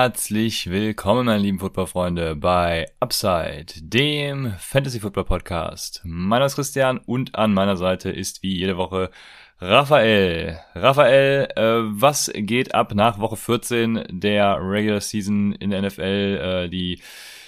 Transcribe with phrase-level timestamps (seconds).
[0.00, 6.02] Herzlich willkommen, meine lieben Footballfreunde, bei Upside, dem Fantasy Football Podcast.
[6.04, 9.10] Mein Name ist Christian und an meiner Seite ist wie jede Woche
[9.58, 10.60] Raphael.
[10.76, 16.66] Raphael, äh, was geht ab nach Woche 14 der Regular Season in der NFL?
[16.66, 17.02] Äh, die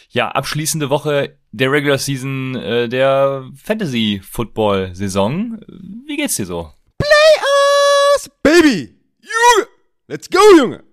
[0.09, 5.61] ja abschließende Woche der Regular Season äh, der Fantasy Football Saison.
[6.05, 6.73] Wie geht's dir so?
[6.98, 8.97] Playoffs, Baby!
[9.20, 9.69] Junge!
[10.09, 10.90] Let's go, Junge!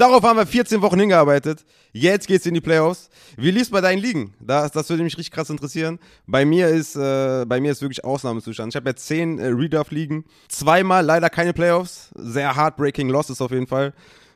[0.00, 1.66] Darauf haben wir 14 Wochen hingearbeitet.
[1.92, 3.10] Jetzt geht's in die Playoffs.
[3.36, 4.32] Wie lief's bei deinen Ligen?
[4.40, 5.98] Das, das würde mich richtig krass interessieren.
[6.26, 8.72] Bei mir ist, äh, bei mir ist wirklich Ausnahmezustand.
[8.72, 10.24] Ich habe jetzt 10 äh, Redraft-Ligen.
[10.48, 12.12] Zweimal leider keine Playoffs.
[12.14, 13.92] Sehr heartbreaking Losses auf jeden Fall.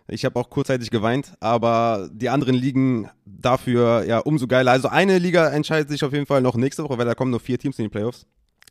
[0.07, 4.71] Ich habe auch kurzzeitig geweint, aber die anderen Ligen dafür ja umso geiler.
[4.71, 7.41] Also eine Liga entscheidet sich auf jeden Fall noch nächste Woche, weil da kommen nur
[7.41, 8.27] vier Teams in die Playoffs.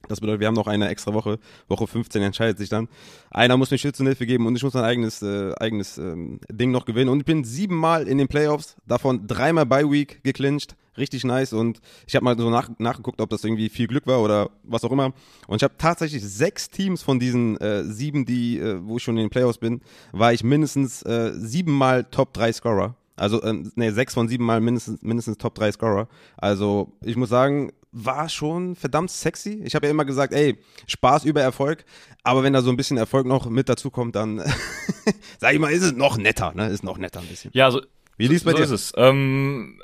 [0.10, 1.40] Das bedeutet, wir haben noch eine extra Woche.
[1.70, 2.90] Woche 15 entscheidet sich dann.
[3.32, 6.86] Einer muss mir Schützenhilfe geben und ich muss mein eigenes, äh, eigenes ähm, Ding noch
[6.86, 7.10] gewinnen.
[7.10, 10.76] Und ich bin siebenmal in den Playoffs, davon dreimal bei Week geclincht.
[10.98, 11.54] Richtig nice.
[11.54, 14.84] Und ich habe mal so nach, nachgeguckt, ob das irgendwie viel Glück war oder was
[14.84, 15.14] auch immer.
[15.48, 19.16] Und ich habe tatsächlich sechs Teams von diesen äh, sieben, die, äh, wo ich schon
[19.16, 19.82] in den Playoffs bin,
[20.12, 22.96] war ich mindestens äh, siebenmal Top 3 Scorer.
[23.16, 26.08] Also, ähm, nee, sechs von sieben Mal mindestens, mindestens Top 3 Scorer.
[26.38, 29.62] Also, ich muss sagen, war schon verdammt sexy.
[29.64, 31.86] Ich habe ja immer gesagt, ey, Spaß über Erfolg.
[32.24, 34.40] Aber wenn da so ein bisschen Erfolg noch mit dazu kommt, dann,
[35.40, 36.68] sag ich mal, ist es noch netter, ne?
[36.68, 37.52] Ist noch netter ein bisschen.
[37.54, 37.82] Ja, so,
[38.18, 38.64] Wie lief's bei so dir?
[38.64, 38.94] ist es.
[38.98, 39.80] Ähm,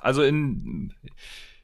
[0.00, 0.94] also in,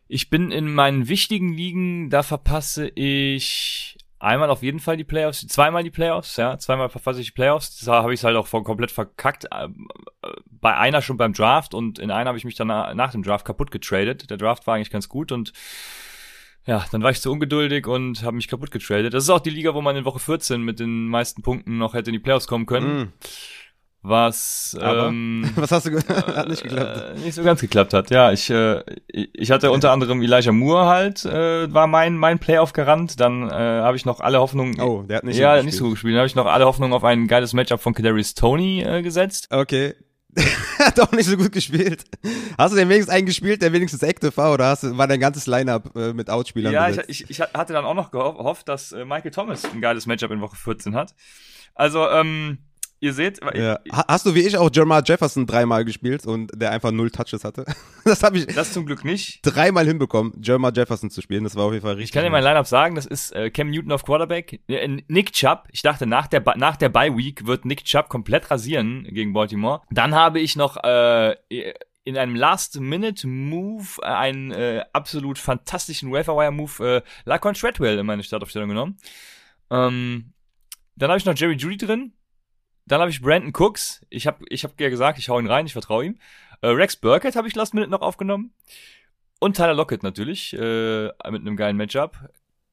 [0.07, 5.47] ich bin in meinen wichtigen Ligen, da verpasse ich einmal auf jeden Fall die Playoffs,
[5.47, 7.79] zweimal die Playoffs, ja, zweimal verpasse ich die Playoffs.
[7.85, 9.47] Da habe ich es halt auch voll komplett verkackt.
[10.61, 13.45] Bei einer schon beim Draft und in einer habe ich mich dann nach, dem Draft
[13.45, 14.31] kaputt getradet.
[14.31, 15.53] Der Draft war eigentlich ganz gut und
[16.67, 19.15] ja, dann war ich zu ungeduldig und habe mich kaputt getradet.
[19.15, 21.95] Das ist auch die Liga, wo man in Woche 14 mit den meisten Punkten noch
[21.95, 23.01] hätte in die Playoffs kommen können.
[23.01, 23.13] Mm,
[24.03, 27.17] Was aber, ähm, was hast du ge Hat nicht geklappt.
[27.17, 28.11] äh, nicht so ganz geklappt hat.
[28.11, 32.75] Ja, ich, äh, ich hatte unter anderem Elijah Moore halt, äh, war mein mein Playoff
[32.75, 33.19] gerannt.
[33.19, 34.79] Dann äh, habe ich noch alle Hoffnungen.
[34.79, 35.85] Oh, der hat nicht ja, nicht so gespielt.
[35.85, 36.15] gut gespielt.
[36.15, 39.49] Dann habe ich noch alle Hoffnungen auf ein geiles Matchup von Kadarius Tony äh, gesetzt.
[39.51, 39.95] Okay.
[40.79, 42.05] hat auch nicht so gut gespielt.
[42.57, 45.47] Hast du denn wenigstens einen gespielt, der wenigstens active war, oder hast war dein ganzes
[45.47, 49.05] Line-Up äh, mit Outspielern Ja, ich, ich, ich hatte dann auch noch gehofft, dass äh,
[49.05, 51.15] Michael Thomas ein geiles Matchup in Woche 14 hat.
[51.75, 52.59] Also, ähm,
[53.01, 53.79] ihr seht, Ja.
[53.93, 57.45] Ha- Hast du wie ich auch Jermar Jefferson dreimal gespielt und der einfach null Touches
[57.45, 57.65] hatte?
[58.05, 59.41] Das habe ich das zum Glück nicht.
[59.43, 61.45] dreimal hinbekommen, Jermar Jefferson zu spielen.
[61.45, 62.07] Das war auf jeden Fall richtig.
[62.11, 65.33] Ich kann dir mein Lineup sagen, das ist äh, Cam Newton auf Quarterback, äh, Nick
[65.35, 65.65] Chubb.
[65.73, 69.35] Ich dachte, nach der, Ba- nach der Bye Week wird Nick Chubb komplett rasieren gegen
[69.35, 69.83] Baltimore.
[69.91, 71.37] Dann habe ich noch äh,
[72.05, 78.71] in einem Last-Minute-Move äh, einen äh, absolut fantastischen Waferwire-Move äh, Lacon Treadwell in meine Startaufstellung
[78.71, 78.97] genommen.
[79.71, 80.33] Ähm,
[80.97, 82.13] dann habe ich noch Jerry Judy drin.
[82.89, 84.05] Dann habe ich Brandon Cooks.
[84.09, 86.19] Ich habe ich hab ja gesagt, ich hau ihn rein, ich vertraue ihm.
[86.63, 88.53] Äh, Rex Burkett habe ich Last Minute noch aufgenommen.
[89.41, 92.19] Und Tyler Lockett natürlich, äh, mit einem geilen Matchup.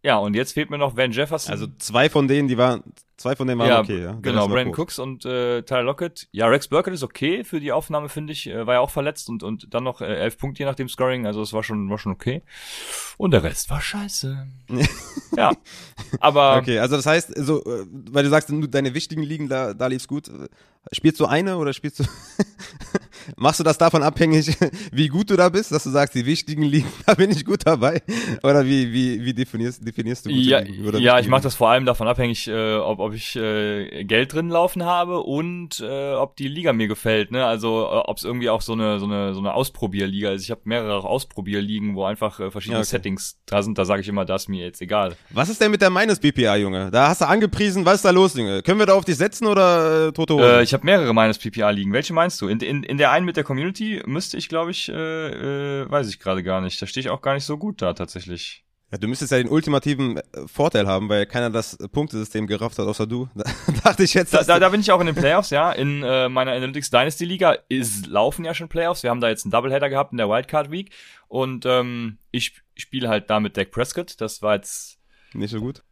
[0.02, 1.52] Ja, und jetzt fehlt mir noch Van Jefferson.
[1.52, 2.84] Also zwei von denen, die waren,
[3.18, 4.18] zwei von denen waren ja, okay, ja.
[4.22, 4.74] Genau, Brandon.
[4.74, 6.28] Cooks und äh, Tyler Lockett.
[6.32, 8.48] Ja, Rex Burkett ist okay für die Aufnahme, finde ich.
[8.48, 10.90] Äh, war ja auch verletzt und, und dann noch äh, elf Punkte je nach dem
[10.90, 11.26] Scoring.
[11.26, 12.44] Also es war schon, war schon okay.
[13.18, 14.48] Und der Rest war scheiße.
[15.38, 15.52] ja,
[16.20, 19.88] aber Okay, also das heißt, so, äh, weil du sagst, deine wichtigen Ligen, da, da
[19.88, 20.30] lief's gut.
[20.92, 22.04] Spielst du eine oder spielst du,
[23.38, 24.56] machst du das davon abhängig,
[24.92, 27.62] wie gut du da bist, dass du sagst, die wichtigen Ligen, da bin ich gut
[27.66, 28.04] dabei?
[28.44, 30.86] Oder wie, wie, wie definierst, definierst du gute Ja, Ligen?
[30.86, 34.34] Oder ja ich mache das vor allem davon abhängig, äh, ob, ob ich äh, Geld
[34.34, 37.32] drin laufen habe und äh, ob die Liga mir gefällt.
[37.32, 37.46] Ne?
[37.46, 40.44] Also äh, ob es irgendwie auch so eine so eine so eine Ausprobierliga ist.
[40.44, 42.90] Ich habe mehrere Ausprobierligen, wo einfach äh, verschiedene Ja, okay.
[42.90, 43.78] Settings da sind.
[43.78, 45.16] Da sage ich immer, das ist mir jetzt egal.
[45.30, 46.90] Was ist denn mit der meines BPA, Junge?
[46.92, 48.64] Da hast du angepriesen, was ist da los, Junge?
[48.64, 50.60] Können wir da auf dich setzen oder äh, tote Hose?
[50.60, 51.94] Äh, ich habe mehrere meines PPA liegen.
[51.94, 52.48] Welche meinst du?
[52.48, 56.10] In, in, in der einen mit der Community müsste ich, glaube ich, äh, äh, weiß
[56.10, 56.82] ich gerade gar nicht.
[56.82, 58.65] Da stehe ich auch gar nicht so gut da tatsächlich.
[58.96, 62.88] Ja, du müsstest ja den ultimativen äh, Vorteil haben, weil keiner das Punktesystem gerafft hat,
[62.88, 63.28] außer du.
[63.36, 63.44] Da
[63.84, 65.74] dachte ich jetzt, Da, da, da bin ich auch in den Playoffs, ja.
[65.74, 69.04] In äh, meiner Analytics Dynasty Liga ist, laufen ja schon Playoffs.
[69.04, 70.92] Wir haben da jetzt einen Doubleheader gehabt in der Wildcard Week.
[71.28, 74.22] Und ähm, ich spiele halt da mit Dak Prescott.
[74.22, 74.98] Das war jetzt
[75.34, 75.84] nicht so gut.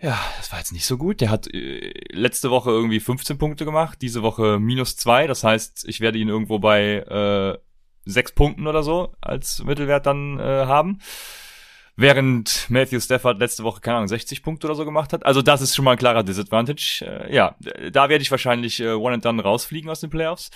[0.00, 1.20] Ja, das war jetzt nicht so gut.
[1.20, 5.26] Der hat äh, letzte Woche irgendwie 15 Punkte gemacht, diese Woche minus zwei.
[5.26, 7.58] Das heißt, ich werde ihn irgendwo bei äh,
[8.06, 11.00] sechs Punkten oder so als Mittelwert dann äh, haben.
[11.98, 15.24] Während Matthew Stafford letzte Woche, keine Ahnung, 60 Punkte oder so gemacht hat.
[15.24, 17.02] Also das ist schon mal ein klarer Disadvantage.
[17.06, 17.56] Äh, ja,
[17.90, 20.50] da werde ich wahrscheinlich äh, One and Done rausfliegen aus den Playoffs.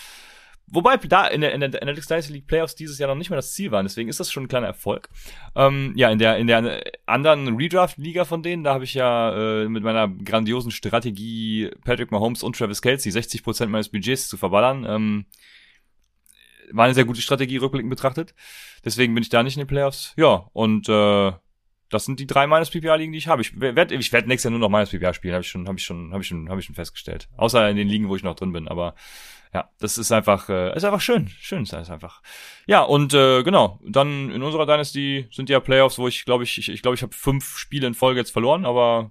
[0.73, 3.39] Wobei da in der, in der Analytics Dynasty League Playoffs dieses Jahr noch nicht mehr
[3.39, 5.09] das Ziel waren, deswegen ist das schon ein kleiner Erfolg.
[5.57, 9.69] Ähm, ja, in der, in der anderen Redraft-Liga von denen, da habe ich ja äh,
[9.69, 14.87] mit meiner grandiosen Strategie Patrick Mahomes und Travis Kelsey 60% meines Budgets zu verballern.
[14.89, 15.27] Ähm,
[16.71, 18.35] war eine sehr gute Strategie, rückblickend betrachtet.
[18.85, 20.15] Deswegen bin ich da nicht in den Playoffs.
[20.17, 21.33] Ja, und äh,
[21.91, 23.43] das sind die drei minus PPA-Ligen, die ich habe.
[23.43, 25.79] Ich werde ich werd nächstes Jahr nur noch minus PPA spielen, habe ich schon, habe
[25.79, 27.29] ich schon, habe ich schon, habe ich schon festgestellt.
[27.37, 28.69] Außer in den Ligen, wo ich noch drin bin.
[28.69, 28.95] Aber
[29.53, 31.29] ja, das ist einfach, äh, ist einfach schön.
[31.29, 32.23] Schön ist das einfach.
[32.67, 36.57] Ja, und äh, genau, dann in unserer Dynasty sind ja Playoffs, wo ich glaube ich,
[36.59, 39.11] ich, ich glaube, ich habe fünf Spiele in Folge jetzt verloren, aber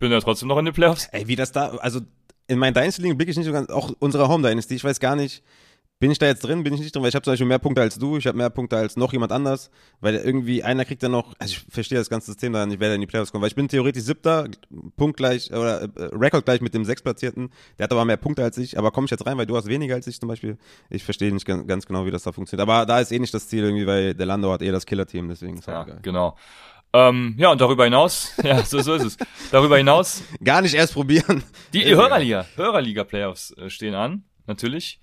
[0.00, 1.06] bin ja trotzdem noch in den Playoffs.
[1.12, 2.00] Ey, wie das da, also
[2.48, 5.14] in meinen Dynasty-Ligen blicke ich nicht so ganz, auch unsere Home Dynasty, ich weiß gar
[5.14, 5.42] nicht,
[6.04, 7.58] bin ich da jetzt drin, bin ich nicht drin, weil ich habe zum Beispiel mehr
[7.58, 9.70] Punkte als du, ich habe mehr Punkte als noch jemand anders,
[10.02, 12.90] weil irgendwie einer kriegt dann noch, also ich verstehe das ganze System da nicht, wer
[12.90, 14.46] da in die Playoffs kommt, weil ich bin theoretisch siebter,
[14.98, 17.48] punktgleich, oder äh, Rekord gleich mit dem sechsplatzierten,
[17.78, 19.66] der hat aber mehr Punkte als ich, aber komme ich jetzt rein, weil du hast
[19.66, 20.58] weniger als ich zum Beispiel,
[20.90, 23.32] ich verstehe nicht ganz, ganz genau, wie das da funktioniert, aber da ist eh nicht
[23.32, 26.00] das Ziel irgendwie, weil der Lando hat eh das Killer-Team, deswegen ist ja, geil.
[26.02, 26.36] genau.
[26.92, 29.16] Ähm, ja, und darüber hinaus, ja, so, so ist es.
[29.50, 30.22] Darüber hinaus.
[30.44, 31.42] Gar nicht erst probieren.
[31.72, 35.00] Die, die Hörerliga, Hörerliga-Playoffs äh, stehen an, natürlich.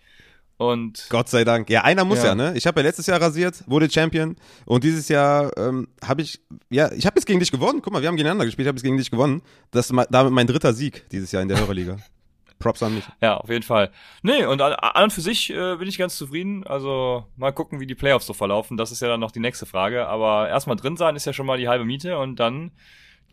[0.61, 1.71] Und Gott sei Dank.
[1.71, 2.53] Ja, einer muss ja, ja ne?
[2.55, 4.35] Ich habe ja letztes Jahr rasiert, wurde Champion
[4.65, 7.81] und dieses Jahr ähm, habe ich ja, ich habe jetzt gegen dich gewonnen.
[7.81, 9.41] Guck mal, wir haben gegeneinander gespielt, ich habe jetzt gegen dich gewonnen.
[9.71, 11.97] Das ist damit mein dritter Sieg dieses Jahr in der Hörerliga.
[12.59, 13.03] Props an mich.
[13.23, 13.89] Ja, auf jeden Fall.
[14.21, 16.63] Nee, und an und für sich äh, bin ich ganz zufrieden.
[16.67, 18.77] Also mal gucken, wie die Playoffs so verlaufen.
[18.77, 20.05] Das ist ja dann noch die nächste Frage.
[20.05, 22.69] Aber erstmal drin sein ist ja schon mal die halbe Miete und dann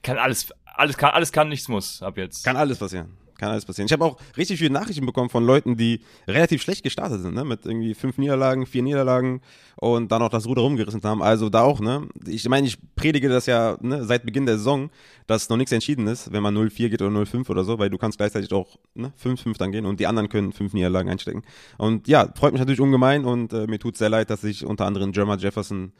[0.02, 2.42] kann alles, alles kann, alles kann, nichts muss ab jetzt.
[2.42, 3.18] Kann alles passieren.
[3.38, 3.86] Kann alles passieren.
[3.86, 7.44] Ich habe auch richtig viele Nachrichten bekommen von Leuten, die relativ schlecht gestartet sind, ne?
[7.44, 9.40] Mit irgendwie fünf Niederlagen, vier Niederlagen
[9.76, 11.22] und dann auch das Ruder rumgerissen haben.
[11.22, 12.08] Also da auch, ne?
[12.26, 14.90] Ich meine, ich predige das ja ne, seit Beginn der Saison,
[15.28, 17.96] dass noch nichts entschieden ist, wenn man 0-4 geht oder 0-5 oder so, weil du
[17.96, 21.42] kannst gleichzeitig auch ne, 5-5 dann gehen und die anderen können fünf Niederlagen einstecken.
[21.76, 24.84] Und ja, freut mich natürlich ungemein und äh, mir tut sehr leid, dass ich unter
[24.84, 25.92] anderem Jerma Jefferson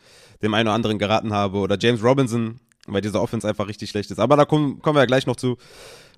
[0.43, 2.59] dem einen oder anderen geraten habe oder James Robinson,
[2.89, 4.19] weil dieser Offense einfach richtig schlecht ist.
[4.19, 5.57] Aber da kommen, kommen wir ja gleich noch zu.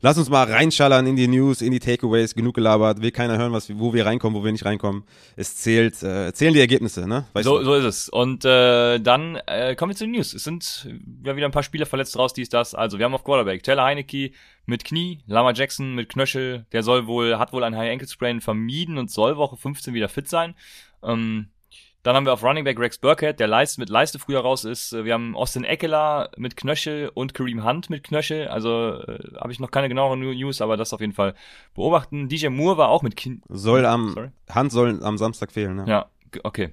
[0.03, 2.35] Lass uns mal reinschallern in die News, in die Takeaways.
[2.35, 3.03] Genug gelabert.
[3.03, 5.05] Will keiner hören, was, wo wir reinkommen, wo wir nicht reinkommen.
[5.37, 7.27] Es zählt, äh, zählen die Ergebnisse, ne?
[7.35, 7.65] Weißt so, du?
[7.65, 8.09] so ist es.
[8.09, 10.33] Und äh, dann äh, kommen wir zu den News.
[10.33, 10.89] Es sind
[11.25, 12.75] ja wieder ein paar Spieler verletzt raus, dies, das.
[12.75, 14.31] Also wir haben auf Quarterback Taylor Heineke
[14.65, 16.65] mit Knie, Lama Jackson mit Knöchel.
[16.73, 20.09] Der soll wohl, hat wohl ein High Ankle Sprain vermieden und soll Woche 15 wieder
[20.09, 20.55] fit sein.
[21.03, 21.49] Ähm,
[22.03, 24.93] dann haben wir auf Running Back Rex Burkhead, der Leiste, mit Leiste früher raus ist.
[24.93, 28.49] Wir haben Austin Eckler mit Knöchel und Kareem Hunt mit Knöchel.
[28.49, 31.35] Also äh, habe ich noch keine genaueren News, aber das auf jeden Fall
[31.75, 32.29] beobachten.
[32.29, 33.41] DJ Moore war auch mit Knie.
[33.49, 34.31] Soll am Sorry?
[34.49, 35.85] Hand soll am Samstag fehlen, ne?
[35.87, 36.07] Ja,
[36.43, 36.71] okay.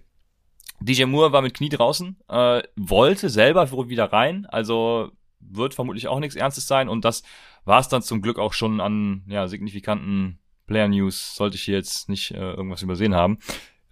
[0.79, 6.19] DJ Moore war mit Knie draußen, äh, wollte selber wieder rein, also wird vermutlich auch
[6.19, 7.23] nichts Ernstes sein und das
[7.65, 11.75] war es dann zum Glück auch schon an ja, signifikanten Player News, sollte ich hier
[11.75, 13.39] jetzt nicht äh, irgendwas übersehen haben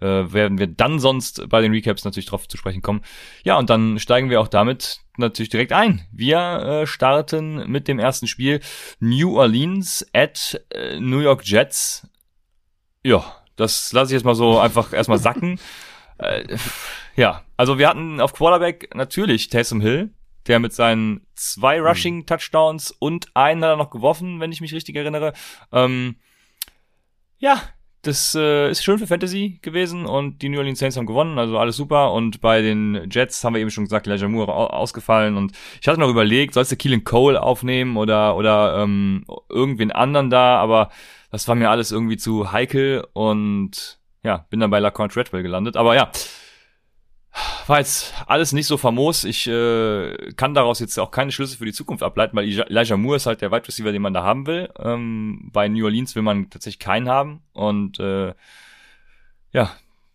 [0.00, 3.02] äh, werden wir dann sonst bei den Recaps natürlich drauf zu sprechen kommen.
[3.44, 6.06] Ja, und dann steigen wir auch damit natürlich direkt ein.
[6.12, 8.60] Wir äh, starten mit dem ersten Spiel
[9.00, 12.08] New Orleans at äh, New York Jets.
[13.02, 13.24] Ja,
[13.56, 15.58] das lasse ich jetzt mal so einfach erstmal sacken.
[16.18, 16.56] Äh,
[17.14, 20.14] ja, also wir hatten auf Quarterback natürlich Taysom Hill,
[20.46, 21.86] der mit seinen zwei mhm.
[21.86, 25.34] Rushing Touchdowns und einen hat er noch geworfen, wenn ich mich richtig erinnere.
[25.72, 26.16] Ähm,
[27.36, 27.60] ja,
[28.06, 31.58] das äh, ist schön für Fantasy gewesen und die New Orleans Saints haben gewonnen, also
[31.58, 32.12] alles super.
[32.12, 36.00] Und bei den Jets haben wir eben schon gesagt, Elijah Moore ausgefallen und ich hatte
[36.00, 40.90] noch überlegt, sollst du Keelan Cole aufnehmen oder oder ähm, irgendwen anderen da, aber
[41.30, 45.76] das war mir alles irgendwie zu heikel und ja, bin dann bei LaCoin Treadwell gelandet.
[45.76, 46.10] Aber ja,
[47.66, 49.24] war jetzt alles nicht so famos.
[49.24, 53.16] Ich äh, kann daraus jetzt auch keine Schlüsse für die Zukunft ableiten, weil Elijah Moore
[53.16, 54.70] ist halt der Wide Receiver, den man da haben will.
[54.78, 57.42] Ähm, bei New Orleans will man tatsächlich keinen haben.
[57.52, 58.34] Und äh,
[59.52, 59.72] ja,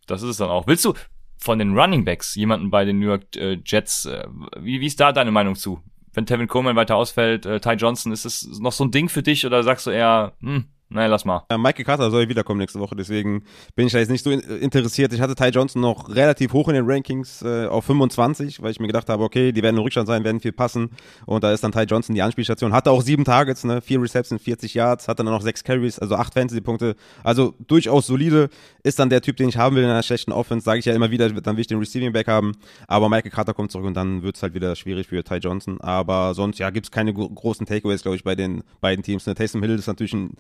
[0.08, 0.68] das ist es dann auch.
[0.68, 0.94] Willst du
[1.38, 4.28] von den Running Backs jemanden bei den New York äh, Jets, äh,
[4.60, 5.82] wie, wie ist da deine Meinung zu?
[6.14, 9.24] Wenn Tevin Coleman weiter ausfällt, äh, Ty Johnson, ist das noch so ein Ding für
[9.24, 11.46] dich oder sagst du eher, hm, Nein, lass mal.
[11.50, 13.44] Ja, Michael Carter soll wiederkommen nächste Woche, deswegen
[13.76, 15.14] bin ich da jetzt nicht so in, interessiert.
[15.14, 18.80] Ich hatte Ty Johnson noch relativ hoch in den Rankings äh, auf 25, weil ich
[18.82, 20.90] mir gedacht habe, okay, die werden im Rückstand sein, werden viel passen.
[21.26, 22.74] Und da ist dann Ty Johnson die Anspielstation.
[22.74, 26.16] Hatte auch sieben Targets, ne, vier Receptions, 40 Yards, hat dann noch sechs Carries, also
[26.16, 26.98] acht Fantasy-Punkte.
[27.24, 28.50] Also durchaus solide.
[28.84, 30.94] Ist dann der Typ, den ich haben will in einer schlechten Offense, sage ich ja
[30.94, 32.54] immer wieder, dann will ich den Receiving Back haben.
[32.88, 35.80] Aber Michael Carter kommt zurück und dann wird es halt wieder schwierig für Ty Johnson.
[35.80, 39.26] Aber sonst, ja, gibt's keine großen Takeaways, glaube ich, bei den beiden Teams.
[39.26, 39.36] Ne?
[39.36, 40.36] Taysom Hill ist natürlich ein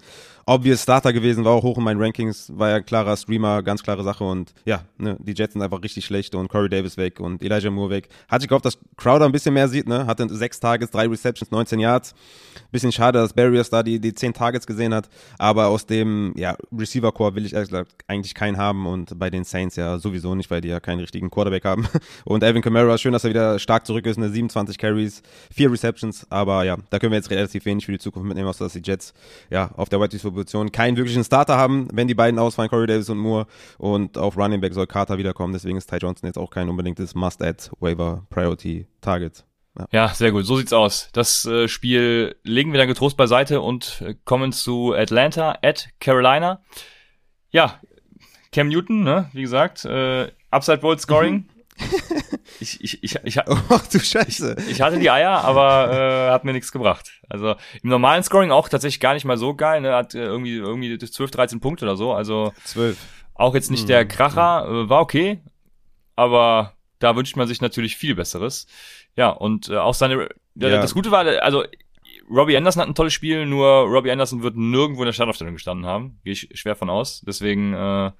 [0.45, 4.03] obvious Starter gewesen, war auch hoch in meinen Rankings, war ja klarer Streamer, ganz klare
[4.03, 7.43] Sache und ja, ne, die Jets sind einfach richtig schlecht und Corey Davis weg und
[7.43, 8.09] Elijah Moore weg.
[8.27, 11.51] Hatte ich gehofft, dass Crowder ein bisschen mehr sieht, ne, hatte sechs Targets, drei Receptions,
[11.51, 12.13] 19 Yards.
[12.71, 16.55] Bisschen schade, dass Barriers da die, die zehn Targets gesehen hat, aber aus dem, ja,
[16.77, 17.55] Receiver-Core will ich
[18.07, 21.29] eigentlich keinen haben und bei den Saints ja sowieso nicht, weil die ja keinen richtigen
[21.29, 21.87] Quarterback haben.
[22.25, 25.21] Und Alvin Kamara, schön, dass er wieder stark zurück ist, ne, 27 Carries,
[25.53, 28.65] vier Receptions, aber ja, da können wir jetzt relativ wenig für die Zukunft mitnehmen, außer
[28.65, 29.13] dass die Jets,
[29.49, 33.09] ja, auf der White Position keinen wirklichen Starter haben, wenn die beiden ausfallen, Corey Davis
[33.09, 33.47] und Moore.
[33.77, 35.53] Und auf Running Back soll Carter wiederkommen.
[35.53, 38.87] Deswegen ist Ty Johnson jetzt auch kein unbedingtes Must-Add-Waiver-Priority.
[39.77, 39.85] Ja.
[39.91, 40.09] ja.
[40.09, 40.45] sehr gut.
[40.45, 41.09] So sieht's aus.
[41.13, 46.61] Das äh, Spiel legen wir dann getrost beiseite und äh, kommen zu Atlanta at Carolina.
[47.51, 47.79] Ja,
[48.51, 51.45] Cam Newton, ne, wie gesagt, äh, Upside Bowl Scoring.
[52.59, 53.57] Ich, ich, ich, ich, oh,
[53.91, 54.55] du Scheiße.
[54.59, 57.11] Ich, ich hatte die Eier, aber äh, hat mir nichts gebracht.
[57.29, 59.81] Also im normalen Scoring auch tatsächlich gar nicht mal so geil.
[59.81, 59.95] Ne?
[59.95, 62.13] Hat äh, irgendwie irgendwie 12, 13 Punkte oder so.
[62.13, 62.97] Also 12.
[63.33, 64.09] Auch jetzt nicht der mhm.
[64.09, 65.41] Kracher, äh, war okay,
[66.15, 68.67] aber da wünscht man sich natürlich viel Besseres.
[69.15, 70.69] Ja, und äh, auch seine, ja.
[70.81, 71.63] das Gute war, also
[72.29, 75.85] Robbie Anderson hat ein tolles Spiel, nur Robbie Anderson wird nirgendwo in der Startaufstellung gestanden
[75.85, 76.19] haben.
[76.23, 77.21] Gehe ich schwer von aus.
[77.25, 78.11] Deswegen äh,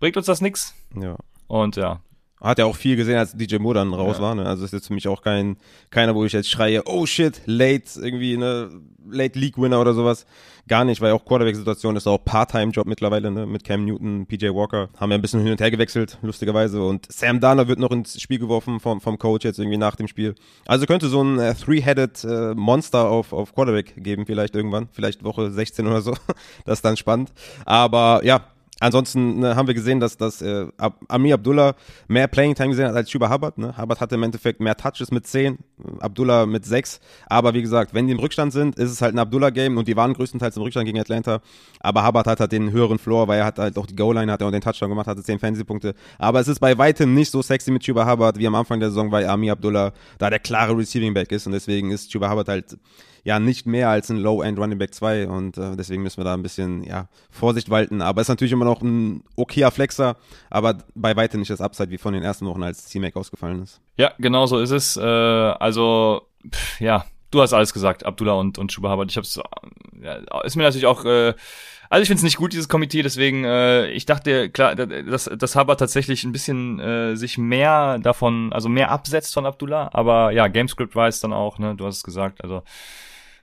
[0.00, 0.74] bringt uns das nix.
[0.94, 1.16] Ja.
[1.46, 2.00] Und ja,
[2.40, 4.22] hat ja auch viel gesehen, als DJ Moore dann raus ja.
[4.22, 4.34] war.
[4.34, 4.46] Ne?
[4.46, 5.56] Also ist jetzt für mich auch kein
[5.90, 8.70] keiner, wo ich jetzt schreie, oh shit, late irgendwie ne
[9.10, 10.26] Late League Winner oder sowas.
[10.66, 13.44] Gar nicht, weil auch Quarterback-Situation ist auch Part-Time-Job mittlerweile ne?
[13.44, 14.88] mit Cam Newton, PJ Walker.
[14.96, 16.82] Haben ja ein bisschen hin und her gewechselt, lustigerweise.
[16.82, 20.08] Und Sam Darner wird noch ins Spiel geworfen vom, vom Coach jetzt irgendwie nach dem
[20.08, 20.34] Spiel.
[20.66, 24.88] Also könnte so ein äh, Three-Headed äh, Monster auf, auf Quarterback geben, vielleicht irgendwann.
[24.92, 26.14] Vielleicht Woche 16 oder so.
[26.64, 27.32] das ist dann spannend.
[27.66, 28.46] Aber ja,
[28.80, 30.66] Ansonsten ne, haben wir gesehen, dass, dass äh,
[31.08, 31.74] Amir Abdullah
[32.08, 33.56] mehr Playing Time gesehen hat als Schuba Hubbard.
[33.56, 33.76] Ne?
[33.78, 35.58] Hubbard hatte im Endeffekt mehr Touches mit 10,
[36.00, 36.98] Abdullah mit 6.
[37.26, 39.96] Aber wie gesagt, wenn die im Rückstand sind, ist es halt ein Abdullah-Game und die
[39.96, 41.40] waren größtenteils im Rückstand gegen Atlanta.
[41.80, 44.42] Aber Hubbard hat halt den höheren Floor, weil er hat halt auch die Goal-Line, hat
[44.42, 45.94] auch den Touchdown gemacht, hatte 10 Fantasy-Punkte.
[46.18, 48.90] Aber es ist bei weitem nicht so sexy mit Schuba Hubbard wie am Anfang der
[48.90, 52.76] Saison, weil Amir Abdullah da der klare Receiving-Back ist und deswegen ist Schuba Hubbard halt
[53.24, 56.34] ja nicht mehr als ein Low-End Running Back 2 und äh, deswegen müssen wir da
[56.34, 58.02] ein bisschen ja, Vorsicht walten.
[58.02, 60.16] Aber ist natürlich immer noch ein okayer Flexer,
[60.50, 63.80] aber bei weitem nicht das Upside wie von den ersten Wochen, als C-Mac ausgefallen ist.
[63.96, 64.96] Ja, genau so ist es.
[64.98, 69.10] Äh, also, pff, ja, du hast alles gesagt, Abdullah und, und Schubahabat.
[69.10, 69.40] Ich hab's,
[70.02, 71.32] ja, ist mir natürlich auch, äh,
[71.88, 75.56] also ich finde es nicht gut, dieses Komitee, deswegen, äh, ich dachte, klar, dass, dass
[75.56, 80.48] Haber tatsächlich ein bisschen äh, sich mehr davon, also mehr absetzt von Abdullah, aber ja,
[80.48, 82.62] Gamescript weiß dann auch, ne, du hast es gesagt, also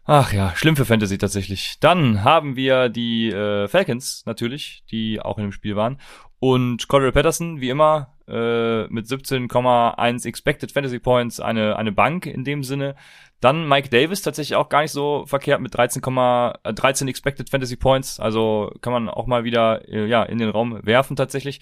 [0.03, 1.79] Ach ja, schlimm für Fantasy tatsächlich.
[1.79, 5.99] Dann haben wir die äh, Falcons natürlich, die auch in dem Spiel waren.
[6.39, 12.43] Und Cordell Patterson, wie immer, äh, mit 17,1 Expected Fantasy Points, eine, eine Bank in
[12.43, 12.95] dem Sinne.
[13.41, 17.75] Dann Mike Davis, tatsächlich auch gar nicht so verkehrt mit 13, äh, 13 Expected Fantasy
[17.75, 18.19] Points.
[18.19, 21.61] Also kann man auch mal wieder äh, ja, in den Raum werfen tatsächlich.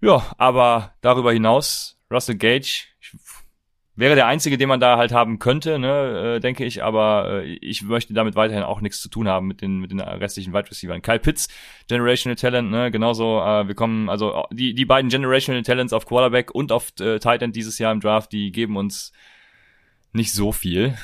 [0.00, 3.12] Ja, aber darüber hinaus, Russell Gage, ich
[3.94, 7.54] wäre der einzige, den man da halt haben könnte, ne, äh, denke ich, aber äh,
[7.60, 10.70] ich möchte damit weiterhin auch nichts zu tun haben mit den mit den restlichen Wide
[10.70, 11.02] Receivers.
[11.02, 11.48] Kyle Pitts,
[11.88, 16.54] Generational Talent, ne, genauso äh, wir kommen also die die beiden Generational Talents auf Quarterback
[16.54, 19.12] und auf äh, Tight End dieses Jahr im Draft, die geben uns
[20.12, 20.96] nicht so viel.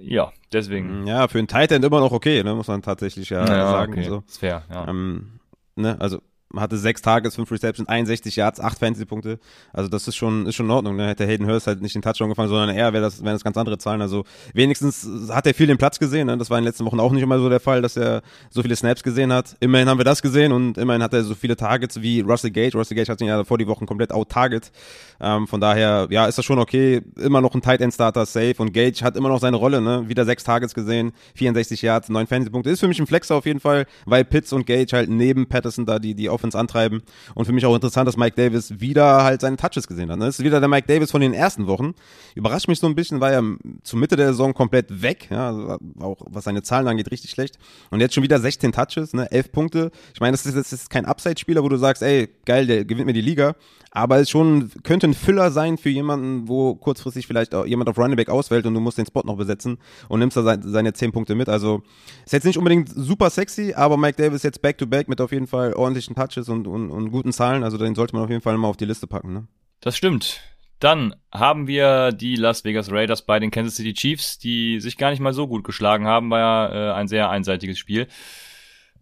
[0.00, 1.06] Ja, deswegen.
[1.06, 3.92] Ja, für einen Tight End immer noch okay, ne, muss man tatsächlich ja, ja sagen.
[3.92, 4.04] Okay.
[4.04, 4.22] So.
[4.26, 4.88] Ist fair, ja.
[4.88, 5.40] Ähm,
[5.76, 6.20] ne, also
[6.56, 9.38] hatte sechs Tages, fünf Receptions, 61 Yards, acht Fantasy-Punkte.
[9.72, 10.96] Also das ist schon, ist schon in Ordnung.
[10.96, 11.08] Ne?
[11.08, 13.56] Hätte Hayden Hurst halt nicht den Touchdown gefangen, sondern eher wäre das, wären das ganz
[13.56, 14.00] andere Zahlen.
[14.00, 14.24] Also
[14.54, 16.26] wenigstens hat er viel den Platz gesehen.
[16.26, 16.38] Ne?
[16.38, 18.62] Das war in den letzten Wochen auch nicht immer so der Fall, dass er so
[18.62, 19.56] viele Snaps gesehen hat.
[19.60, 22.76] Immerhin haben wir das gesehen und immerhin hat er so viele Targets wie Russell Gage.
[22.76, 24.72] Russell Gage hat ihn ja vor die Wochen komplett out-target.
[25.20, 27.02] Ähm, von daher, ja, ist das schon okay.
[27.18, 29.82] Immer noch ein Tight End Starter safe und Gage hat immer noch seine Rolle.
[29.82, 30.08] Ne?
[30.08, 32.70] Wieder sechs Targets gesehen, 64 Yards, neun Fantasy-Punkte.
[32.70, 35.84] Ist für mich ein Flexer auf jeden Fall, weil Pitts und Gage halt neben Patterson
[35.84, 37.02] da die, die Offense antreiben.
[37.34, 40.18] Und für mich auch interessant, dass Mike Davis wieder halt seine Touches gesehen hat.
[40.18, 40.26] Ne?
[40.26, 41.94] Das ist wieder der Mike Davis von den ersten Wochen.
[42.34, 43.42] Überrascht mich so ein bisschen, war ja
[43.82, 45.28] zur Mitte der Saison komplett weg.
[45.30, 45.78] Ja?
[46.00, 47.58] Auch was seine Zahlen angeht, richtig schlecht.
[47.90, 49.30] Und jetzt schon wieder 16 Touches, ne?
[49.30, 49.90] 11 Punkte.
[50.14, 53.06] Ich meine, das ist, das ist kein Upside-Spieler, wo du sagst, ey, geil, der gewinnt
[53.06, 53.54] mir die Liga.
[53.90, 57.98] Aber es schon könnte ein Füller sein für jemanden, wo kurzfristig vielleicht auch jemand auf
[57.98, 59.78] Running Back auswählt und du musst den Spot noch besetzen
[60.08, 61.48] und nimmst da seine 10 Punkte mit.
[61.48, 61.82] Also
[62.24, 65.46] ist jetzt nicht unbedingt super sexy, aber Mike Davis jetzt back-to-back -back mit auf jeden
[65.46, 67.64] Fall ordentlichen Touches und, und, und guten Zahlen.
[67.64, 69.32] Also den sollte man auf jeden Fall mal auf die Liste packen.
[69.32, 69.48] Ne?
[69.80, 70.40] Das stimmt.
[70.80, 75.10] Dann haben wir die Las Vegas Raiders bei den Kansas City Chiefs, die sich gar
[75.10, 78.06] nicht mal so gut geschlagen haben, war ja äh, ein sehr einseitiges Spiel.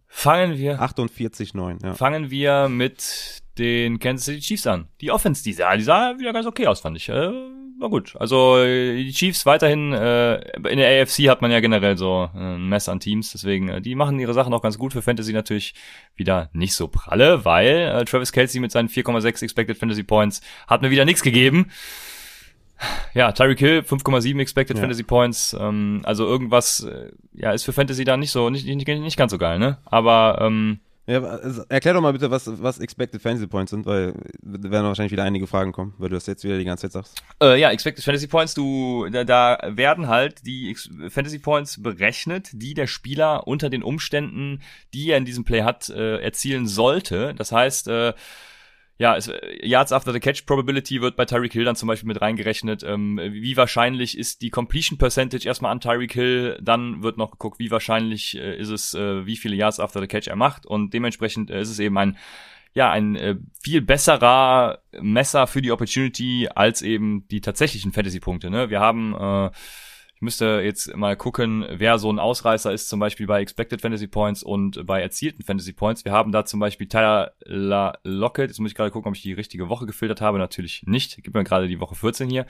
[0.07, 1.93] Fangen wir 48-9, ja.
[1.93, 4.87] Fangen wir mit den Kansas City Chiefs an.
[5.01, 7.09] Die Offense, die sah, die sah wieder ganz okay aus, fand ich.
[7.09, 7.31] Äh,
[7.79, 8.15] war gut.
[8.17, 10.35] Also die Chiefs weiterhin, äh,
[10.69, 13.81] in der AFC hat man ja generell so äh, ein Mess an Teams, deswegen, äh,
[13.81, 15.75] die machen ihre Sachen auch ganz gut für Fantasy natürlich
[16.15, 20.81] wieder nicht so pralle, weil äh, Travis Kelsey mit seinen 4,6 Expected Fantasy Points hat
[20.81, 21.67] mir wieder nichts gegeben.
[23.13, 24.81] Ja, Tyreek Hill 5,7 Expected ja.
[24.81, 25.55] Fantasy Points.
[25.59, 29.31] Ähm, also irgendwas, äh, ja, ist für Fantasy da nicht so, nicht, nicht, nicht ganz
[29.31, 29.79] so geil, ne?
[29.85, 34.13] Aber ähm, ja, also erklär doch mal bitte, was, was Expected Fantasy Points sind, weil
[34.41, 36.91] da werden wahrscheinlich wieder einige Fragen kommen, weil du das jetzt wieder die ganze Zeit
[36.91, 37.23] sagst.
[37.41, 40.75] Äh, ja, Expected Fantasy Points, du, da, da werden halt die
[41.09, 44.61] Fantasy Points berechnet, die der Spieler unter den Umständen,
[44.93, 47.33] die er in diesem Play hat, äh, erzielen sollte.
[47.35, 48.13] Das heißt, äh,
[48.97, 52.19] ja, es, Yards after the Catch Probability wird bei Tyreek Hill dann zum Beispiel mit
[52.19, 52.83] reingerechnet.
[52.83, 56.59] Ähm, wie wahrscheinlich ist die Completion Percentage erstmal an Tyreek Hill?
[56.61, 60.07] Dann wird noch geguckt, wie wahrscheinlich äh, ist es, äh, wie viele Yards after the
[60.07, 60.65] Catch er macht.
[60.65, 62.17] Und dementsprechend äh, ist es eben ein
[62.73, 68.51] ja, ein äh, viel besserer Messer für die Opportunity als eben die tatsächlichen Fantasy-Punkte.
[68.51, 68.69] Ne?
[68.69, 69.49] Wir haben äh,
[70.17, 74.07] ich müsste jetzt mal gucken, wer so ein Ausreißer ist, zum Beispiel bei Expected Fantasy
[74.07, 76.05] Points und bei erzielten Fantasy Points.
[76.05, 78.49] Wir haben da zum Beispiel Tyler La Lockett.
[78.49, 80.39] Jetzt muss ich gerade gucken, ob ich die richtige Woche gefiltert habe.
[80.39, 81.19] Natürlich nicht.
[81.21, 82.47] Gib mir gerade die Woche 14 hier.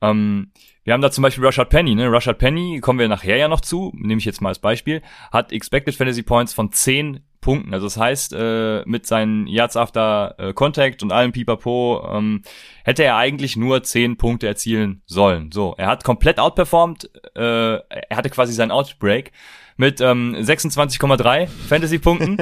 [0.00, 0.50] Ähm,
[0.82, 1.94] wir haben da zum Beispiel Rashad Penny.
[1.94, 2.10] Ne?
[2.10, 5.52] Rashad Penny, kommen wir nachher ja noch zu, nehme ich jetzt mal als Beispiel, hat
[5.52, 7.72] Expected Fantasy Points von 10 Punkten.
[7.72, 12.42] Also das heißt, äh, mit seinen Yards after äh, Contact und allem Pipapo ähm,
[12.84, 15.50] hätte er eigentlich nur 10 Punkte erzielen sollen.
[15.52, 19.32] So, er hat komplett outperformed, äh, er hatte quasi seinen Outbreak
[19.76, 22.36] mit ähm, 26,3 Fantasy-Punkten.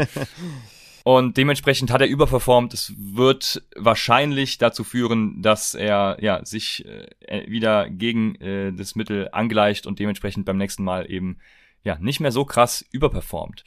[1.05, 2.75] und dementsprechend hat er überperformt.
[2.75, 6.85] Es wird wahrscheinlich dazu führen, dass er ja sich
[7.21, 11.39] äh, wieder gegen äh, das Mittel angleicht und dementsprechend beim nächsten Mal eben
[11.83, 13.65] ja nicht mehr so krass überperformt.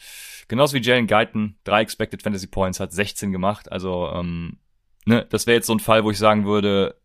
[0.47, 3.71] Genauso wie Jalen Guyton, drei Expected Fantasy Points, hat 16 gemacht.
[3.71, 4.57] Also, ähm,
[5.05, 6.99] ne, das wäre jetzt so ein Fall, wo ich sagen würde,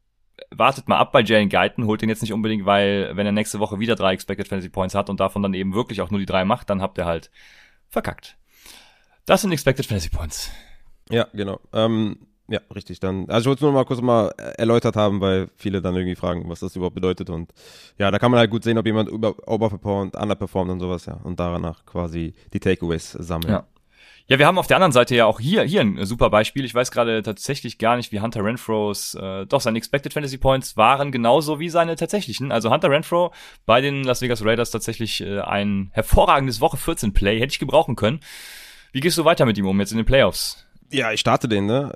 [0.51, 3.59] wartet mal ab bei Jalen Guyton, holt ihn jetzt nicht unbedingt, weil wenn er nächste
[3.59, 6.27] Woche wieder drei Expected Fantasy Points hat und davon dann eben wirklich auch nur die
[6.27, 7.31] drei macht, dann habt ihr halt
[7.89, 8.37] verkackt.
[9.25, 10.51] Das sind Expected Fantasy Points.
[11.11, 11.61] Ja, genau.
[11.73, 13.01] Ähm, ja, richtig.
[13.01, 16.15] Dann, also ich wollte es nur mal kurz mal erläutert haben, weil viele dann irgendwie
[16.15, 17.29] fragen, was das überhaupt bedeutet.
[17.29, 17.53] Und
[17.99, 21.19] ja, da kann man halt gut sehen, ob jemand über, overperformt, underperformt und sowas, ja.
[21.25, 23.53] Und danach quasi die Takeaways sammeln.
[23.53, 23.67] Ja.
[24.29, 26.65] Ja, wir haben auf der anderen Seite ja auch hier, hier ein super Beispiel.
[26.65, 30.77] Ich weiß gerade tatsächlich gar nicht, wie Hunter Renfros, äh, doch, seine Expected Fantasy Points
[30.77, 32.51] waren genauso wie seine tatsächlichen.
[32.51, 33.33] Also Hunter Renfro
[33.67, 37.95] bei den Las Vegas Raiders tatsächlich äh, ein hervorragendes Woche 14 Play, hätte ich gebrauchen
[37.95, 38.19] können.
[38.91, 40.66] Wie gehst du weiter mit ihm um jetzt in den Playoffs?
[40.91, 41.93] Ja, ich starte den, ne?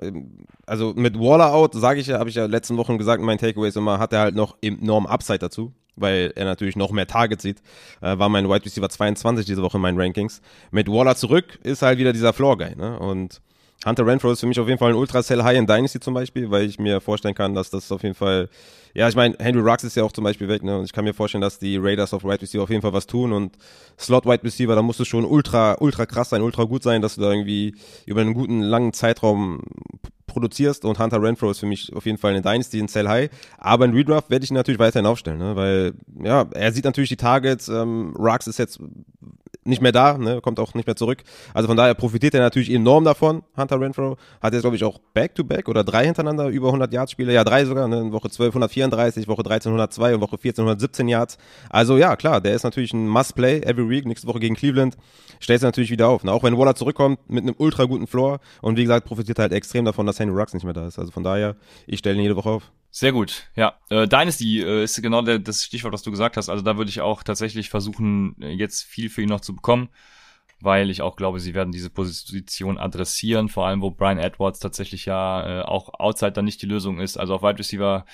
[0.65, 3.69] Also mit Waller out, sage ich ja, habe ich ja letzten Wochen gesagt, mein Takeaway
[3.69, 7.43] ist immer, hat er halt noch enorm Upside dazu, weil er natürlich noch mehr Targets
[7.43, 7.61] sieht.
[8.01, 10.41] Äh, war mein Wide Receiver 22 diese Woche in meinen Rankings.
[10.71, 12.99] Mit Waller zurück ist halt wieder dieser Floor Guy, ne?
[12.99, 13.41] Und
[13.85, 16.13] Hunter Renfro ist für mich auf jeden Fall ein Ultra Cell High in Dynasty zum
[16.13, 18.49] Beispiel, weil ich mir vorstellen kann, dass das auf jeden Fall
[18.93, 20.77] ja, ich meine, Henry Rux ist ja auch zum Beispiel weg, ne?
[20.77, 23.07] Und ich kann mir vorstellen, dass die Raiders auf Wide Receiver auf jeden Fall was
[23.07, 23.57] tun und
[23.97, 27.15] Slot Wide Receiver, da musst du schon ultra, ultra krass sein, ultra gut sein, dass
[27.15, 29.61] du da irgendwie über einen guten, langen Zeitraum
[30.27, 33.29] produzierst und Hunter Renfro ist für mich auf jeden Fall eine Dynasty in Cell High.
[33.57, 35.55] Aber in Redraft werde ich ihn natürlich weiterhin aufstellen, ne?
[35.55, 37.67] weil ja, er sieht natürlich die Targets.
[37.69, 38.79] Ähm, Rux ist jetzt
[39.63, 41.23] nicht mehr da, ne, kommt auch nicht mehr zurück.
[41.53, 44.17] Also von daher profitiert er natürlich enorm davon, Hunter Renfro.
[44.41, 47.33] Hat jetzt, glaube ich, auch Back-to-Back -back oder drei hintereinander über 100 Yards Spiele.
[47.33, 51.37] Ja, drei sogar, ne, Woche 12 134, Woche 13 102 und Woche 14 117 Yards.
[51.69, 54.05] Also ja, klar, der ist natürlich ein Must-Play every week.
[54.05, 54.97] Nächste Woche gegen Cleveland
[55.39, 56.23] stellt er natürlich wieder auf.
[56.23, 56.31] Ne?
[56.31, 59.85] Auch wenn Waller zurückkommt mit einem ultra guten Floor und wie gesagt, profitiert halt extrem
[59.85, 60.97] davon, dass Henry Rux nicht mehr da ist.
[60.97, 62.71] Also von daher, ich stelle ihn jede Woche auf.
[62.91, 63.79] Sehr gut, ja.
[63.89, 66.49] Äh, Dynasty äh, ist genau der, das Stichwort, was du gesagt hast.
[66.49, 69.89] Also da würde ich auch tatsächlich versuchen, äh, jetzt viel für ihn noch zu bekommen
[70.61, 75.05] weil ich auch glaube, sie werden diese Position adressieren, vor allem wo Brian Edwards tatsächlich
[75.05, 77.17] ja äh, auch outside dann nicht die Lösung ist.
[77.17, 78.05] Also auf Wide Receiver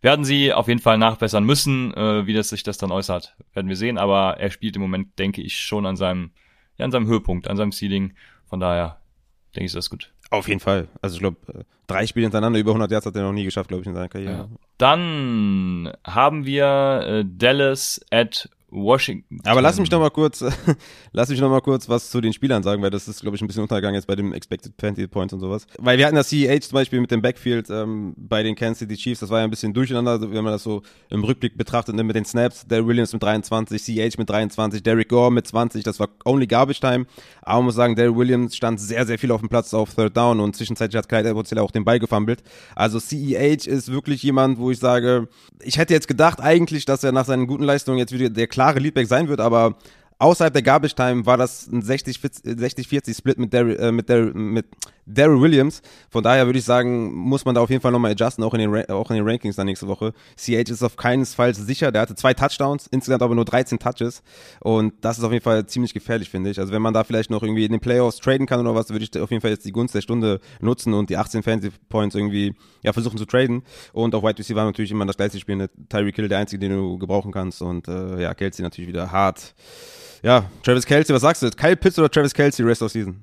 [0.00, 1.94] werden sie auf jeden Fall nachbessern müssen.
[1.94, 3.98] Äh, wie das sich das dann äußert, werden wir sehen.
[3.98, 6.32] Aber er spielt im Moment, denke ich, schon an seinem,
[6.76, 8.14] ja, an seinem Höhepunkt, an seinem Ceiling.
[8.46, 9.00] Von daher
[9.54, 10.12] denke ich, ist das gut.
[10.32, 10.88] Auf jeden Fall.
[11.02, 11.36] Also ich glaube,
[11.86, 14.08] drei Spiele hintereinander über 100 Yards hat er noch nie geschafft, glaube ich, in seiner
[14.08, 14.32] Karriere.
[14.32, 14.48] Ja.
[14.78, 19.38] Dann haben wir äh, Dallas at Washington.
[19.44, 20.42] Aber lass mich noch mal kurz,
[21.12, 23.42] lass mich noch mal kurz was zu den Spielern sagen, weil das ist, glaube ich,
[23.42, 25.66] ein bisschen untergegangen jetzt bei dem Expected Fantasy Points und sowas.
[25.78, 28.96] Weil wir hatten das CEH zum Beispiel mit dem Backfield ähm, bei den Kansas City
[28.96, 32.02] Chiefs, das war ja ein bisschen durcheinander, wenn man das so im Rückblick betrachtet, ne,
[32.02, 36.00] mit den Snaps, Dale Williams mit 23, CEH mit 23, Derek Gore mit 20, das
[36.00, 37.06] war only Garbage Time.
[37.42, 40.16] Aber man muss sagen, Dale Williams stand sehr, sehr viel auf dem Platz auf Third
[40.16, 42.42] Down und zwischenzeitlich hat Clyde Edwards auch den Ball gefummelt.
[42.74, 45.28] Also CEH ist wirklich jemand, wo ich sage,
[45.60, 48.78] ich hätte jetzt gedacht eigentlich, dass er nach seinen guten Leistungen jetzt wieder der klare
[48.78, 49.76] Leadback sein wird, aber
[50.18, 54.66] außerhalb der Garbage Time war das ein 60-40 Split mit Daryl, äh, mit, Daryl, mit
[55.06, 55.82] Daryl Williams.
[56.10, 58.60] Von daher würde ich sagen, muss man da auf jeden Fall nochmal adjusten, auch in,
[58.60, 60.12] den, auch in den Rankings dann nächste Woche.
[60.36, 61.90] CH ist auf keinen Fall sicher.
[61.90, 64.22] Der hatte zwei Touchdowns, insgesamt aber nur 13 Touches.
[64.60, 66.58] Und das ist auf jeden Fall ziemlich gefährlich, finde ich.
[66.58, 69.04] Also wenn man da vielleicht noch irgendwie in den Playoffs traden kann oder was, würde
[69.04, 72.14] ich auf jeden Fall jetzt die Gunst der Stunde nutzen und die 18 Fantasy Points
[72.14, 73.62] irgendwie ja, versuchen zu traden.
[73.92, 75.68] Und auf Wide Receiver natürlich immer das gleiche Spiel.
[75.88, 77.62] Tyreek Hill, der einzige, den du gebrauchen kannst.
[77.62, 79.54] Und äh, ja, Kelsey natürlich wieder hart
[80.22, 81.50] ja, Travis Kelsey, was sagst du?
[81.50, 83.22] Kyle Pitts oder Travis Kelsey Rest of Season?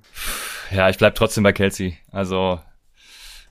[0.72, 1.98] Ja, ich bleib trotzdem bei Kelsey.
[2.12, 2.60] Also,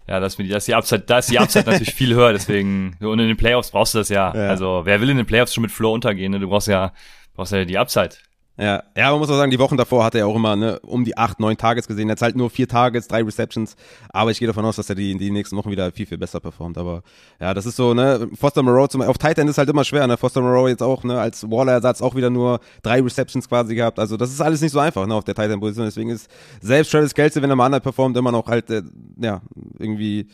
[0.07, 3.19] ja, das, das ist die Upside, da ist die Upside natürlich viel höher, deswegen, und
[3.19, 4.35] in den Playoffs brauchst du das ja.
[4.35, 4.49] ja.
[4.49, 6.39] Also, wer will in den Playoffs schon mit Flow untergehen, ne?
[6.39, 6.93] Du brauchst ja,
[7.35, 8.11] brauchst ja die Upside.
[8.61, 11.05] Ja, ja, man muss auch sagen, die Wochen davor hat er auch immer ne, um
[11.05, 12.11] die acht, neun Targets gesehen.
[12.11, 13.77] Hat halt nur vier Targets, drei Receptions.
[14.09, 16.40] Aber ich gehe davon aus, dass er die, die nächsten Wochen wieder viel, viel besser
[16.40, 16.77] performt.
[16.77, 17.03] Aber
[17.40, 20.09] ja, das ist so, ne, Foster Moreau zum, auf Tight End ist halt immer schwer,
[20.09, 20.16] ne?
[20.16, 24.01] Foster Moreau jetzt auch, ne, als Waller-Ersatz auch wieder nur drei Receptions quasi gehabt.
[24.01, 25.87] Also das ist alles nicht so einfach, ne, auf der Tight End-Position.
[25.87, 26.29] Deswegen ist
[26.61, 28.83] selbst Travis Kelsey, wenn er mal anders performt, immer noch halt, äh,
[29.21, 29.40] ja,
[29.79, 30.27] irgendwie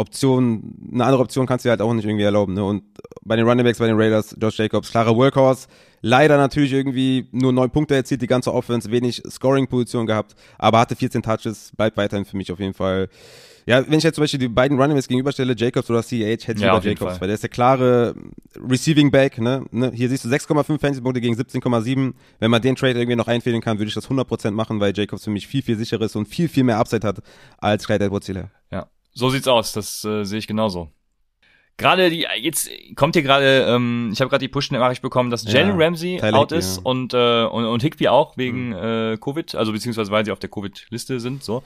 [0.00, 2.54] Option, eine andere Option kannst du dir halt auch nicht irgendwie erlauben.
[2.54, 2.64] Ne?
[2.64, 2.82] Und
[3.22, 5.68] bei den Running Backs, bei den Raiders, Josh Jacobs, klarer Workhorse.
[6.02, 10.96] Leider natürlich irgendwie nur neun Punkte erzielt, die ganze Offense, wenig Scoring-Position gehabt, aber hatte
[10.96, 13.08] 14 Touches, bleibt weiterhin für mich auf jeden Fall.
[13.66, 16.10] Ja, wenn ich jetzt zum Beispiel die beiden Running Backs gegenüberstelle, Jacobs oder CH,
[16.46, 17.20] hätte ich Ja, jeden Jacobs, Fall.
[17.20, 18.14] weil der ist der klare
[18.68, 19.64] Receiving Back, ne?
[19.70, 19.92] ne?
[19.94, 22.14] Hier siehst du 6,5 Fantasy-Punkte gegen 17,7.
[22.38, 25.24] Wenn man den Trade irgendwie noch einfädeln kann, würde ich das 100% machen, weil Jacobs
[25.24, 27.18] für mich viel, viel sicherer ist und viel, viel mehr Upside hat
[27.58, 28.48] als Clyde Edwards Hilaire.
[28.48, 28.59] Ja,
[29.12, 29.72] so sieht's aus.
[29.72, 30.90] Das äh, sehe ich genauso.
[31.76, 35.60] Gerade die, jetzt kommt hier gerade, ähm, ich habe gerade die Push-Nachricht bekommen, dass Ja,
[35.60, 36.82] Jalen Ramsey Tyler out ist ja.
[36.84, 40.50] und, äh, und, und Higby auch wegen äh, Covid, also beziehungsweise weil sie auf der
[40.50, 41.62] Covid-Liste sind, so.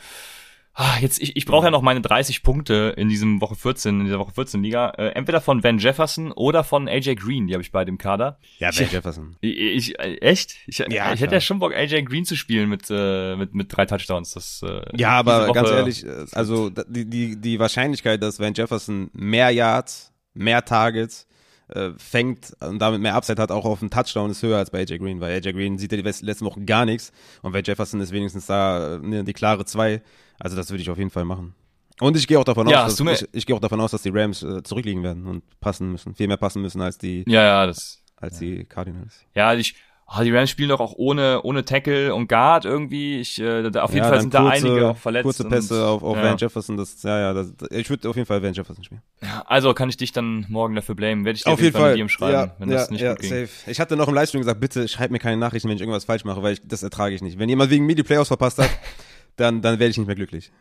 [0.76, 4.04] Ah, jetzt, ich, ich brauche ja noch meine 30 Punkte in diesem Woche 14, in
[4.06, 4.90] dieser Woche 14 Liga.
[4.98, 8.38] Äh, entweder von Van Jefferson oder von AJ Green, die habe ich beide im Kader.
[8.58, 9.36] Ja, Ich- Ben Jefferson.
[9.40, 10.56] Ich, ich äh, echt?
[10.66, 11.16] Ich, Ja, ich klar.
[11.16, 14.32] hätte ja schon Bock, AJ Green zu spielen mit, äh, mit, mit drei Touchdowns.
[14.34, 18.52] Das, äh, Ja, aber Woche- ganz ehrlich, äh, also die, die, die Wahrscheinlichkeit, dass Van
[18.54, 21.28] Jefferson mehr Yards, mehr Targets
[21.74, 24.80] äh, fängt und damit mehr Upside hat, auch auf einen Touchdown, ist höher als bei
[24.80, 28.00] AJ Green, weil AJ Green sieht ja die letzten Wochen gar nichts und Van Jefferson
[28.00, 30.02] ist wenigstens da äh, die klare zwei.
[30.38, 31.54] Also das würde ich auf jeden Fall machen.
[32.00, 34.02] Und ich gehe auch davon Ja, aus, dass, ich, ich gehe auch davon aus, dass
[34.02, 37.42] die Rams äh, zurückliegen werden und passen müssen, viel mehr passen müssen als die Ja,
[37.42, 39.20] ja, das, als die Cardinals.
[39.34, 39.76] Ja, ich,
[40.20, 43.20] ah, die Rams spielen doch auch ohne, ohne Tackle und Guard irgendwie.
[43.20, 45.24] Ich, äh, da, auf jeden ja, Fall sind da einige auch verletzt.
[45.24, 46.22] Kurze Pässe und, auf, auf ja.
[46.22, 49.02] Van Jefferson, das ja ja, das, ich würde auf jeden Fall Van Jefferson spielen.
[49.22, 51.24] Ja, also kann ich dich dann morgen dafür blamen.
[51.24, 51.96] Werde ich dir Auf jeden eine Fall.
[51.96, 53.30] DM schreiben, ja, wenn das nicht gut ging.
[53.30, 53.70] safe.
[53.70, 56.24] Ich hatte noch im Livestream gesagt, bitte schreib mir keine Nachrichten, wenn ich irgendwas falsch
[56.24, 57.38] mache, weil ich, das ertrage ich nicht.
[57.38, 58.70] Wenn jemand wegen mir die Playoffs verpasst hat,
[59.36, 60.52] dann, dann werde ich nicht mehr glücklich.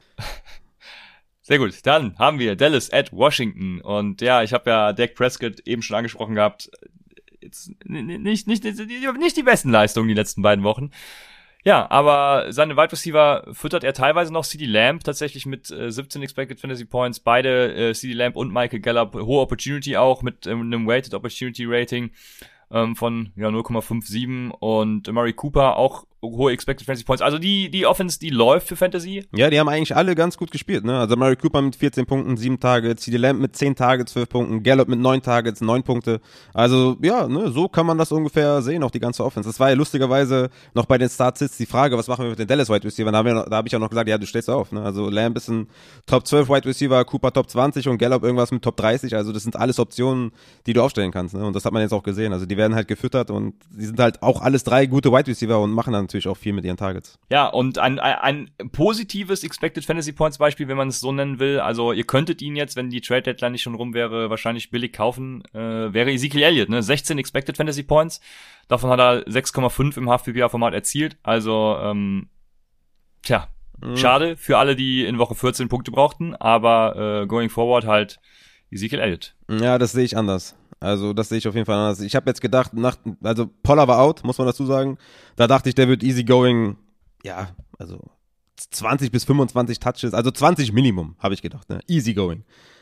[1.42, 1.74] Sehr gut.
[1.84, 3.82] Dann haben wir Dallas at Washington.
[3.82, 6.72] Und ja, ich habe ja Dak Prescott eben schon angesprochen gehabt.
[7.86, 10.92] Nicht, nicht, nicht, nicht die besten Leistungen die letzten beiden Wochen.
[11.66, 16.22] Ja, aber seine Wide Receiver füttert er teilweise noch CD Lamb tatsächlich mit äh, 17
[16.22, 17.22] Expected Fantasy Points.
[17.22, 21.64] Beide, äh, CD Lamb und Michael Gallup, hohe Opportunity auch mit ähm, einem Weighted Opportunity
[21.66, 22.12] Rating
[22.70, 27.22] ähm, von ja, 0,57 und Murray Cooper auch hohe Expected Fantasy Points.
[27.22, 29.26] Also die, die Offense, die läuft für Fantasy.
[29.36, 30.98] Ja, die haben eigentlich alle ganz gut gespielt, ne?
[30.98, 34.64] Also Murray Cooper mit 14 Punkten, 7 Targets, CD Lamb mit 10 Targets, 12 Punkten,
[34.64, 36.22] Gallup mit 9 Targets, 9 Punkte.
[36.54, 39.50] Also, ja, ne, so kann man das ungefähr sehen, auch die ganze Offense.
[39.50, 42.48] Das war ja lustigerweise noch bei den Startsits die Frage, was machen wir mit den
[42.48, 43.12] Dallas Wide Receiver?
[43.12, 44.82] Da habe ich, da hab ich ja noch gesagt, ja, du stellst auf, ne?
[44.82, 45.68] Also Lamb ist ein
[46.06, 49.16] Top 12 Wide Receiver, Cooper Top 20 und Gallup irgendwas mit Top 30.
[49.16, 50.32] Also das sind alles Optionen,
[50.66, 51.46] die du aufstellen kannst, ne?
[51.46, 52.34] Und das hat man jetzt auch gesehen.
[52.34, 55.60] Also die werden halt gefüttert und die sind halt auch alles drei gute Wide Receiver
[55.60, 57.18] und machen dann natürlich auch viel mit ihren Targets.
[57.30, 61.40] Ja, und ein, ein, ein positives Expected Fantasy Points Beispiel, wenn man es so nennen
[61.40, 61.60] will.
[61.60, 64.94] Also ihr könntet ihn jetzt, wenn die Trade Deadline nicht schon rum wäre, wahrscheinlich billig
[64.94, 66.82] kaufen, äh, wäre Ezekiel Elliott, ne?
[66.84, 68.22] 16 Expected Fantasy Points.
[68.68, 71.18] Davon hat er 6,5 im Half-PPA-Format erzielt.
[71.24, 72.30] Also, ähm,
[73.24, 73.48] tja,
[73.82, 73.98] Mhm.
[73.98, 78.20] schade für alle, die in Woche 14 Punkte brauchten, aber äh, going forward halt
[78.72, 79.36] Ezekiel Elliott.
[79.50, 80.56] Ja, das sehe ich anders.
[80.84, 82.02] Also das sehe ich auf jeden Fall anders.
[82.02, 84.98] Ich habe jetzt gedacht, nach, also Poller war out, muss man dazu sagen.
[85.38, 86.76] Da dachte ich, der wird easy going,
[87.24, 88.00] ja, also
[88.58, 91.80] 20 bis 25 Touches, also 20 Minimum, habe ich gedacht, ne?
[91.88, 92.16] Easy.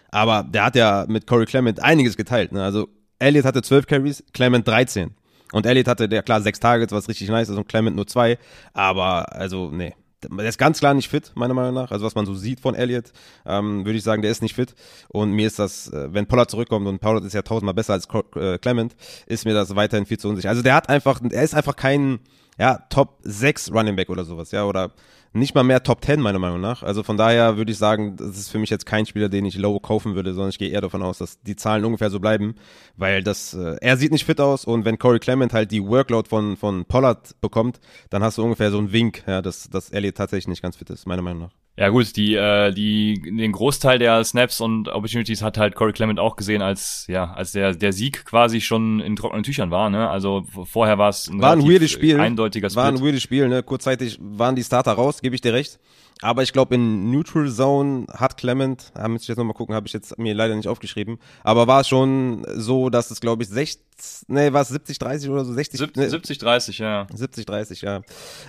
[0.09, 2.63] Aber der hat ja mit Corey Clement einiges geteilt, ne?
[2.63, 5.13] Also Elliott hatte 12 Carries, Clement 13.
[5.51, 8.39] Und Elliott hatte, der klar, sechs Targets, was richtig nice ist, und Clement nur zwei.
[8.73, 9.93] Aber, also, nee.
[10.29, 11.91] Der ist ganz klar nicht fit, meiner Meinung nach.
[11.91, 13.11] Also was man so sieht von Elliott,
[13.45, 14.75] ähm, würde ich sagen, der ist nicht fit.
[15.09, 18.07] Und mir ist das, äh, wenn Pollard zurückkommt und Pollard ist ja tausendmal besser als
[18.35, 20.49] äh, Clement, ist mir das weiterhin viel zu unsicher.
[20.49, 22.19] Also der hat einfach, er ist einfach kein,
[22.57, 24.91] ja, Top 6 Running Back oder sowas, ja, oder
[25.33, 26.83] nicht mal mehr Top 10 meiner Meinung nach.
[26.83, 29.57] Also von daher würde ich sagen, das ist für mich jetzt kein Spieler, den ich
[29.57, 32.55] low kaufen würde, sondern ich gehe eher davon aus, dass die Zahlen ungefähr so bleiben,
[32.97, 36.27] weil das äh, er sieht nicht fit aus und wenn Corey Clement halt die Workload
[36.27, 40.15] von von Pollard bekommt, dann hast du ungefähr so einen Wink, ja, dass dass Elliott
[40.17, 41.60] tatsächlich nicht ganz fit ist, meiner Meinung nach.
[41.77, 46.19] Ja gut, die, äh, die, den Großteil der Snaps und Opportunities hat halt Corey Clement
[46.19, 49.89] auch gesehen, als ja, als der der Sieg quasi schon in trockenen Tüchern war.
[49.89, 50.09] Ne?
[50.09, 52.83] Also vorher war es ein, war ein weirdes Spiel, eindeutiger Split.
[52.83, 53.47] War ein weirdes Spiel.
[53.47, 53.63] Ne?
[53.63, 55.79] Kurzzeitig waren die Starter raus, gebe ich dir recht.
[56.21, 59.87] Aber ich glaube, in Neutral Zone hat Clement, da müsste ich jetzt nochmal gucken, habe
[59.87, 64.27] ich jetzt mir leider nicht aufgeschrieben, aber war schon so, dass es, glaube ich, 60,
[64.27, 65.53] nee, war es 70, 30 oder so?
[65.53, 67.07] 60, 70, 70 30, ja.
[67.13, 68.01] 70, 30, ja.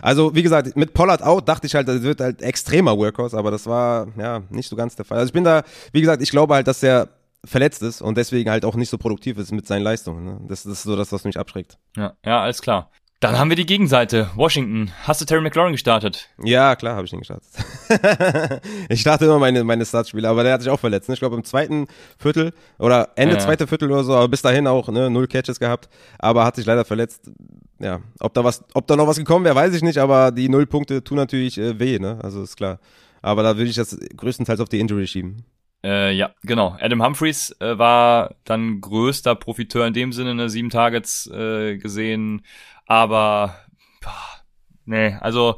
[0.02, 3.50] Also, wie gesagt, mit Pollard out dachte ich halt, das wird halt extremer Workhorse, aber
[3.50, 5.18] das war, ja, nicht so ganz der Fall.
[5.18, 7.08] Also ich bin da, wie gesagt, ich glaube halt, dass der
[7.44, 10.24] verletzt ist und deswegen halt auch nicht so produktiv ist mit seinen Leistungen.
[10.24, 10.40] Ne?
[10.46, 11.76] Das, das ist so das, was mich abschreckt.
[11.96, 12.90] Ja, ja, alles klar.
[13.22, 14.30] Dann haben wir die Gegenseite.
[14.34, 14.90] Washington.
[15.04, 16.28] Hast du Terry McLaurin gestartet?
[16.42, 17.46] Ja, klar, habe ich ihn gestartet.
[18.88, 21.08] ich starte immer meine, meine Startspiele, aber der hat sich auch verletzt.
[21.08, 21.14] Ne?
[21.14, 21.86] Ich glaube im zweiten
[22.18, 23.40] Viertel oder Ende ja.
[23.40, 26.66] zweite Viertel oder so, aber bis dahin auch ne, null Catches gehabt, aber hat sich
[26.66, 27.30] leider verletzt.
[27.78, 30.48] Ja, ob da was, ob da noch was gekommen wäre, weiß ich nicht, aber die
[30.48, 32.18] null Punkte tun natürlich äh, weh, ne?
[32.24, 32.80] Also ist klar.
[33.20, 35.44] Aber da würde ich das größtenteils auf die Injury schieben.
[35.84, 36.76] Äh, ja, genau.
[36.80, 42.42] Adam Humphreys äh, war dann größter Profiteur in dem Sinne, ne, sieben Targets äh, gesehen,
[42.92, 43.54] aber
[44.02, 44.31] boah,
[44.84, 45.56] nee, also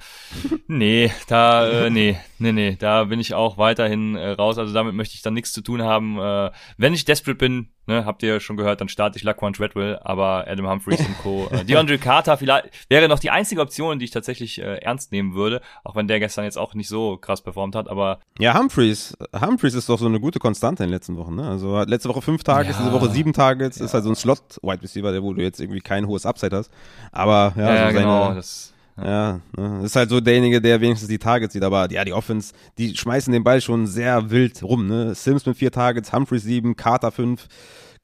[0.66, 4.58] nee, da äh, nee, nee, nee, da bin ich auch weiterhin äh, raus.
[4.58, 6.18] Also damit möchte ich dann nichts zu tun haben.
[6.18, 9.98] Äh, wenn ich desperate bin, ne, habt ihr schon gehört, dann starte ich Laquan Treadwell,
[10.02, 11.48] aber Adam Humphreys und Co.
[11.50, 15.34] Äh, DeAndre Carter vielleicht wäre noch die einzige Option, die ich tatsächlich äh, ernst nehmen
[15.34, 19.16] würde, auch wenn der gestern jetzt auch nicht so krass performt hat, aber Ja, Humphreys,
[19.34, 21.48] Humphreys ist doch so eine gute Konstante in den letzten Wochen, ne?
[21.48, 23.68] Also letzte Woche fünf Tage, ja, diese Woche sieben Tage, ja.
[23.68, 26.56] ist halt so ein Slot Wide Receiver, der wo du jetzt irgendwie kein hohes Upside
[26.56, 26.70] hast,
[27.12, 29.82] aber ja, ja, so seine, genau, das ja, ne?
[29.84, 31.64] ist halt so derjenige, der wenigstens die Targets sieht.
[31.64, 34.86] Aber ja, die Offense, die schmeißen den Ball schon sehr wild rum.
[34.86, 35.14] Ne?
[35.14, 37.48] Sims mit vier Targets, Humphreys sieben, Carter fünf.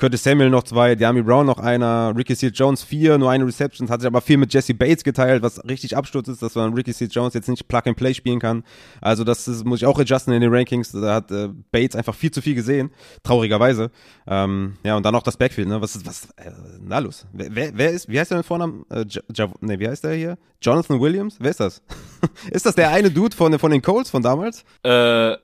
[0.01, 3.91] Curtis Samuel noch zwei, Diami Brown noch einer, Ricky Seals Jones vier, nur eine Reception,
[3.91, 6.95] hat sich aber viel mit Jesse Bates geteilt, was richtig Absturz ist, dass man Ricky
[6.95, 8.65] Seals Jones jetzt nicht Plug and Play spielen kann.
[9.03, 10.93] Also das ist, muss ich auch adjusten in den Rankings.
[10.93, 12.91] Da hat äh, Bates einfach viel zu viel gesehen,
[13.23, 13.91] traurigerweise.
[14.27, 15.83] Ähm, ja, und dann noch das Backfield, ne?
[15.83, 17.27] Was ist, was, äh, na los?
[17.35, 18.87] Wer, wer, ist, wie heißt der mit Vornamen?
[18.89, 20.39] Äh, J ne, wie heißt der hier?
[20.63, 21.37] Jonathan Williams?
[21.41, 21.83] Wer ist das?
[22.51, 24.65] ist das der eine Dude von, von den Colts von damals?
[24.83, 25.37] Äh,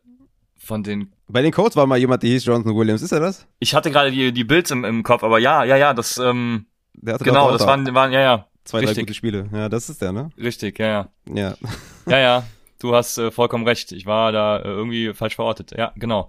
[0.67, 3.03] von den bei den Colts war mal jemand, der hieß Jonathan Williams.
[3.03, 3.47] Ist er das?
[3.59, 6.67] Ich hatte gerade die, die Bilds im, im Kopf, aber ja, ja, ja, das, ähm,
[6.95, 8.47] genau, das waren, waren, ja, ja.
[8.65, 8.97] Zwei, richtig.
[8.97, 9.49] drei gute Spiele.
[9.53, 10.31] Ja, das ist der, ne?
[10.39, 11.09] Richtig, ja, ja.
[11.33, 11.55] Ja.
[12.07, 12.47] ja, ja.
[12.81, 13.93] Du hast äh, vollkommen recht.
[13.93, 15.73] Ich war da äh, irgendwie falsch verortet.
[15.77, 16.29] Ja, genau.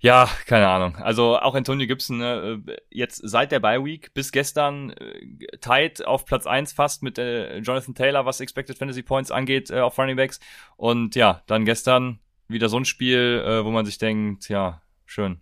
[0.00, 0.96] Ja, keine Ahnung.
[0.96, 6.04] Also auch Antonio Gibson, ne, äh, jetzt seit der Bye Week bis gestern äh, tight
[6.06, 9.98] auf Platz eins fast mit äh, Jonathan Taylor, was Expected Fantasy Points angeht, äh, auf
[9.98, 10.38] Running Backs.
[10.76, 15.40] Und ja, dann gestern wieder so ein Spiel, äh, wo man sich denkt, ja, schön.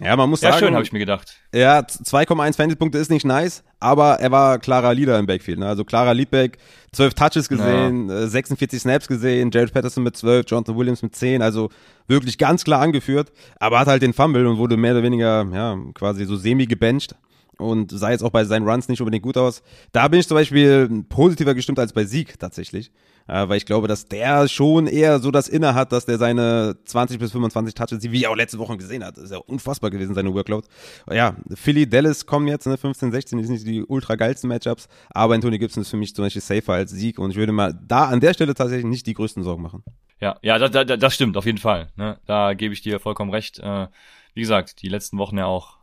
[0.00, 0.66] Ja, man muss ja, sagen.
[0.66, 1.40] schön, habe ich mir gedacht.
[1.52, 5.58] Ja, 2,1 Fantasy-Punkte ist nicht nice, aber er war klarer Leader im Backfield.
[5.58, 5.66] Ne?
[5.66, 6.58] Also klarer Leadback,
[6.92, 8.28] 12 Touches gesehen, ja.
[8.28, 11.70] 46 äh, Snaps gesehen, Jared Patterson mit 12, Jonathan Williams mit 10, also
[12.06, 15.76] wirklich ganz klar angeführt, aber hat halt den Fumble und wurde mehr oder weniger, ja,
[15.94, 17.16] quasi so semi gebencht
[17.58, 19.62] und sah jetzt auch bei seinen Runs nicht unbedingt gut aus.
[19.90, 22.92] Da bin ich zum Beispiel positiver gestimmt als bei Sieg tatsächlich
[23.28, 26.76] äh, weil ich glaube, dass der schon eher so das Inne hat, dass der seine
[26.84, 29.90] 20 bis 25 Touches, wie er auch letzte Woche gesehen hat, das ist ja unfassbar
[29.90, 30.66] gewesen, seine Workload.
[31.10, 34.88] Ja, Philly, Dallas kommen jetzt, ne, 15, 16, die sind nicht die ultra geilsten Matchups,
[35.10, 37.78] aber Anthony Gibson ist für mich zum Beispiel safer als Sieg und ich würde mal
[37.86, 39.84] da an der Stelle tatsächlich nicht die größten Sorgen machen.
[40.20, 41.88] Ja, ja, da, da, das stimmt, auf jeden Fall.
[41.96, 42.18] Ne?
[42.26, 43.60] Da gebe ich dir vollkommen recht.
[43.60, 43.86] Äh,
[44.34, 45.78] wie gesagt, die letzten Wochen ja auch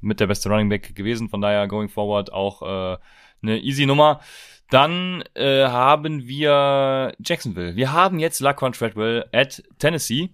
[0.00, 2.98] mit der beste Running Back gewesen, von daher going forward auch äh,
[3.42, 4.20] eine easy Nummer.
[4.72, 7.76] Dann äh, haben wir Jacksonville.
[7.76, 10.30] Wir haben jetzt Laquan Treadwell at Tennessee.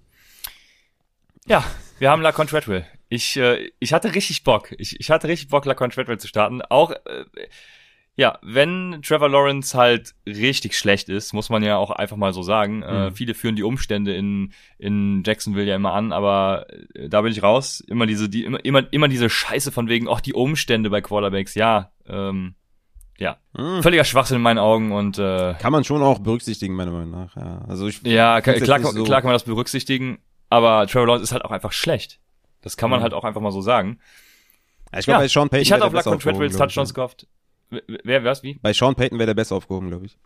[1.46, 1.64] Ja,
[1.98, 2.86] wir haben Laquan Treadwell.
[3.08, 4.72] Ich, äh, ich hatte richtig Bock.
[4.78, 6.62] Ich, ich hatte richtig Bock, Laquan Treadwell zu starten.
[6.62, 7.24] Auch, äh,
[8.14, 12.42] ja, wenn Trevor Lawrence halt richtig schlecht ist, muss man ja auch einfach mal so
[12.42, 12.84] sagen.
[12.84, 13.08] Äh, mhm.
[13.08, 17.32] Äh, viele führen die Umstände in, in Jacksonville ja immer an, aber äh, da bin
[17.32, 17.80] ich raus.
[17.80, 21.56] Immer diese, die, immer, immer, immer diese Scheiße von wegen, auch die Umstände bei Quarterbacks.
[21.56, 22.54] Ja, ähm,
[23.18, 23.36] ja,
[23.82, 27.36] völliger Schwachsinn in meinen Augen und äh, Kann man schon auch berücksichtigen, meiner Meinung nach.
[27.36, 30.18] Ja, also ich ja, klar, nicht so- klar kann man das berücksichtigen,
[30.50, 32.20] aber Trevor Lawrence ist halt auch einfach schlecht.
[32.62, 33.04] Das kann man Mhm.
[33.04, 33.98] halt auch einfach mal so sagen.
[34.92, 37.26] Ja, ich glaube, Ja, bei Sean Payton ich hatte auf Laquan Treadwills Touchdowns gehofft.
[37.70, 38.54] Wer, was, wie?
[38.62, 40.16] Bei Sean Payton wäre der besser aufgehoben, glaube ich.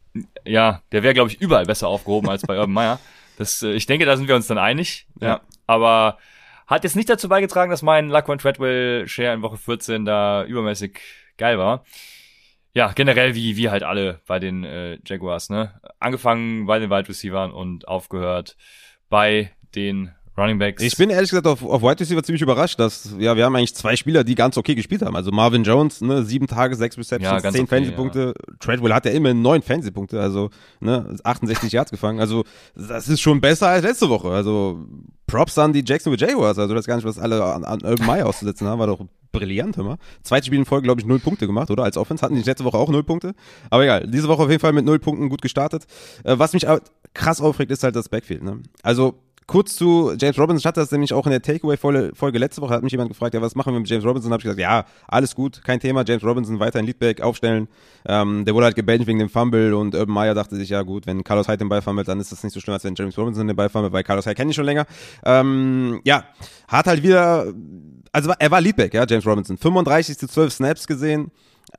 [0.44, 3.00] Ja, der wäre, glaube ich, überall besser aufgehoben als bei Urban Meyer.
[3.38, 5.06] Das, äh, ich denke, da sind wir uns dann einig.
[5.20, 5.26] Ja.
[5.28, 5.40] Ja.
[5.66, 6.18] Aber
[6.68, 11.00] hat jetzt nicht dazu beigetragen, dass mein Laquan Treadwell Share in Woche 14 da übermäßig
[11.38, 11.84] geil war.
[12.74, 15.80] Ja, generell wie, wie halt alle bei den äh, Jaguars, ne?
[15.98, 18.56] Angefangen bei den Wide Receivers und aufgehört
[19.10, 20.82] bei den Running Backs.
[20.82, 23.74] Ich bin ehrlich gesagt auf, auf Wide Receiver ziemlich überrascht, dass, ja, wir haben eigentlich
[23.74, 25.14] zwei Spieler, die ganz okay gespielt haben.
[25.14, 28.34] Also Marvin Jones, ne, sieben Tage, sechs Ja, Receptions, ganz zehn okay, Fantasy-Punkte.
[28.58, 30.48] Treadwell hat ja immer neun Fantasy-Punkte, also,
[30.80, 32.20] ne, 68 Yards gefangen.
[32.20, 34.30] Also, das ist schon besser als letzte Woche.
[34.30, 34.86] Also,
[35.26, 36.58] Props an die Jacksonville Jaguars.
[36.58, 39.00] Also, das gar nicht, was alle an, an Urban Meyer auszusetzen haben, war doch
[39.32, 39.96] brillant, hör mal.
[40.22, 41.84] Zweites Spiel in Folge, glaube ich, null Punkte gemacht, oder?
[41.84, 43.34] Als Offense hatten die letzte Woche auch null Punkte.
[43.70, 45.86] Aber egal, diese Woche auf jeden Fall mit null Punkten gut gestartet.
[46.24, 46.66] Äh, was mich
[47.14, 48.60] krass aufregt, ist halt das Backfield, ne?
[48.82, 49.14] Also,
[49.46, 52.82] Kurz zu James Robinson, ich hatte das nämlich auch in der Takeaway-Folge letzte Woche, hat
[52.82, 54.32] mich jemand gefragt, ja, was machen wir mit James Robinson?
[54.32, 57.68] habe ich gesagt, ja, alles gut, kein Thema, James Robinson weiter in Leadback aufstellen.
[58.06, 61.06] Ähm, der wurde halt gebancht wegen dem Fumble und Urban Meyer dachte sich, ja gut,
[61.06, 63.16] wenn Carlos Hyde den Ball fummelt, dann ist das nicht so schlimm, als wenn James
[63.18, 64.86] Robinson den Ball fummelt, weil Carlos Hyde kenne ich schon länger.
[65.24, 66.24] Ähm, ja,
[66.68, 67.52] hat halt wieder,
[68.12, 69.58] also er war Leadback, ja, James Robinson.
[69.58, 71.30] 35 zu 12 Snaps gesehen.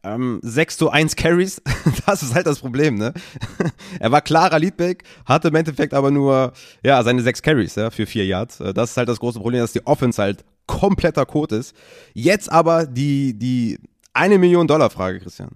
[0.03, 1.62] Ähm, 6 zu 1 Carries,
[2.06, 3.13] das ist halt das Problem, ne?
[3.99, 6.53] er war klarer Leadback, hatte im Endeffekt aber nur,
[6.84, 8.60] ja, seine 6 Carries, ja, für 4 Yards.
[8.60, 11.75] Äh, Das ist halt das große Problem, dass die Offense halt kompletter Code ist.
[12.13, 13.79] Jetzt aber die, die
[14.13, 15.51] eine Million Dollar Frage, Christian.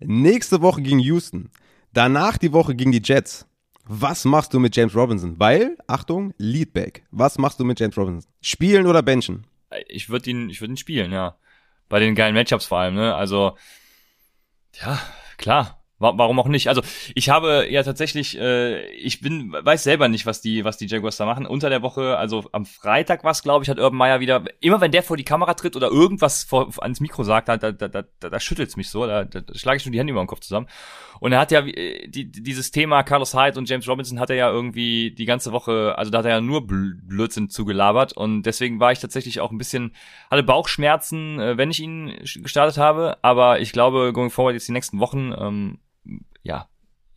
[0.00, 1.50] Nächste Woche gegen Houston.
[1.92, 3.46] Danach die Woche gegen die Jets.
[3.84, 5.38] Was machst du mit James Robinson?
[5.38, 7.04] Weil, Achtung, Leadback.
[7.10, 8.30] Was machst du mit James Robinson?
[8.40, 9.44] Spielen oder benchen?
[9.88, 11.36] ich würde ihn, ich würde ihn spielen, ja.
[11.88, 13.14] Bei den geilen Matchups vor allem, ne?
[13.14, 13.56] Also,
[14.72, 14.98] ja,
[15.36, 15.81] klar.
[16.02, 16.68] Wa- Warum auch nicht?
[16.68, 16.82] Also
[17.14, 21.16] ich habe ja tatsächlich, äh, ich bin, weiß selber nicht, was die, was die Jaguars
[21.16, 21.46] da machen.
[21.46, 24.90] Unter der Woche, also am Freitag was, glaube ich, hat Urban Meyer wieder, immer wenn
[24.92, 28.02] der vor die Kamera tritt oder irgendwas vor, ans Mikro sagt, da, da, da, da,
[28.28, 30.40] da schüttelt's mich so, da, da, da schlage ich schon die Hände über den Kopf
[30.40, 30.66] zusammen.
[31.20, 34.36] Und er hat ja äh, die, dieses Thema Carlos Hyde und James Robinson hat er
[34.36, 38.42] ja irgendwie die ganze Woche, also da hat er ja nur Bl- Blödsinn zugelabert und
[38.42, 39.94] deswegen war ich tatsächlich auch ein bisschen,
[40.30, 42.12] hatte Bauchschmerzen, äh, wenn ich ihn
[42.42, 45.78] gestartet habe, aber ich glaube, going forward jetzt die nächsten Wochen, ähm,
[46.42, 46.68] ja,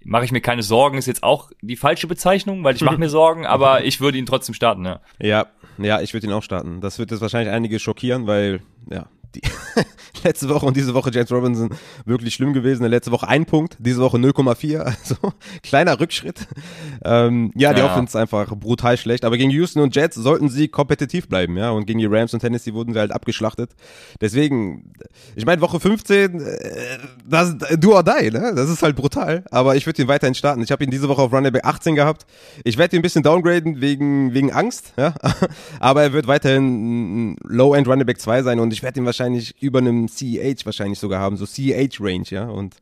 [0.04, 3.10] mache ich mir keine Sorgen, ist jetzt auch die falsche Bezeichnung, weil ich mache mir
[3.10, 5.02] Sorgen, aber ich würde ihn trotzdem starten, ja.
[5.19, 6.80] Ja, ja, ich würde ihn auch starten.
[6.80, 9.41] Das wird jetzt wahrscheinlich einige schockieren, weil, ja, die
[10.24, 11.69] letzte Woche und diese Woche James Robinson
[12.06, 12.86] wirklich schlimm gewesen.
[12.86, 15.15] Letzte Woche ein Punkt, diese Woche 0,4, also
[15.63, 16.48] kleiner Rückschritt.
[17.04, 17.86] Ähm, ja, die Ja.
[17.91, 21.69] Offense ist einfach brutal schlecht, aber gegen Houston und Jets sollten sie kompetitiv bleiben, ja,
[21.71, 23.71] und gegen die Rams und Tennessee wurden sie halt abgeschlachtet.
[24.21, 24.93] Deswegen,
[25.36, 28.54] ich meine, Woche 15, äh, das, do or die, ne?
[28.56, 30.62] Das ist halt brutal, aber ich würde ihn weiterhin starten.
[30.62, 32.26] Ich habe ihn diese Woche auf Running Back 18 gehabt.
[32.63, 35.13] Ich werde ihn ein bisschen downgraden wegen, wegen Angst, ja,
[35.80, 39.24] aber er wird weiterhin Low-End Running Back 2 sein und ich werde ihn wahrscheinlich
[39.59, 42.75] über einem CEH wahrscheinlich sogar haben, so CEH-Range, ja, und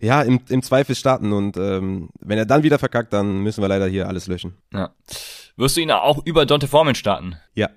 [0.00, 3.68] ja, im, im Zweifel starten und ähm, wenn er dann wieder verkackt, dann müssen wir
[3.68, 4.56] leider hier alles löschen.
[4.72, 4.90] ja.
[5.56, 7.36] Wirst du ihn auch über Dante Foreman starten?
[7.54, 7.68] Ja,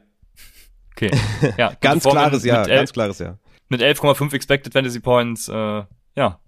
[0.95, 1.11] Okay.
[1.57, 3.37] Ja, ganz klares Ja, elf- ganz klares Ja.
[3.69, 5.83] mit 11,5 Expected Fantasy Points, äh,
[6.15, 6.39] ja,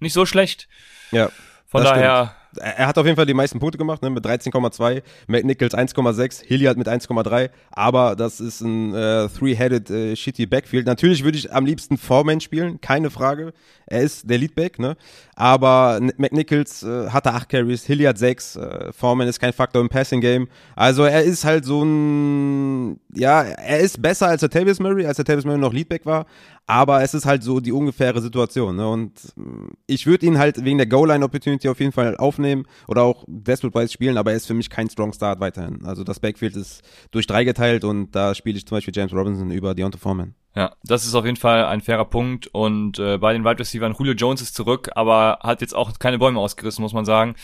[0.00, 0.68] nicht so schlecht.
[1.12, 1.30] Ja,
[1.66, 5.02] Von daher, Er er hat auf jeden Fall die meisten Punkte gemacht, ne, mit 13,2,
[5.26, 10.86] McNichols 1,6, Hilliard mit 1,3, aber das ist ein äh, three-headed äh, shitty Backfield.
[10.86, 13.52] Natürlich würde ich am liebsten Foreman spielen, keine Frage.
[13.86, 14.96] Er ist der Leadback, ne?
[15.34, 20.20] Aber McNichols äh, hatte 8 Carries, Hilliard 6, äh, Foreman ist kein Faktor im Passing
[20.20, 20.48] Game.
[20.74, 25.16] Also er ist halt so ein ja, er ist besser als der Tavis Murray, als
[25.16, 26.26] der Tavis Murray noch Leadback war,
[26.66, 28.88] aber es ist halt so die ungefähre Situation, ne?
[28.88, 32.45] Und mh, ich würde ihn halt wegen der Goal-Line-Opportunity auf jeden Fall aufnehmen
[32.88, 35.84] oder auch Desperate-Wise spielen, aber er ist für mich kein Strong Start weiterhin.
[35.84, 39.50] Also das Backfield ist durch drei geteilt und da spiele ich zum Beispiel James Robinson
[39.50, 40.34] über Deontay Foreman.
[40.54, 43.96] ja, das ist auf jeden Fall ein fairer Punkt und äh, bei den Wide Receivers,
[43.98, 47.34] Julio Jones ist zurück, aber hat jetzt auch keine Bäume ausgerissen, muss man sagen.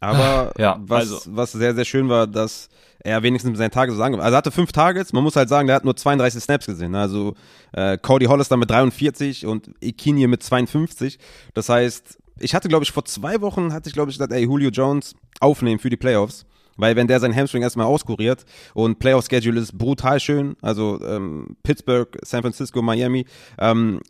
[0.00, 2.68] Aber Ja, was, also- was sehr, sehr schön war, dass
[3.02, 4.14] er wenigstens seinen Tage so sagen.
[4.20, 6.94] Also er hatte fünf Targets, man muss halt sagen, der hat nur 32 Snaps gesehen.
[6.94, 7.34] Also
[7.72, 11.18] äh, Cody Hollister mit 43 und Ikinye mit 52.
[11.54, 14.42] Das heißt, ich hatte, glaube ich, vor zwei Wochen hatte ich, glaube ich, gesagt, ey,
[14.42, 16.46] Julio Jones aufnehmen für die Playoffs.
[16.76, 22.08] Weil wenn der seinen Hamstring erstmal auskuriert und Playoff-Schedule ist brutal schön, also ähm, Pittsburgh,
[22.24, 23.26] San Francisco, Miami,
[23.58, 24.00] ähm,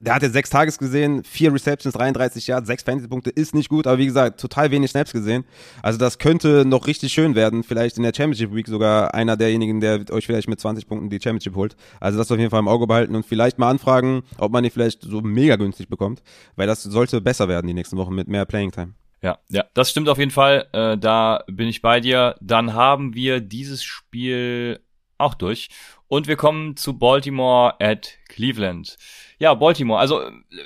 [0.00, 3.86] der hat jetzt sechs Tages gesehen, vier Receptions, 33 Yards, sechs Fantasy-Punkte, ist nicht gut,
[3.86, 5.44] aber wie gesagt, total wenig Snaps gesehen.
[5.82, 7.62] Also das könnte noch richtig schön werden.
[7.62, 11.20] Vielleicht in der Championship Week sogar einer derjenigen, der euch vielleicht mit 20 Punkten die
[11.22, 11.76] Championship holt.
[12.00, 14.70] Also das auf jeden Fall im Auge behalten und vielleicht mal anfragen, ob man ihn
[14.70, 16.22] vielleicht so mega günstig bekommt,
[16.56, 18.94] weil das sollte besser werden die nächsten Wochen mit mehr Playing Time.
[19.22, 20.68] Ja, ja, das stimmt auf jeden Fall.
[20.72, 22.36] Äh, da bin ich bei dir.
[22.42, 24.80] Dann haben wir dieses Spiel
[25.16, 25.70] auch durch.
[26.08, 28.96] Und wir kommen zu Baltimore at Cleveland.
[29.38, 29.98] Ja, Baltimore.
[29.98, 30.22] Also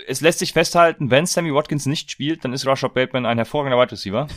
[0.06, 3.80] es lässt sich festhalten, wenn Sammy Watkins nicht spielt, dann ist Rashad Bateman ein hervorragender
[3.80, 4.28] Wide Receiver.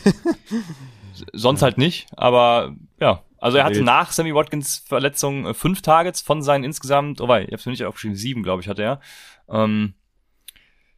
[1.32, 2.06] Sonst halt nicht.
[2.16, 7.20] Aber ja, also er hatte nach Sammy Watkins Verletzung äh, fünf Targets von seinen insgesamt,
[7.20, 9.00] oh wei, ich hab's mir nicht aufgeschrieben, sieben, glaube ich, hatte er.
[9.48, 9.94] Ähm,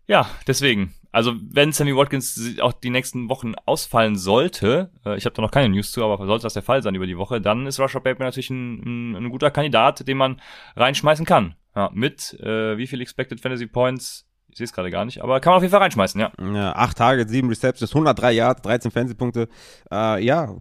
[0.07, 0.95] ja, deswegen.
[1.11, 5.53] Also wenn Sammy Watkins auch die nächsten Wochen ausfallen sollte, äh, ich habe da noch
[5.53, 8.05] keine News zu, aber sollte das der Fall sein über die Woche, dann ist Rashad
[8.05, 10.41] Bateman natürlich ein, ein, ein guter Kandidat, den man
[10.77, 11.55] reinschmeißen kann.
[11.75, 14.27] Ja, mit äh, wie viel Expected Fantasy Points?
[14.49, 16.31] Ich sehe es gerade gar nicht, aber kann man auf jeden Fall reinschmeißen, ja.
[16.41, 19.49] Ja, acht Tage, sieben Receptions, 103 Yards, 13 Fantasy-Punkte.
[19.91, 20.55] Äh, ja,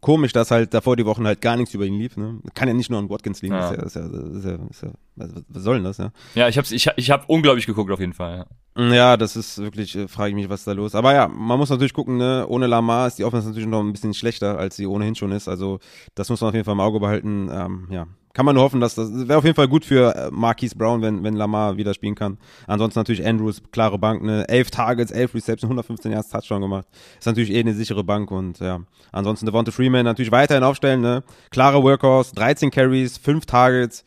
[0.00, 2.16] komisch, dass halt davor die Wochen halt gar nichts über ihn lief.
[2.16, 2.40] Ne?
[2.54, 3.54] Kann ja nicht nur an Watkins liegen.
[3.54, 3.70] Ja.
[3.70, 4.88] Ist ja, ist ja, ist ja,
[5.18, 6.12] ist was, soll denn das, ja?
[6.34, 8.46] Ja, ich hab's, ich, ich hab unglaublich geguckt auf jeden Fall.
[8.76, 8.92] Ja.
[8.94, 10.94] Ja, das ist wirklich, äh, frage ich mich, was ist da los.
[10.94, 12.46] Aber ja, man muss natürlich gucken, ne?
[12.48, 15.48] ohne Lamar ist die Offense natürlich noch ein bisschen schlechter, als sie ohnehin schon ist.
[15.48, 15.78] Also
[16.14, 17.48] das muss man auf jeden Fall im Auge behalten.
[17.50, 18.06] Ähm, ja,
[18.36, 21.00] kann man nur hoffen, dass das, wäre auf jeden Fall gut für äh, Marquise Brown,
[21.00, 22.36] wenn, wenn Lamar wieder spielen kann.
[22.66, 24.46] Ansonsten natürlich Andrews, klare Bank, ne?
[24.46, 26.86] Elf Targets, elf Receptions, 115 Yards Touchdown gemacht.
[27.18, 28.80] Ist natürlich eh eine sichere Bank und ja.
[29.10, 31.24] Ansonsten Devonta Freeman natürlich weiterhin aufstellen, ne?
[31.48, 34.04] Klare Workhorse, 13 Carries, 5 Targets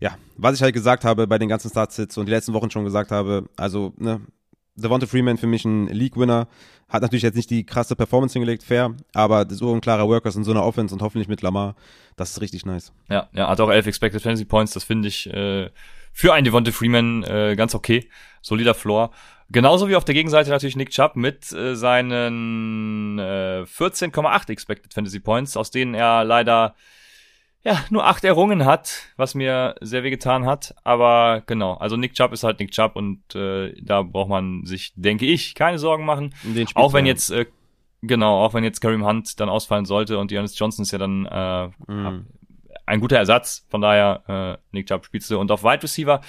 [0.00, 2.84] ja, was ich halt gesagt habe bei den ganzen Startsits und die letzten Wochen schon
[2.84, 4.20] gesagt habe, also, ne,
[4.78, 6.48] Devonta Freeman für mich ein League-Winner,
[6.88, 10.44] hat natürlich jetzt nicht die krasse Performance hingelegt, fair, aber so ein klarer Workers in
[10.44, 11.76] so einer Offense und hoffentlich mit Lamar,
[12.16, 12.92] das ist richtig nice.
[13.10, 15.70] Ja, ja, hat auch elf Expected Fantasy Points, das finde ich äh,
[16.12, 18.08] für einen Devonta Freeman äh, ganz okay.
[18.40, 19.10] Solider Floor.
[19.50, 25.20] Genauso wie auf der Gegenseite natürlich Nick Chubb mit äh, seinen äh, 14,8 Expected Fantasy
[25.20, 26.74] Points, aus denen er leider
[27.64, 30.74] ja, nur acht errungen hat, was mir sehr weh getan hat.
[30.84, 34.92] Aber genau, also Nick Chubb ist halt Nick Chubb und äh, da braucht man sich,
[34.96, 36.34] denke ich, keine Sorgen machen.
[36.74, 37.46] Auch wenn jetzt, äh,
[38.02, 41.26] genau, auch wenn jetzt Kareem Hunt dann ausfallen sollte und Giannis Johnson ist ja dann
[41.26, 42.26] äh, Mhm.
[42.86, 43.66] ein guter Ersatz.
[43.68, 45.38] Von daher, äh, Nick Chubb spielst du.
[45.38, 46.20] Und auf Wide Receiver,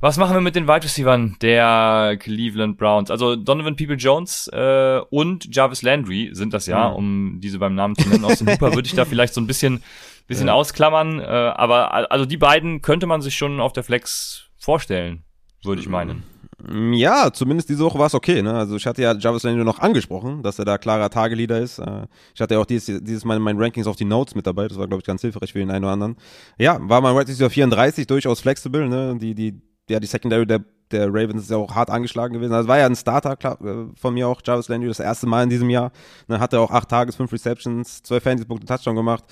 [0.00, 3.10] was machen wir mit den Wide Receivern der Cleveland Browns?
[3.10, 6.94] Also Donovan People-Jones äh, und Jarvis Landry sind das ja, Mhm.
[6.96, 8.24] um diese beim Namen zu nennen.
[8.24, 9.82] Aus dem Hooper würde ich da vielleicht so ein bisschen,
[10.30, 11.20] bisschen ausklammern.
[11.20, 15.22] Äh, aber also die beiden könnte man sich schon auf der Flex vorstellen,
[15.64, 16.22] würde ich meinen.
[16.62, 18.42] Mm, Ja, zumindest diese Woche war es okay.
[18.42, 18.52] Ne?
[18.52, 21.78] Also ich hatte ja Jarvis Landry noch angesprochen, dass er da klarer Tageleader ist.
[21.78, 24.46] Äh, Ich hatte ja auch dieses, dieses Mal in meinen Rankings auch die Notes mit
[24.46, 24.68] dabei.
[24.68, 26.16] Das war, glaube ich, ganz hilfreich für den einen oder anderen.
[26.58, 28.88] Ja, war mein Wide Receiver 34 durchaus flexibel.
[28.88, 29.16] Ne?
[29.18, 30.60] Die, die, ja, die Secondary der,
[30.90, 32.52] der Ravens ist ja auch hart angeschlagen gewesen.
[32.52, 35.42] Also war ja ein Starter klar, äh, von mir auch, Jarvis Landry, das erste Mal
[35.44, 35.92] in diesem Jahr.
[36.28, 36.38] Ne?
[36.40, 39.24] Hatte auch acht Tages, fünf Receptions, zwölf Fantasy-Punkte, Touchdown gemacht.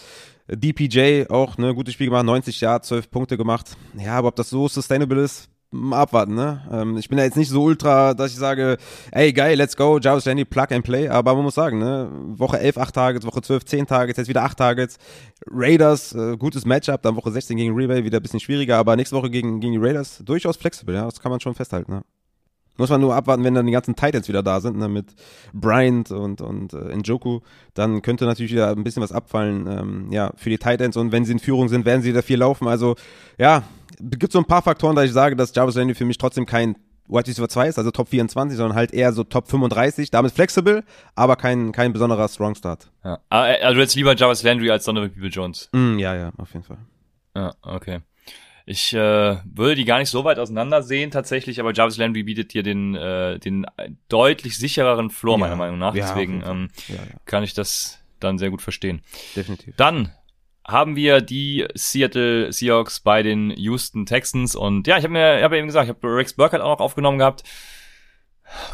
[0.49, 3.77] DPJ auch, ne, gutes Spiel gemacht, 90 Jahre, 12 Punkte gemacht.
[3.99, 5.49] Ja, aber ob das so sustainable ist,
[5.91, 6.67] abwarten, ne?
[6.73, 8.79] Ähm, ich bin da jetzt nicht so ultra, dass ich sage,
[9.13, 12.09] ey, geil, let's go, Jarvis Landry, Plug and Play, aber man muss sagen, ne?
[12.29, 14.97] Woche 11, 8 Targets, Woche 12, 10 Targets, jetzt wieder 8 Targets.
[15.51, 19.17] Raiders, äh, gutes Matchup, dann Woche 16 gegen Rebay, wieder ein bisschen schwieriger, aber nächste
[19.17, 22.03] Woche gegen, gegen die Raiders durchaus flexibel, ja, das kann man schon festhalten, ne?
[22.79, 25.07] Muss man nur abwarten, wenn dann die ganzen Titans wieder da sind, ne, mit
[25.53, 27.41] Bryant und, und äh, Njoku,
[27.75, 31.25] dann könnte natürlich wieder ein bisschen was abfallen, ähm, ja, für die Titans und wenn
[31.25, 32.97] sie in Führung sind, werden sie da viel laufen, also,
[33.37, 33.65] ja,
[34.01, 36.77] gibt so ein paar Faktoren, da ich sage, dass Jarvis Landry für mich trotzdem kein
[37.09, 40.85] Wide Receiver 2 ist, also Top 24, sondern halt eher so Top 35, damit flexibel,
[41.15, 42.91] aber kein, kein besonderer Strong Start.
[43.03, 43.19] Ja.
[43.31, 45.71] Ah, äh, Also jetzt lieber Jarvis Landry als Donovan People-Jones.
[45.73, 46.79] Mm, ja, ja, auf jeden Fall.
[47.35, 48.01] Ja, okay.
[48.71, 52.53] Ich äh, würde die gar nicht so weit auseinander sehen tatsächlich, aber Jarvis Landry bietet
[52.53, 53.65] hier den, äh, den
[54.11, 55.41] deutlich sichereren Floor, Ja.
[55.41, 55.95] meiner Meinung nach.
[55.95, 59.01] Deswegen ähm, Ja, ja, kann ich das dann sehr gut verstehen.
[59.35, 59.75] definitiv.
[59.79, 60.13] Dann
[60.67, 65.45] haben wir die Seattle Seahawks bei den Houston Texans und ja, ich habe mir, ich
[65.45, 67.45] habe eben gesagt, ich habe Rex Burkhardt auch noch aufgenommen gehabt.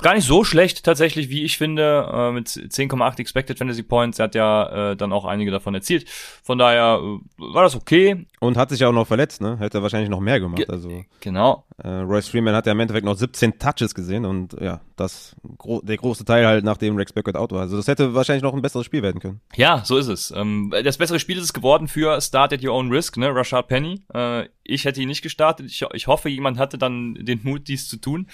[0.03, 4.19] Gar nicht so schlecht tatsächlich, wie ich finde, äh, mit 10,8 Expected Fantasy Points.
[4.19, 6.09] Er hat ja äh, dann auch einige davon erzielt.
[6.43, 8.27] Von daher äh, war das okay.
[8.41, 9.57] Und hat sich ja auch noch verletzt, ne?
[9.59, 10.59] Hätte er wahrscheinlich noch mehr gemacht.
[10.59, 11.65] Ge- Also Genau.
[11.83, 15.81] äh, Royce Freeman hat ja im Endeffekt noch 17 Touches gesehen und ja, das gro
[15.83, 17.63] der große Teil halt nachdem Rex Burkhardt out war.
[17.63, 19.41] Also das hätte wahrscheinlich noch ein besseres Spiel werden können.
[19.57, 20.33] Ja, so ist es.
[20.37, 23.35] Ähm, das bessere Spiel ist es geworden für Start at Your Own Risk, ne?
[23.35, 24.03] Rashad Penny.
[24.15, 25.67] Äh, ich hätte ihn nicht gestartet.
[25.67, 28.29] Ich, ich hoffe, jemand hatte dann den Mut, dies zu tun.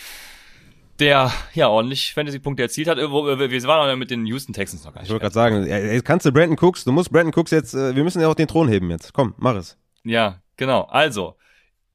[1.00, 2.98] Der ja ordentlich Fantasy-Punkte erzielt hat.
[2.98, 5.12] Wir waren auch mit den Houston Texans noch gar Ich nicht.
[5.12, 8.04] wollte gerade sagen, ey, kannst du Brandon Cooks, du musst Brandon Cooks jetzt, äh, wir
[8.04, 9.12] müssen ja auch den Thron heben jetzt.
[9.14, 9.78] Komm, mach es.
[10.04, 10.82] Ja, genau.
[10.82, 11.36] Also,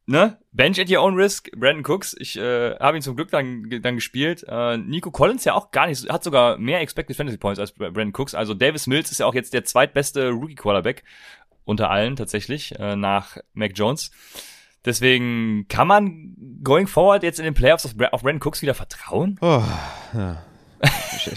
[0.07, 0.37] ne?
[0.51, 2.15] Bench at your own risk, Brandon Cooks.
[2.19, 4.43] Ich äh, habe ihn zum Glück dann, dann gespielt.
[4.47, 8.13] Äh, Nico Collins ja auch gar nicht, hat sogar mehr Expected Fantasy Points als Brandon
[8.15, 8.33] Cooks.
[8.33, 11.03] Also Davis Mills ist ja auch jetzt der zweitbeste Rookie Quarterback
[11.63, 14.11] unter allen tatsächlich äh, nach Mac Jones.
[14.85, 19.37] Deswegen kann man going forward jetzt in den Playoffs auf, auf Brandon Cooks wieder vertrauen?
[19.41, 19.63] Oh,
[20.13, 20.43] ja.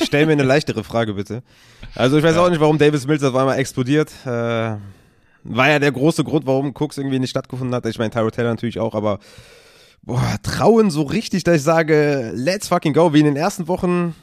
[0.03, 1.43] Stell mir eine leichtere Frage bitte.
[1.95, 2.45] Also ich weiß ja.
[2.45, 4.11] auch nicht, warum Davis Mills auf einmal explodiert.
[4.27, 4.77] Äh,
[5.45, 7.87] war ja der große Grund, warum Cooks irgendwie nicht stattgefunden hat.
[7.87, 9.19] Ich meine, Tyro Taylor natürlich auch, aber
[10.03, 14.15] boah, trauen so richtig, dass ich sage, let's fucking go, wie in den ersten Wochen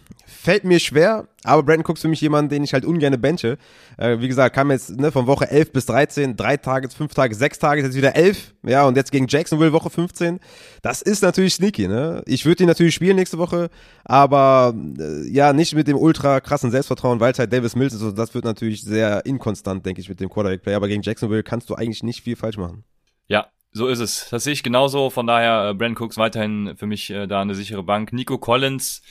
[0.45, 3.57] fällt mir schwer, aber Brandon Cooks für mich jemand, den ich halt ungern benche.
[3.97, 7.33] Äh, wie gesagt, kam jetzt ne, von Woche 11 bis 13, drei Tage, fünf Tage,
[7.33, 10.39] sechs Tage, jetzt wieder 11, ja, und jetzt gegen Jacksonville Woche 15.
[10.83, 12.21] Das ist natürlich sneaky, ne?
[12.27, 13.69] Ich würde ihn natürlich spielen nächste Woche,
[14.03, 18.01] aber äh, ja, nicht mit dem ultra krassen Selbstvertrauen, weil es halt Davis Mills ist,
[18.01, 21.69] also das wird natürlich sehr inkonstant, denke ich, mit dem Quarterback-Play, aber gegen Jacksonville kannst
[21.69, 22.83] du eigentlich nicht viel falsch machen.
[23.27, 24.29] Ja, so ist es.
[24.29, 25.09] Das sehe ich genauso.
[25.09, 28.13] Von daher, äh, Brandon Cooks weiterhin für mich äh, da eine sichere Bank.
[28.13, 29.01] Nico Collins,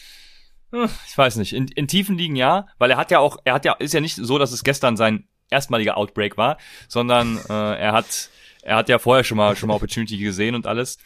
[0.72, 3.52] hm, ich weiß nicht, in, in tiefen Ligen ja, weil er hat ja auch, er
[3.52, 6.56] hat ja, ist ja nicht so, dass es gestern sein erstmaliger Outbreak war,
[6.88, 8.30] sondern äh, er hat,
[8.62, 10.96] er hat ja vorher schon mal schon mal Opportunity gesehen und alles.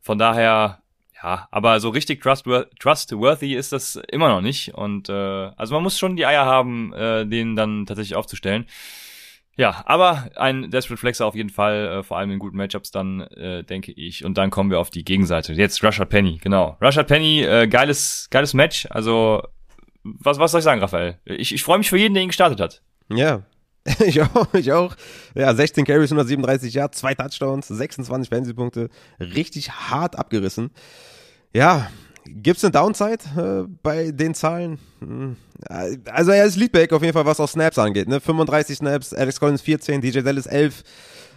[0.00, 0.78] Von daher,
[1.20, 4.74] ja, aber so richtig trustworthy, trustworthy ist das immer noch nicht.
[4.74, 8.66] Und äh, also man muss schon die Eier haben, äh, den dann tatsächlich aufzustellen.
[9.58, 13.22] Ja, aber ein Desperate Flexer auf jeden Fall, äh, vor allem in guten Matchups dann,
[13.22, 14.24] äh, denke ich.
[14.24, 15.52] Und dann kommen wir auf die Gegenseite.
[15.52, 16.76] Jetzt Rashad Penny, genau.
[16.80, 18.86] Rashad Penny, äh, geiles, geiles Match.
[18.88, 19.42] Also,
[20.04, 21.18] was, was soll ich sagen, Raphael?
[21.24, 22.82] Ich, ich freue mich für jeden, der ihn gestartet hat.
[23.12, 23.42] Ja,
[24.06, 24.94] ich auch, ich auch.
[25.34, 28.90] Ja, 16 Carries, 137 Yards, zwei Touchdowns, 26 Fantasy-Punkte.
[29.18, 30.70] Richtig hart abgerissen.
[31.52, 31.90] Ja,
[32.34, 34.78] Gibt's eine Downside äh, bei den Zahlen?
[35.00, 35.36] Hm.
[35.68, 38.08] Also er ist Leadback auf jeden Fall, was auch Snaps angeht.
[38.08, 38.20] Ne?
[38.20, 40.82] 35 Snaps, Alex Collins 14, DJ Dallas 11,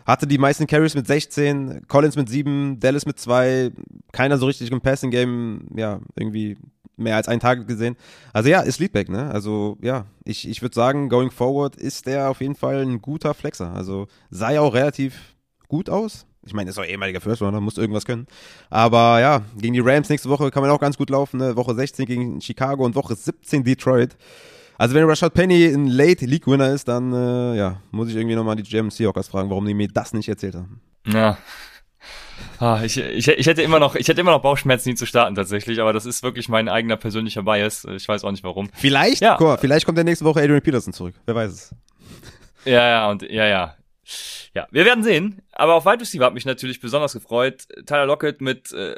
[0.06, 3.72] hatte die meisten Carries mit 16, Collins mit 7, Dallas mit 2,
[4.12, 6.58] keiner so richtig im Passing Game, ja, irgendwie
[6.98, 7.96] mehr als einen Tag gesehen.
[8.34, 9.32] Also ja, ist Leadback, ne?
[9.32, 13.34] Also ja, ich, ich würde sagen, going forward ist der auf jeden Fall ein guter
[13.34, 13.74] Flexer.
[13.74, 15.36] Also sah ja auch relativ
[15.68, 16.26] gut aus.
[16.44, 18.26] Ich meine, ist auch ehemaliger First Runner, muss irgendwas können.
[18.70, 21.38] Aber ja, gegen die Rams nächste Woche kann man auch ganz gut laufen.
[21.38, 21.56] Ne?
[21.56, 24.18] Woche 16 gegen Chicago und Woche 17 Detroit.
[24.78, 28.36] Also wenn Rashad Penny ein Late League Winner ist, dann äh, ja, muss ich irgendwie
[28.36, 30.82] nochmal die GM Seahawkers fragen, warum die mir das nicht erzählt haben.
[31.06, 31.38] Ja.
[32.58, 35.36] Ah, ich, ich, ich hätte immer noch, ich hätte immer noch Bauchschmerzen, ihn zu starten
[35.36, 37.86] tatsächlich, aber das ist wirklich mein eigener persönlicher Bias.
[37.86, 38.70] Ich weiß auch nicht warum.
[38.74, 39.38] Vielleicht, ja.
[39.40, 41.14] Mal, vielleicht kommt der nächste Woche Adrian Peterson zurück.
[41.26, 41.76] Wer weiß es.
[42.66, 43.76] Ja, ja, und ja, ja.
[44.54, 45.42] Ja, wir werden sehen.
[45.54, 47.68] Aber auf Wide Receiver hat mich natürlich besonders gefreut.
[47.86, 48.96] Tyler Lockett mit äh,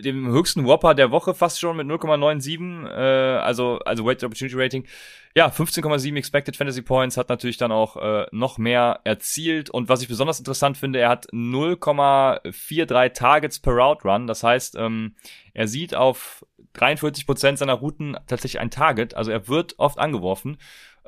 [0.00, 4.86] dem höchsten Whopper der Woche fast schon mit 0,97, äh, also also Weight Opportunity Rating.
[5.34, 9.70] Ja, 15,7 Expected Fantasy Points hat natürlich dann auch äh, noch mehr erzielt.
[9.70, 14.26] Und was ich besonders interessant finde, er hat 0,43 Targets per Route Run.
[14.26, 15.14] Das heißt, ähm,
[15.54, 16.44] er sieht auf
[16.74, 19.14] 43% seiner Routen tatsächlich ein Target.
[19.14, 20.56] Also er wird oft angeworfen.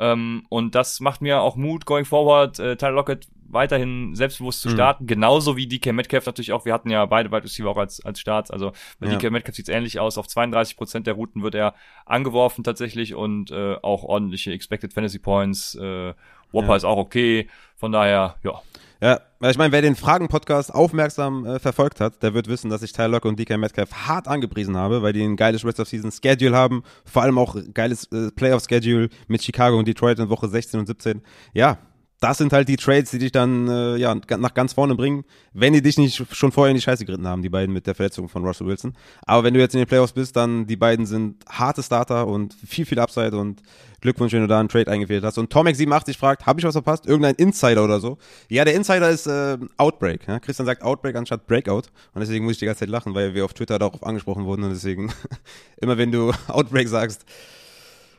[0.00, 4.68] Ähm, und das macht mir auch Mut going forward, äh, Tyler Lockett weiterhin selbstbewusst zu
[4.68, 4.74] mhm.
[4.74, 5.08] starten, mhm.
[5.08, 6.64] genauso wie DK Metcalf natürlich auch.
[6.64, 8.50] Wir hatten ja beide Wide Receiver auch als, als Starts.
[8.50, 9.16] Also bei ja.
[9.16, 10.16] DK Metcalf sieht's ähnlich aus.
[10.18, 11.74] Auf 32 Prozent der Routen wird er
[12.06, 15.74] angeworfen tatsächlich und äh, auch ordentliche Expected Fantasy Points.
[15.74, 16.14] Äh,
[16.52, 16.76] Whopper ja.
[16.76, 17.48] ist auch okay.
[17.76, 18.60] Von daher, ja.
[19.02, 22.92] Ja, ich meine, wer den Fragen-Podcast aufmerksam äh, verfolgt hat, der wird wissen, dass ich
[22.92, 26.12] Tyler Lock und DK Metcalf hart angepriesen habe, weil die ein geiles Rest of Season
[26.12, 30.48] Schedule haben, vor allem auch geiles äh, Playoff Schedule mit Chicago und Detroit in Woche
[30.48, 31.22] 16 und 17.
[31.54, 31.78] Ja,
[32.20, 35.72] das sind halt die Trades, die dich dann äh, ja, nach ganz vorne bringen, wenn
[35.72, 38.28] die dich nicht schon vorher in die Scheiße geritten haben, die beiden mit der Verletzung
[38.28, 38.92] von Russell Wilson.
[39.22, 42.54] Aber wenn du jetzt in den Playoffs bist, dann die beiden sind harte Starter und
[42.54, 43.62] viel, viel Upside und
[44.02, 45.38] Glückwunsch, wenn du da einen Trade eingefehlt hast.
[45.38, 47.06] Und Tomek87 fragt, habe ich was verpasst?
[47.06, 48.18] Irgendein Insider oder so?
[48.48, 50.28] Ja, der Insider ist äh, Outbreak.
[50.28, 50.40] Ja?
[50.40, 51.84] Christian sagt Outbreak anstatt Breakout.
[52.12, 54.64] Und deswegen muss ich die ganze Zeit lachen, weil wir auf Twitter darauf angesprochen wurden.
[54.64, 55.10] Und deswegen,
[55.80, 57.24] immer wenn du Outbreak sagst,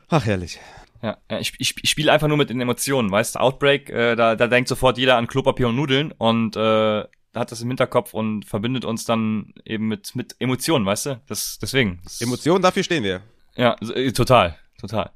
[0.08, 0.58] ach herrlich.
[1.02, 4.36] Ja, ich, ich, ich spiele einfach nur mit den Emotionen, weißt du, Outbreak, äh, da,
[4.36, 8.44] da denkt sofort jeder an Klopapier und Nudeln und äh, hat das im Hinterkopf und
[8.44, 11.20] verbindet uns dann eben mit, mit Emotionen, weißt du?
[11.26, 12.00] Das, deswegen.
[12.04, 13.22] Das, Emotionen, dafür stehen wir.
[13.56, 15.10] Ja, äh, total, total.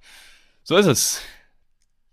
[0.65, 1.23] So ist es.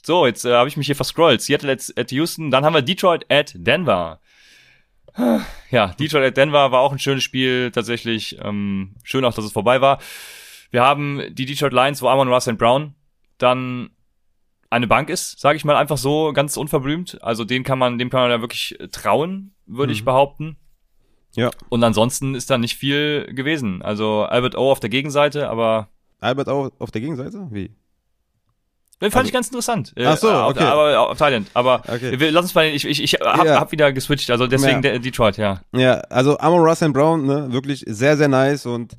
[0.04, 1.42] So, jetzt äh, habe ich mich hier verscrollt.
[1.42, 4.20] Seattle at, at Houston, dann haben wir Detroit at Denver.
[5.70, 8.38] Ja, Detroit at Denver war auch ein schönes Spiel, tatsächlich.
[8.42, 10.00] Ähm, schön auch, dass es vorbei war.
[10.70, 12.96] Wir haben die Detroit Lions, wo Amon Russell Brown
[13.38, 13.92] dann
[14.70, 17.22] eine Bank ist, sage ich mal einfach so ganz unverblümt.
[17.22, 19.98] Also den kann man, dem kann man ja wirklich trauen, würde mhm.
[19.98, 20.58] ich behaupten.
[21.36, 21.52] Ja.
[21.70, 23.82] Und ansonsten ist da nicht viel gewesen.
[23.82, 27.48] Also Albert O auf der Gegenseite, aber Albert O auf der Gegenseite?
[27.52, 27.72] Wie?
[29.02, 29.94] Den fand Also- ich ganz interessant.
[29.96, 30.64] Äh, Ach so, okay.
[30.64, 31.50] Aber auf Thailand.
[31.54, 32.20] Aber Okay.
[32.20, 33.60] wir, lass uns mal, ich, ich, ich hab, Ja.
[33.60, 34.82] hab wieder geswitcht, also deswegen Ja.
[34.82, 35.62] der, Detroit, ja.
[35.74, 38.94] Ja, also Amon Russell Brown, ne, wirklich sehr, sehr nice und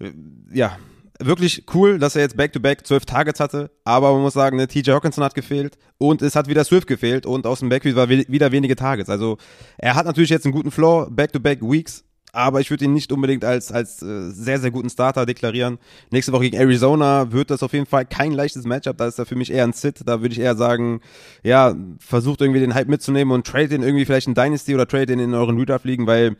[0.00, 0.12] äh,
[0.52, 0.76] ja,
[1.18, 4.90] wirklich cool, dass er jetzt Back-to-Back zwölf Targets hatte, aber man muss sagen, ne, TJ
[4.92, 8.26] Hawkinson hat gefehlt und es hat wieder Swift gefehlt und aus dem Backfield war wi-
[8.28, 9.10] wieder wenige Targets.
[9.10, 9.36] Also
[9.78, 13.44] er hat natürlich jetzt einen guten Floor, Back-to-Back Weeks, aber ich würde ihn nicht unbedingt
[13.44, 15.78] als, als äh, sehr, sehr guten Starter deklarieren.
[16.10, 18.96] Nächste Woche gegen Arizona wird das auf jeden Fall kein leichtes Matchup.
[18.98, 20.02] Da ist er für mich eher ein Sit.
[20.06, 21.00] Da würde ich eher sagen,
[21.42, 25.06] ja, versucht irgendwie den Hype mitzunehmen und trade den irgendwie vielleicht in Dynasty oder trade
[25.06, 26.36] den in euren Redraft liegen, weil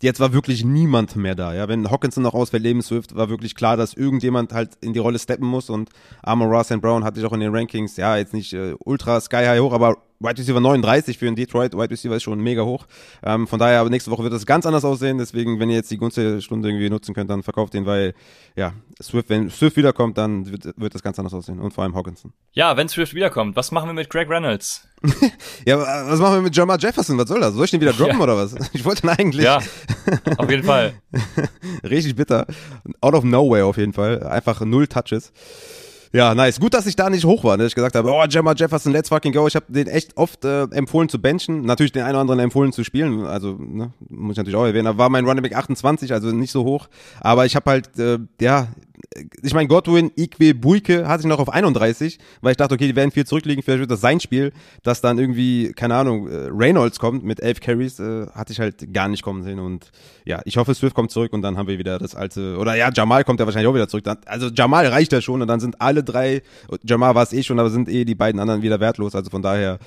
[0.00, 1.54] jetzt war wirklich niemand mehr da.
[1.54, 4.98] Ja, wenn Hawkinson noch ausfällt, Leben Swift, war wirklich klar, dass irgendjemand halt in die
[4.98, 5.90] Rolle steppen muss und
[6.22, 9.20] Amon Ross and Brown hatte ich auch in den Rankings, ja, jetzt nicht äh, ultra
[9.20, 12.62] sky high hoch, aber Wide Receiver 39 für einen Detroit Wide Receiver ist schon mega
[12.62, 12.86] hoch.
[13.22, 15.18] Ähm, von daher, aber nächste Woche wird das ganz anders aussehen.
[15.18, 18.14] Deswegen, wenn ihr jetzt die günstige Stunde irgendwie nutzen könnt, dann verkauft den, weil
[18.56, 21.58] ja, Swift, wenn Swift wiederkommt, dann wird, wird das ganz anders aussehen.
[21.60, 22.32] Und vor allem Hawkinson.
[22.52, 24.86] Ja, wenn Swift wiederkommt, was machen wir mit Greg Reynolds?
[25.64, 27.18] Ja, was machen wir mit Jamal Jefferson?
[27.18, 27.54] Was soll das?
[27.54, 28.22] Soll ich den wieder droppen Ja.
[28.22, 28.54] oder was?
[28.72, 29.44] Ich wollte ihn eigentlich.
[29.44, 29.58] Ja,
[30.36, 30.94] auf jeden Fall.
[31.84, 32.46] Richtig bitter.
[33.00, 34.22] Out of nowhere auf jeden Fall.
[34.24, 35.32] Einfach null Touches.
[36.14, 36.60] Ja, nice.
[36.60, 39.08] Gut, dass ich da nicht hoch war, dass ich gesagt habe, oh, Gemma Jefferson, let's
[39.08, 39.46] fucking go.
[39.46, 41.62] Ich habe den echt oft äh, empfohlen zu benchen.
[41.62, 43.24] Natürlich den einen oder anderen empfohlen zu spielen.
[43.24, 44.84] Also, ne, muss ich natürlich auch erwähnen.
[44.84, 46.88] Da war mein Running Back 28, also nicht so hoch.
[47.20, 48.68] Aber ich habe halt, äh, ja,
[49.42, 52.96] ich meine, Godwin, Ikwe, Buike hatte ich noch auf 31, weil ich dachte, okay, die
[52.96, 54.52] werden viel zurückliegen, vielleicht wird das sein Spiel,
[54.82, 58.92] dass dann irgendwie, keine Ahnung, äh, Reynolds kommt mit 11 Carries, äh, hatte ich halt
[58.92, 59.90] gar nicht kommen sehen und
[60.24, 62.90] ja, ich hoffe, Swift kommt zurück und dann haben wir wieder das alte, oder ja,
[62.92, 65.60] Jamal kommt ja wahrscheinlich auch wieder zurück, dann, also Jamal reicht ja schon und dann
[65.60, 66.42] sind alle drei,
[66.84, 69.42] Jamal war es eh schon, aber sind eh die beiden anderen wieder wertlos, also von
[69.42, 69.78] daher,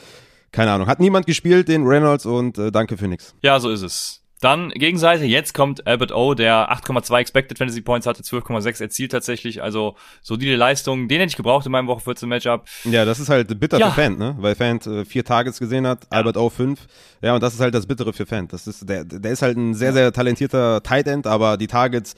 [0.51, 3.33] keine Ahnung, hat niemand gespielt, den Reynolds und äh, danke für nix.
[3.41, 4.24] Ja, so ist es.
[4.41, 9.63] Dann Gegenseite, jetzt kommt Albert O, der 8,2 Expected Fantasy Points hatte, 12,6 erzielt tatsächlich,
[9.63, 11.07] also solide Leistung.
[11.07, 12.65] Den hätte ich gebraucht in meinem Woche 14 Matchup.
[12.83, 13.89] Ja, das ist halt bitter Ja.
[13.91, 14.35] für Fan, ne?
[14.37, 16.81] Weil Fan äh, vier Targets gesehen hat, Albert auch fünf.
[17.21, 18.47] Ja, und das ist halt das Bittere für Fan.
[18.49, 22.15] Das ist, der, der ist halt ein sehr, sehr talentierter Tight End, aber die Targets,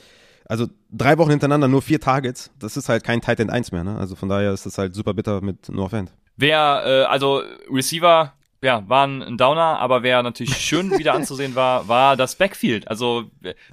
[0.50, 3.84] also drei Wochen hintereinander nur vier Targets, das ist halt kein Tight End 1 mehr,
[3.84, 3.96] ne?
[3.98, 6.10] Also von daher ist das halt super bitter mit No Fan.
[6.36, 7.42] Wer, äh, also
[7.72, 12.88] Receiver, ja, war ein Downer, aber wer natürlich schön wieder anzusehen war, war das Backfield.
[12.88, 13.26] Also,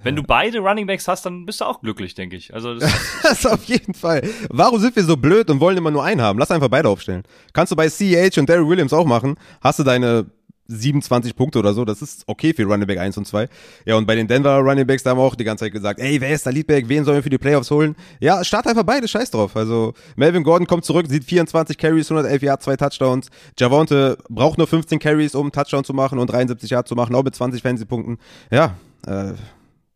[0.02, 2.52] wenn du beide Running Backs hast, dann bist du auch glücklich, denke ich.
[2.52, 4.28] Also, das, Das auf jeden Fall.
[4.50, 6.38] Warum sind wir so blöd und wollen immer nur einen haben?
[6.38, 7.22] Lass einfach beide aufstellen.
[7.52, 9.36] Kannst du bei CH und Daryl Williams auch machen.
[9.62, 10.26] Hast du deine
[10.66, 13.48] 27 Punkte oder so, das ist okay für Running Back 1 und 2.
[13.84, 16.00] Ja, und bei den Denver Running Backs, da haben wir auch die ganze Zeit gesagt,
[16.00, 17.96] ey, wer ist der Leadback, wen sollen wir für die Playoffs holen?
[18.20, 19.56] Ja, start einfach beide, scheiß drauf.
[19.56, 23.28] Also, Melvin Gordon kommt zurück, sieht 24 Carries, 111 Yards, zwei Touchdowns.
[23.58, 27.14] Javonte braucht nur 15 Carries, um einen Touchdown zu machen und 73 Yards zu machen,
[27.14, 28.18] auch mit 20 Fantasy-Punkten.
[28.50, 29.32] Ja, äh,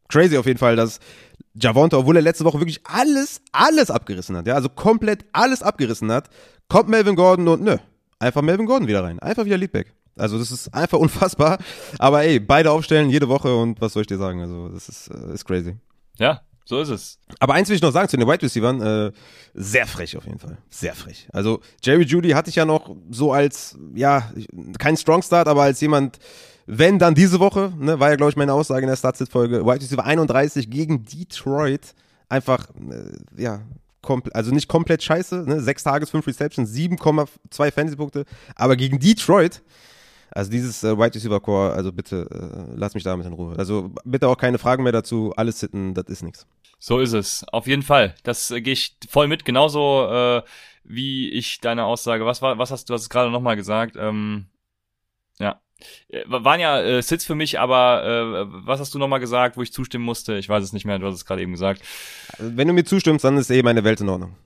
[0.08, 1.00] crazy auf jeden Fall, dass
[1.54, 6.10] Javonte, obwohl er letzte Woche wirklich alles, alles abgerissen hat, ja, also komplett alles abgerissen
[6.12, 6.28] hat,
[6.68, 7.76] kommt Melvin Gordon und nö,
[8.18, 9.92] einfach Melvin Gordon wieder rein, einfach wieder Leadback.
[10.18, 11.58] Also das ist einfach unfassbar,
[11.98, 15.08] aber ey, beide aufstellen jede Woche und was soll ich dir sagen, also das ist,
[15.08, 15.76] äh, ist crazy.
[16.18, 17.18] ja, so ist es.
[17.40, 19.12] Aber eins will ich noch sagen zu den Wide Receivers, äh,
[19.54, 20.58] sehr frech auf jeden Fall.
[20.68, 21.26] Sehr frech.
[21.32, 24.30] Also Jerry Judy hatte ich ja noch so als, ja,
[24.78, 26.18] kein Strong Start, aber als jemand,
[26.66, 29.80] wenn dann diese Woche, ne, war ja glaube ich meine Aussage in der Startsit-Folge, Wide
[29.80, 31.94] Receiver 31 gegen Detroit,
[32.28, 33.62] einfach, äh, ja,
[34.34, 39.62] also nicht komplett scheiße, ne, sechs Tages, fünf Receptions, 7,2 Fantasy-Punkte, aber gegen Detroit,
[40.30, 43.56] also dieses äh, Wide Receiver Core, also bitte äh, lass mich damit in Ruhe.
[43.58, 46.46] Also bitte auch keine Fragen mehr dazu, alles sitten, das ist nichts.
[46.78, 47.44] So ist es.
[47.48, 48.14] Auf jeden Fall.
[48.22, 49.44] Das äh, gehe ich voll mit.
[49.44, 50.42] Genauso äh,
[50.84, 52.24] wie ich deine Aussage.
[52.24, 53.96] Was war, was hast du hast es gerade nochmal gesagt?
[53.98, 54.46] Ähm,
[55.38, 55.60] ja.
[56.08, 59.62] Äh, Waren ja äh, Sits für mich, aber äh, was hast du nochmal gesagt, wo
[59.62, 60.38] ich zustimmen musste?
[60.38, 61.82] Ich weiß es nicht mehr, du hast es gerade eben gesagt.
[62.38, 64.36] Wenn du mir zustimmst, dann ist eh meine Welt in Ordnung.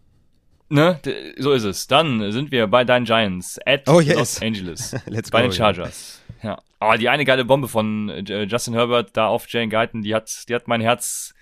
[0.73, 0.99] Ne?
[1.39, 1.87] So ist es.
[1.87, 4.17] Dann sind wir bei deinen Giants at Oh, yes.
[4.17, 4.97] Los Angeles.
[5.07, 6.23] Let's bei go, den Chargers.
[6.43, 6.59] Ja.
[6.81, 10.49] Aber die eine geile Bombe von äh, Justin Herbert da auf Jane Guyton, die hat,
[10.49, 11.35] die hat mein Herz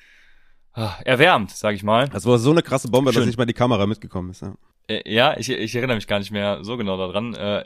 [0.73, 2.09] ah, erwärmt, sag ich mal.
[2.09, 3.21] Das war so eine krasse Bombe, Schön.
[3.21, 4.43] dass nicht mal die Kamera mitgekommen ist.
[4.43, 4.55] Ja.
[4.89, 7.35] Äh, Ja, ich, ich erinnere mich gar nicht mehr so genau daran.
[7.35, 7.63] Äh,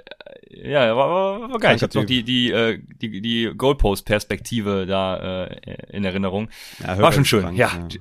[0.51, 1.77] ja, war, war, war geil.
[1.77, 6.51] Ich habe Kranker noch die die äh, die die Goalpost-Perspektive da äh, in Erinnerung.
[6.81, 7.41] Ja, War schon schön.
[7.41, 7.71] krank, ja.
[7.91, 7.99] ja.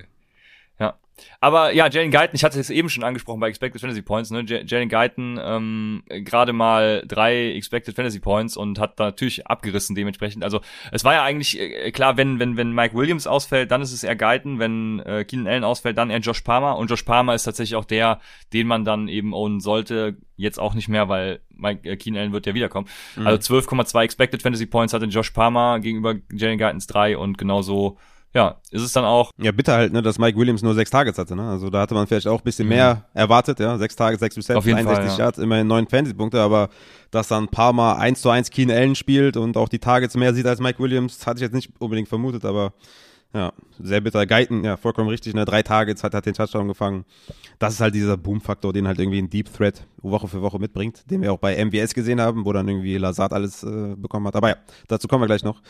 [1.40, 4.44] Aber ja, Jalen Guyton, ich hatte es eben schon angesprochen bei Expected Fantasy Points, ne?
[4.44, 10.44] Jalen Guyton ähm, gerade mal drei Expected Fantasy Points und hat da natürlich abgerissen dementsprechend.
[10.44, 10.62] Also
[10.92, 14.04] es war ja eigentlich äh, klar, wenn wenn wenn Mike Williams ausfällt, dann ist es
[14.04, 17.44] eher Guyton, wenn äh, Keenan Allen ausfällt, dann eher Josh Palmer und Josh Palmer ist
[17.44, 18.20] tatsächlich auch der,
[18.54, 20.18] den man dann eben ownen sollte.
[20.36, 22.88] Jetzt auch nicht mehr, weil Mike äh, Keenan Allen wird ja wiederkommen.
[23.24, 27.98] Also 12,2 Expected Fantasy Points hatte Josh Palmer gegenüber Jalen Guytons drei und genauso
[28.34, 29.32] ja, ist es dann auch.
[29.38, 31.48] Ja, bitte halt, ne, dass Mike Williams nur sechs Targets hatte, ne?
[31.48, 33.78] Also da hatte man vielleicht auch ein bisschen mehr erwartet, ja.
[33.78, 34.42] Sechs Targets, sechs Mhm.
[34.42, 35.24] Receptions, 61 Fall, ja.
[35.26, 36.70] Yards, immerhin neun Fantasy-Punkte, aber
[37.12, 40.16] dass dann ein paar Mal eins zu eins Keen Allen spielt und auch die Targets
[40.16, 42.74] mehr sieht als Mike Williams, hatte ich jetzt nicht unbedingt vermutet, aber
[43.36, 44.28] ja, sehr bitter.
[44.28, 45.44] Guyton, ja, vollkommen richtig, ne?
[45.44, 47.04] Drei Targets, hat, hat den Touchdown gefangen.
[47.58, 51.10] Das ist halt dieser Boom-Faktor, den halt irgendwie ein Deep Threat Woche für Woche mitbringt,
[51.10, 54.36] den wir auch bei MWS gesehen haben, wo dann irgendwie Lazard alles äh, bekommen hat.
[54.36, 54.56] Aber ja,
[54.88, 55.62] dazu kommen wir gleich noch.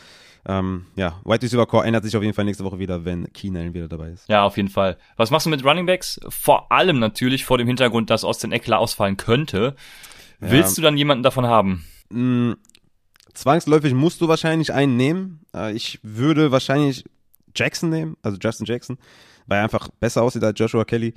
[0.46, 3.56] Ähm, ja, White Receiver Core ändert sich auf jeden Fall nächste Woche wieder, wenn Keen
[3.56, 4.28] Allen wieder dabei ist.
[4.28, 4.98] Ja, auf jeden Fall.
[5.16, 6.20] Was machst du mit Running Backs?
[6.28, 9.74] Vor allem natürlich vor dem Hintergrund, dass Austin Eckler ausfallen könnte.
[10.40, 11.84] Willst du dann jemanden davon haben?
[12.10, 12.52] Mm,
[13.32, 15.40] zwangsläufig musst du wahrscheinlich einen nehmen.
[15.54, 17.04] Äh, ich würde wahrscheinlich
[17.54, 18.98] Jackson nehmen, also Justin Jackson,
[19.46, 21.14] weil er einfach besser aussieht als Joshua Kelly.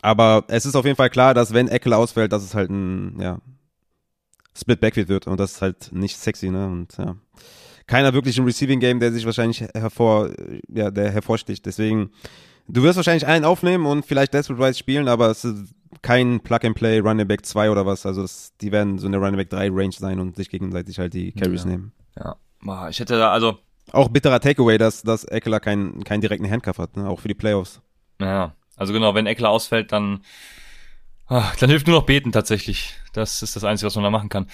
[0.00, 3.20] Aber es ist auf jeden Fall klar, dass wenn Eckler ausfällt, dass es halt ein,
[3.20, 3.38] ja,
[4.56, 6.66] Split Backfield wird und das ist halt nicht sexy, ne?
[6.66, 7.16] Und ja.
[7.86, 10.30] Keiner wirklich im Receiving Game, der sich wahrscheinlich hervor,
[10.68, 11.64] ja, der hervorsticht.
[11.66, 12.10] Deswegen,
[12.68, 16.60] du wirst wahrscheinlich einen aufnehmen und vielleicht Desperate Rise spielen, aber es ist kein Plug
[16.64, 18.06] and Play Running Back 2 oder was.
[18.06, 21.14] Also das, die werden so eine Running Back 3 Range sein und sich gegenseitig halt
[21.14, 21.70] die Carries Ja.
[21.70, 21.92] nehmen.
[22.64, 23.58] Ja, ich hätte da, also,
[23.90, 27.08] Auch bitterer Takeaway, dass, dass Eckler keinen keinen direkten Handcuff hat, ne?
[27.08, 27.80] auch für die Playoffs.
[28.20, 30.20] ja, also genau, wenn Eckler ausfällt, dann,
[31.32, 32.94] ah, dann hilft nur noch beten tatsächlich.
[33.12, 34.46] Das ist das Einzige, was man da machen kann.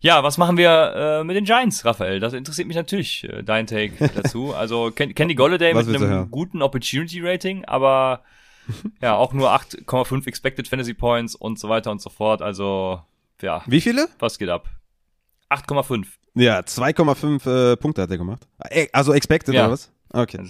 [0.00, 2.20] Ja, was machen wir äh, mit den Giants, Raphael?
[2.20, 4.54] Das interessiert mich natürlich, äh, dein Take dazu.
[4.54, 8.22] Also Ken Kenny Golladay Was mit du einem guten Opportunity Rating, aber
[9.00, 12.42] ja, auch nur 8,5 Expected Fantasy Points und so weiter und so fort.
[12.42, 13.00] Also,
[13.40, 14.08] ja, Wie viele?
[14.18, 14.68] was geht ab?
[15.50, 16.06] 8,5.
[16.34, 18.46] Ja, 2,5 äh, Punkte hat er gemacht.
[18.58, 19.64] Äh, Also expected Ja.
[19.64, 19.90] oder was?
[20.12, 20.40] Okay.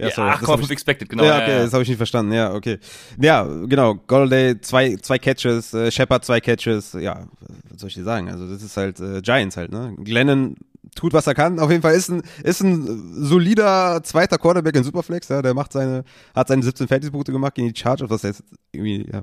[0.00, 1.24] Ja, sorry, das hab 8,5 ich- Expected, genau.
[1.24, 2.32] ja, okay, das habe ich nicht verstanden.
[2.32, 2.78] Ja, okay.
[3.20, 3.94] Ja, genau.
[4.06, 6.92] Golladay zwei, zwei Catches, äh, Shepard zwei Catches.
[6.94, 7.26] Ja,
[7.70, 8.28] was soll ich dir sagen?
[8.30, 9.94] Also das ist halt äh, Giants halt, ne?
[9.98, 10.56] Glennon
[10.94, 11.58] tut, was er kann.
[11.58, 15.28] Auf jeden Fall ist ein, ist ein solider zweiter Quarterback in Superflex.
[15.28, 18.10] Ja, der macht seine, hat seine 17 Fantasy-Punkte gemacht gegen die Chargers.
[18.10, 19.22] Was jetzt irgendwie, ja,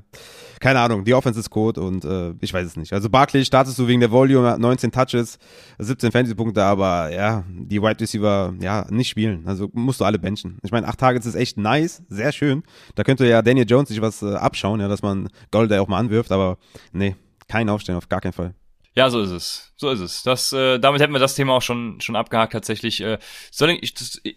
[0.60, 1.04] keine Ahnung.
[1.04, 2.92] Die Offense ist Code und äh, ich weiß es nicht.
[2.92, 5.38] Also Barkley startest du wegen der Volume, er hat 19 Touches,
[5.78, 9.46] 17 Fantasy-Punkte, aber ja, die Wide Receiver, ja, nicht spielen.
[9.46, 10.58] Also musst du alle benchen.
[10.62, 12.62] Ich meine, acht Targets ist echt nice, sehr schön.
[12.94, 15.98] Da könnte ja Daniel Jones sich was äh, abschauen, ja, dass man Golday auch mal
[15.98, 16.58] anwirft, aber
[16.92, 17.16] nee,
[17.48, 18.54] kein Aufstellen, auf gar keinen Fall.
[18.94, 19.72] Ja, so ist es.
[19.76, 20.22] So ist es.
[20.22, 23.00] Das, äh, damit hätten wir das Thema auch schon, schon abgehakt tatsächlich.
[23.00, 23.18] Äh,
[23.52, 24.36] Sterling, ich, das, ich,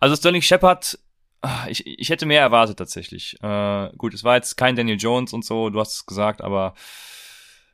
[0.00, 0.98] also Sterling Shepard,
[1.42, 3.36] ah, ich, ich hätte mehr erwartet tatsächlich.
[3.42, 6.74] Äh, gut, es war jetzt kein Daniel Jones und so, du hast es gesagt, aber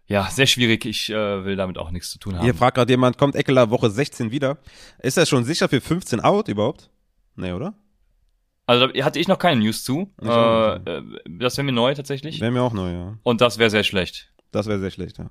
[0.07, 0.85] ja, sehr schwierig.
[0.87, 2.43] Ich äh, will damit auch nichts zu tun haben.
[2.43, 4.59] Hier fragt gerade jemand, kommt Eckler Woche 16 wieder?
[4.99, 6.91] Ist er schon sicher für 15 out überhaupt?
[7.37, 7.75] Nee, oder?
[8.67, 10.13] Also da hatte ich noch keine News zu.
[10.21, 12.41] Äh, äh, das wäre mir neu tatsächlich.
[12.41, 13.19] Wäre mir auch neu, ja.
[13.23, 14.33] Und das wäre sehr schlecht.
[14.53, 15.31] Das wäre sehr schlecht, ja.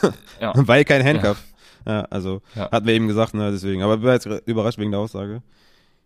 [0.40, 0.52] Ja.
[0.56, 1.42] Weil kein Handcuff.
[1.86, 2.70] Ja, also, Ja.
[2.70, 3.82] hatten wir eben gesagt, ne, deswegen.
[3.82, 5.42] Aber ich war jetzt überrascht wegen der Aussage.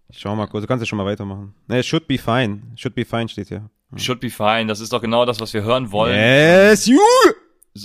[0.09, 1.55] Ich schau mal kurz, du kannst ja schon mal weitermachen.
[1.69, 2.63] Ne, should be fine.
[2.77, 3.69] Should be fine steht hier.
[3.97, 4.67] Should be fine.
[4.67, 6.15] Das ist doch genau das, was wir hören wollen.
[6.15, 6.99] Yes, you!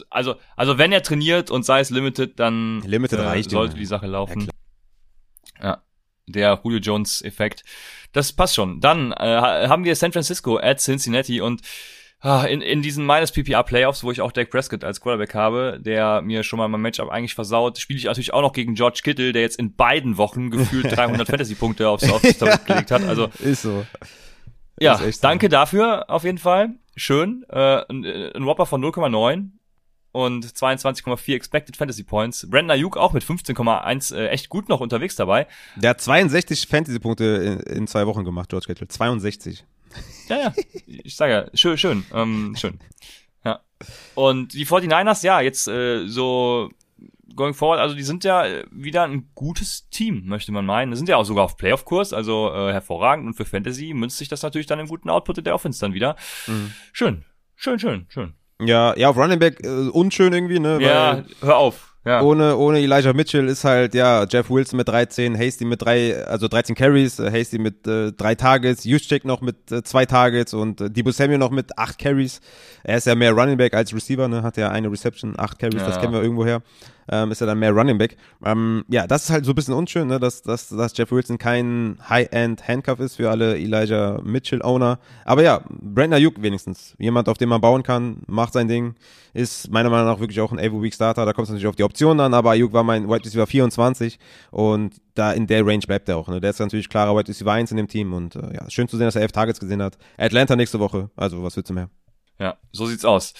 [0.10, 3.86] Also, also wenn er trainiert und sei es limited, dann Limited äh, reicht, sollte die
[3.86, 4.50] Sache laufen.
[5.62, 5.82] Ja, Ja,
[6.28, 7.64] der Julio Jones Effekt.
[8.12, 8.82] Das passt schon.
[8.82, 11.62] Dann äh, ha- haben wir San Francisco at Cincinnati und
[12.24, 16.22] in, in diesen minus PPR Playoffs, wo ich auch Dak Prescott als Quarterback habe, der
[16.22, 19.34] mir schon mal mein Matchup eigentlich versaut, spiele ich natürlich auch noch gegen George Kittle,
[19.34, 23.04] der jetzt in beiden Wochen gefühlt 300 Fantasy Punkte aufs, aufs Tablet gelegt hat.
[23.04, 23.86] Also Ist so.
[24.80, 25.28] ja, Ist echt so.
[25.28, 26.72] danke dafür auf jeden Fall.
[26.96, 27.46] Schön.
[27.50, 29.50] Äh, ein, ein Whopper von 0,9
[30.12, 32.50] und 22,4 Expected Fantasy Points.
[32.50, 35.46] Brandon Ayuk auch mit 15,1 äh, echt gut noch unterwegs dabei.
[35.76, 37.26] Der hat 62 Fantasy-Punkte
[37.68, 38.88] in, in zwei Wochen gemacht, George Kittle.
[38.88, 39.64] 62.
[40.28, 40.54] Ja, ja.
[40.86, 42.80] Ich sage ja, schön, schön, ähm, schön.
[43.46, 43.62] Ja.
[44.16, 46.70] Und die 49ers, ja, jetzt äh, so
[47.36, 50.92] going forward, also die sind ja äh, wieder ein gutes Team, möchte man meinen.
[50.92, 53.28] Die sind ja auch sogar auf Playoff-Kurs, also äh, hervorragend.
[53.28, 55.94] Und für Fantasy münzt sich das natürlich dann im guten Output in der Offense dann
[55.94, 56.16] wieder.
[56.92, 57.24] Schön,
[57.56, 58.34] schön, schön, schön.
[58.60, 60.80] Ja, ja, auf Running Back äh, unschön irgendwie, ne?
[60.82, 61.96] Ja, hör auf.
[62.08, 62.22] Ja.
[62.22, 66.48] ohne, ohne Elijah Mitchell ist halt, ja, Jeff Wilson mit 13, Hasty mit drei, also
[66.48, 70.80] 13 Carries, äh, Hasty mit äh, drei Targets, Juszczyk noch mit äh, zwei Targets und
[70.82, 72.40] äh, Debo Samuel noch mit acht Carries.
[72.84, 74.42] Er ist ja mehr Running Back als Receiver, ne?
[74.44, 76.02] Hat ja eine Reception, acht Carries, das Ja.
[76.02, 76.62] kennen wir irgendwoher.
[77.10, 78.18] Ähm, ist er dann mehr Running Back.
[78.44, 80.20] Ähm, ja, das ist halt so ein bisschen unschön, ne?
[80.20, 85.00] dass, dass, dass Jeff Wilson kein High-End Handcuff ist für alle Elijah Mitchell-Owner.
[85.26, 86.96] Aber ja, Brandon Ayuk wenigstens.
[87.00, 88.96] Jemand, auf den man bauen kann, macht sein Ding.
[89.34, 91.26] Ist meiner Meinung nach wirklich auch ein Every Week Starter.
[91.26, 94.20] Da kommt es natürlich auf die Optionen an, aber Ayuk war mein Wide Receiver 24
[94.52, 96.28] und da in der Range bleibt er auch.
[96.28, 96.42] Ne?
[96.42, 98.98] Der ist natürlich klarer Wide Receiver 1 in dem Team und äh, ja, schön zu
[98.98, 99.98] sehen, dass er elf Targets gesehen hat.
[100.18, 101.90] Atlanta nächste Woche, also was willst du mehr?
[102.40, 103.34] Ja, so sieht's aus.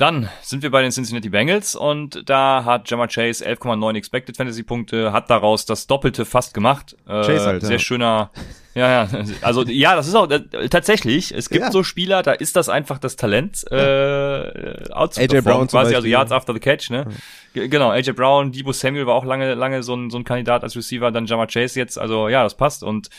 [0.00, 4.62] Dann sind wir bei den Cincinnati Bengals und da hat Jammer Chase 11,9 Expected Fantasy
[4.62, 6.96] Punkte, hat daraus das Doppelte fast gemacht.
[7.06, 7.78] Äh, Chase halt, sehr ja.
[7.78, 8.30] schöner.
[8.74, 11.34] Ja, ja, also ja, das ist auch äh, tatsächlich.
[11.34, 11.70] Es gibt Ja.
[11.70, 16.06] so Spieler, da ist das einfach das Talent, äh, outzuperformen, Brown quasi, also.
[16.08, 17.06] Yards after the catch, ne?
[17.52, 20.62] G- Genau, AJ Brown, Debo Samuel war auch lange, lange so ein, so ein Kandidat
[20.62, 23.10] als Receiver, dann Jammer Chase jetzt, also ja, das passt und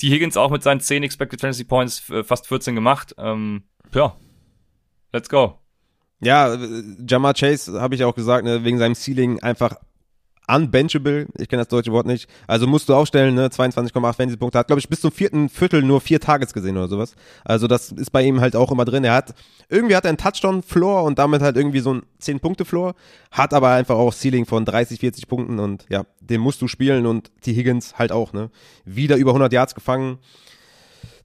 [0.00, 3.14] die Higgins auch mit seinen 10 Expected Fantasy Points f- fast 14 gemacht.
[3.18, 3.62] Ähm,
[3.94, 4.16] ja,
[5.12, 5.60] let's go.
[6.20, 9.76] Ja, äh, Jamar Chase, habe ich auch gesagt, ne, wegen seinem Ceiling einfach
[10.46, 11.26] unbenchable.
[11.38, 12.28] Ich kenne das deutsche Wort nicht.
[12.46, 14.58] Also musst du aufstellen, ne, 22,8 Fantasy-Punkte.
[14.58, 17.14] Hat, glaube ich, bis zum vierten Viertel nur vier Targets gesehen oder sowas.
[17.44, 19.04] Also das ist bei ihm halt auch immer drin.
[19.04, 19.34] Er hat,
[19.68, 22.94] irgendwie hat er einen Touchdown-Floor und damit halt irgendwie so einen 10-Punkte-Floor.
[23.30, 27.06] Hat aber einfach auch Ceiling von 30, 40 Punkten und ja, den musst du spielen
[27.06, 28.50] und die Higgins halt auch, ne.
[28.84, 30.18] Wieder über 100 Yards gefangen.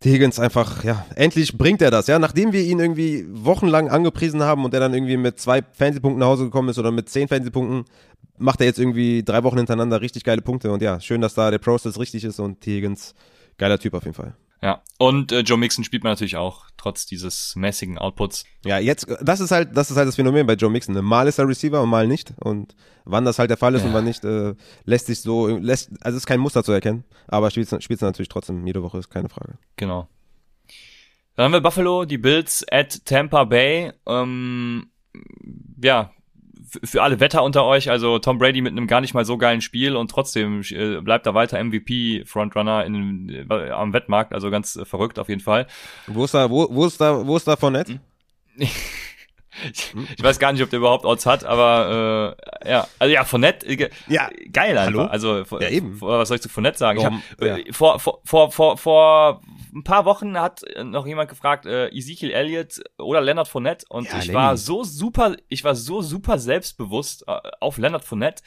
[0.03, 2.19] Die Higgins einfach, ja, endlich bringt er das, ja.
[2.19, 6.27] Nachdem wir ihn irgendwie wochenlang angepriesen haben und er dann irgendwie mit zwei Fantasy-Punkten nach
[6.27, 7.83] Hause gekommen ist oder mit zehn Fantasy-Punkten,
[8.37, 11.51] macht er jetzt irgendwie drei Wochen hintereinander richtig geile Punkte und ja, schön, dass da
[11.51, 12.77] der Process richtig ist und T.
[12.77, 13.13] Higgins,
[13.57, 14.35] geiler Typ auf jeden Fall.
[14.61, 18.43] Ja, und äh, Joe Mixon spielt man natürlich auch, trotz dieses mäßigen Outputs.
[18.65, 20.95] Ja, jetzt, das ist halt, das ist halt das Phänomen bei Joe Mixon.
[20.95, 21.01] Ne?
[21.01, 22.33] Mal ist er Receiver und mal nicht.
[22.41, 25.91] Und wann das halt der Fall ist und wann nicht, äh, lässt sich so, lässt,
[26.01, 27.05] also ist kein Muster zu erkennen.
[27.27, 29.57] Aber spielt spielt natürlich trotzdem jede Woche, ist keine Frage.
[29.77, 30.09] Genau.
[31.35, 33.93] Dann haben wir Buffalo, die Bills at Tampa Bay.
[34.05, 34.89] Ähm,
[35.81, 36.11] ja,
[36.83, 39.61] für alle Wetter unter euch, also Tom Brady mit einem gar nicht mal so geilen
[39.61, 44.85] Spiel und trotzdem äh, bleibt er weiter MVP-Frontrunner in, äh, am Wettmarkt, also ganz äh,
[44.85, 45.67] verrückt auf jeden Fall.
[46.07, 47.99] Wo ist da, wo, wo ist da, wo ist da von nett?
[49.73, 53.23] Ich, ich weiß gar nicht, ob der überhaupt Odds hat, aber äh, ja, also ja,
[53.25, 54.29] Fournette, äh, ge- Ja.
[54.53, 54.93] geil einfach.
[54.99, 55.03] Hallo?
[55.05, 55.99] Also Ja, eben.
[56.01, 56.99] was soll ich zu Fournette sagen?
[56.99, 59.41] Ich hab, äh, vor, vor, vor, vor, vor
[59.73, 64.05] ein paar Wochen hat äh, noch jemand gefragt, äh, Ezekiel Elliott oder Leonard Fournette und
[64.05, 64.35] Ja, ich Lenny.
[64.37, 68.43] war so super, ich war so super selbstbewusst äh, auf Leonard Fournette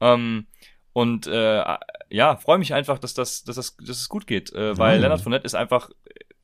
[0.00, 0.46] ähm,
[0.92, 1.62] und äh,
[2.08, 5.02] ja, freue mich einfach, dass das, dass das, dass es gut geht, äh, weil Mhm.
[5.02, 5.90] Leonard Fournette ist einfach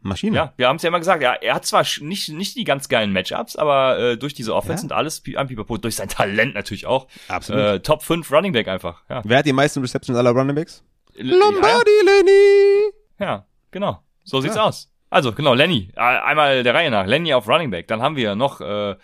[0.03, 0.37] Maschine.
[0.37, 2.89] ja, wir haben es ja immer gesagt, ja, er hat zwar nicht, nicht die ganz
[2.89, 4.87] geilen Matchups, aber äh, durch diese Offense Ja.
[4.87, 7.07] und alles am Pipapo, durch sein Talent natürlich auch.
[7.29, 7.63] Absolut.
[7.63, 9.03] Äh, Top 5 Running Back einfach.
[9.09, 9.23] Ja.
[9.25, 10.85] Wer hat die meisten Receptions aller Running Backs?
[11.17, 12.93] L- Lombardi Lenny!
[13.19, 14.03] Ja, ja, genau.
[14.25, 14.65] So sieht's Ja.
[14.65, 14.89] aus.
[15.11, 15.91] Also, genau, Lenny.
[15.95, 17.07] Einmal der Reihe nach.
[17.07, 17.87] Lenny auf Running Back.
[17.89, 18.97] Dann haben wir noch äh,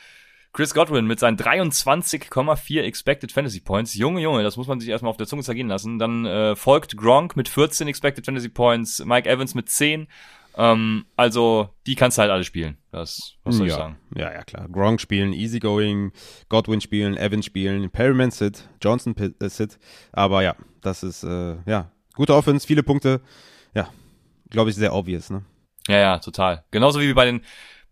[0.55, 3.95] Chris Godwin mit seinen 23,4 Expected Fantasy Points.
[3.95, 5.99] Junge, Junge, das muss man sich erstmal auf der Zunge zergehen lassen.
[5.99, 10.09] Dann äh, folgt Gronk mit 14 Expected Fantasy Points, Mike Evans mit 10.
[10.59, 12.77] Ähm, also, die kannst du halt alle spielen.
[12.91, 13.75] Das, was soll ja.
[13.75, 13.97] ich sagen?
[14.17, 14.69] Ja, ja, klar.
[14.69, 16.11] Gronk spielen, Easygoing,
[16.49, 19.79] Godwin spielen, Evans spielen, Perryman sit, Johnson äh, sit.
[20.13, 23.21] Aber ja, das ist, äh, ja, gute Offense, viele Punkte.
[23.73, 23.89] Ja,
[24.51, 25.45] glaube ich, sehr obvious, ne?
[25.87, 26.65] Ja, ja, total.
[26.73, 27.41] Genauso wie bei den,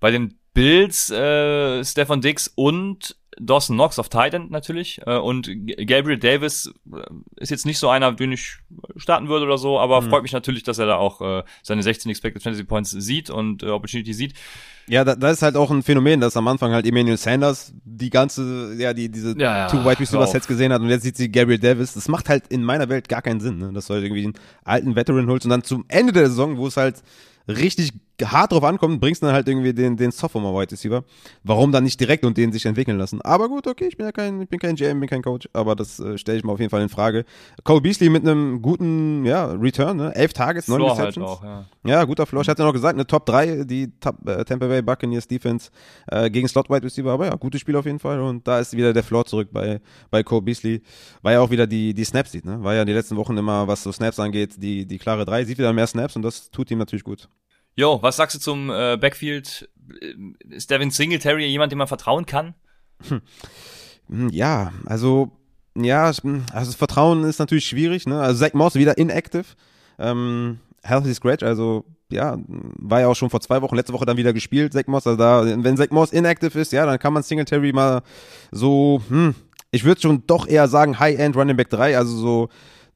[0.00, 5.00] bei den Bills, äh, Stefan Dix und Dawson Knox auf Tight End natürlich.
[5.06, 5.50] Äh, und
[5.86, 7.00] Gabriel Davis äh,
[7.36, 8.56] ist jetzt nicht so einer, den ich
[8.96, 12.10] starten würde oder so, aber freut mich natürlich, dass er da auch äh, seine 16
[12.10, 14.34] Expected Fantasy Points sieht und äh, Opportunity sieht.
[14.88, 18.10] Ja, da, das ist halt auch ein Phänomen, dass am Anfang halt Emmanuel Sanders die
[18.10, 21.16] ganze, ja, die, diese Ja, ja, Two Wide Receiver Sets gesehen hat und jetzt sieht
[21.16, 21.94] sie Gabriel Davis.
[21.94, 23.72] Das macht halt in meiner Welt gar keinen Sinn, ne?
[23.72, 24.34] dass du halt irgendwie einen
[24.64, 27.02] alten Veteran holst und dann zum Ende der Saison, wo es halt
[27.48, 27.92] richtig
[28.24, 31.04] hart drauf ankommt, bringst du dann halt irgendwie den, den Sophomore Wide Receiver.
[31.44, 33.20] Warum dann nicht direkt und den sich entwickeln lassen?
[33.22, 35.74] Aber gut, okay, ich bin ja kein, ich bin kein GM, bin kein Coach, aber
[35.74, 37.24] das äh, stelle ich mal auf jeden Fall in Frage.
[37.64, 40.14] Cole Beasley mit einem guten, ja, Return, ne?
[40.14, 41.26] Elf Targets, neun halt Receptions.
[41.28, 41.64] auch, ja.
[41.84, 42.42] Ja, guter Floor.
[42.42, 45.70] Ich hatte noch gesagt, eine Top 3, die Top, äh, Tampa Bay Buccaneers Defense
[46.08, 47.10] äh, gegen Slot Wide Receiver.
[47.10, 48.20] Aber ja, gutes Spiel auf jeden Fall.
[48.20, 50.82] Und da ist wieder der Floor zurück bei, bei Cole Beasley.
[51.22, 52.62] War ja auch wieder die, die Snaps sieht, ne?
[52.62, 55.44] War ja die letzten Wochen immer, was so Snaps angeht, die, die klare 3.
[55.44, 57.28] Sieht wieder mehr Snaps und das tut ihm natürlich gut.
[57.76, 59.68] Jo, was sagst du zum äh, Backfield?
[60.00, 60.14] Äh,
[60.54, 62.54] Ist Devin Singletary jemand, dem man vertrauen kann?
[64.08, 65.30] Hm, Ja, also,
[65.76, 68.20] ja, hm, also Vertrauen ist natürlich schwierig, ne?
[68.20, 69.44] Also Zach Moss wieder inactive.
[69.98, 74.16] Ähm, Healthy Scratch, also ja, war ja auch schon vor zwei Wochen, letzte Woche dann
[74.16, 75.06] wieder gespielt, Zach Moss.
[75.06, 78.02] Also da, wenn Zach Moss inactive ist, ja, dann kann man Singletary mal
[78.52, 79.34] so, hm,
[79.70, 82.48] ich würde schon doch eher sagen High-End Running Back 3, also so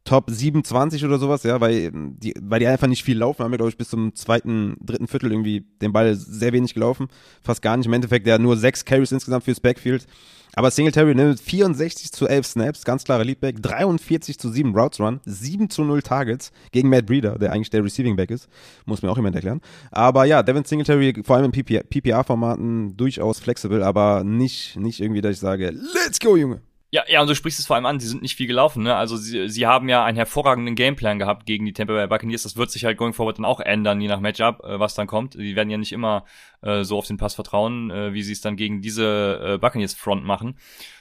[0.05, 3.51] Top 27 oder sowas, ja, weil ähm, die, weil die einfach nicht viel laufen, haben
[3.51, 7.09] wir, glaube ich, bis zum zweiten, dritten Viertel irgendwie den Ball sehr wenig gelaufen.
[7.43, 7.87] Fast gar nicht.
[7.87, 10.07] Im Endeffekt, der hat nur sechs Carries insgesamt fürs Backfield.
[10.55, 15.21] Aber Singletary nimmt 64 zu 11 Snaps, ganz klarer Leadback, 43 zu 7 Routes Run,
[15.25, 18.49] 7 zu 0 Targets gegen Matt Breeder, der eigentlich der Receiving Back ist.
[18.85, 19.61] Muss mir auch jemand erklären.
[19.93, 25.35] Aber ja, Devin Singletary, vor allem in PPR-Formaten, durchaus flexibel, aber nicht, nicht irgendwie, dass
[25.35, 26.63] ich sage, let's go, Junge.
[26.93, 28.97] Ja, ja, und du sprichst es vor allem an, sie sind nicht viel gelaufen, ne?
[28.97, 32.43] Also sie, sie haben ja einen hervorragenden Gameplan gehabt gegen die Tampa Bay Buccaneers.
[32.43, 35.07] Das wird sich halt going forward dann auch ändern, je nach Matchup, äh, was dann
[35.07, 35.35] kommt.
[35.35, 36.25] Die werden ja nicht immer
[36.63, 39.95] äh, so auf den Pass vertrauen, äh, wie sie es dann gegen diese äh, Buccaneers
[39.95, 40.57] Front machen.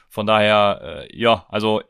[0.09, 1.81] Von daher, äh, ja, also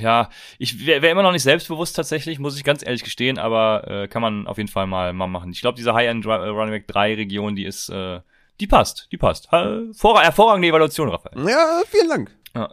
[0.00, 3.86] ja, ich wäre wär immer noch nicht selbstbewusst tatsächlich, muss ich ganz ehrlich gestehen, aber
[3.88, 5.50] äh, kann man auf jeden Fall mal, mal machen.
[5.50, 8.20] Ich glaube, diese High-End Running Back 3 Region, die ist, äh,
[8.60, 9.48] die passt, die passt.
[9.48, 11.46] Vor, hervorragende Evaluation, Raphael.
[11.46, 12.30] Ja, vielen Dank.
[12.54, 12.70] Ja.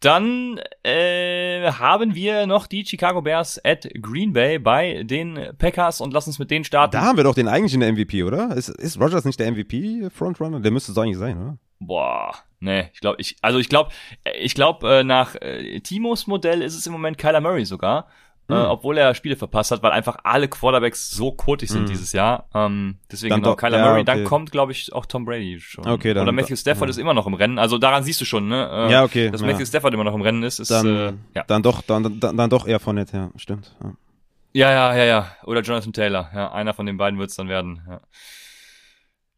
[0.00, 6.12] Dann äh, haben wir noch die Chicago Bears at Green Bay bei den Packers und
[6.12, 6.92] lass uns mit denen starten.
[6.92, 8.54] Da haben wir doch den eigentlichen MVP, oder?
[8.56, 10.60] Ist, ist Rogers nicht der MVP-Frontrunner?
[10.60, 11.58] Der müsste es eigentlich sein, oder?
[11.80, 13.90] Boah, nee, ich glaube, ich, also ich glaube,
[14.40, 18.08] ich glaube, äh, nach äh, Timos Modell ist es im Moment Kyler Murray sogar.
[18.50, 18.64] Äh, hm.
[18.70, 21.86] obwohl er Spiele verpasst hat, weil einfach alle Quarterbacks so kotig sind hm.
[21.88, 22.48] dieses Jahr.
[22.54, 24.00] Ähm, deswegen dann genau, Kyler ja, Murray.
[24.00, 24.04] Okay.
[24.06, 25.86] Dann kommt, glaube ich, auch Tom Brady schon.
[25.86, 26.90] Okay, dann, Oder Matthew Stafford ja.
[26.90, 27.58] ist immer noch im Rennen.
[27.58, 28.88] Also daran siehst du schon, ne?
[28.88, 29.30] Äh, ja, okay.
[29.30, 31.44] Dass Matthew Stafford immer noch im Rennen ist, ist dann, äh, ja.
[31.46, 33.76] dann doch, dann, dann, dann doch eher von nett, ja, stimmt.
[33.82, 33.92] Ja.
[34.54, 35.26] ja, ja, ja, ja.
[35.44, 36.30] Oder Jonathan Taylor.
[36.34, 37.82] Ja, einer von den beiden wird es dann werden.
[37.86, 38.00] Ja.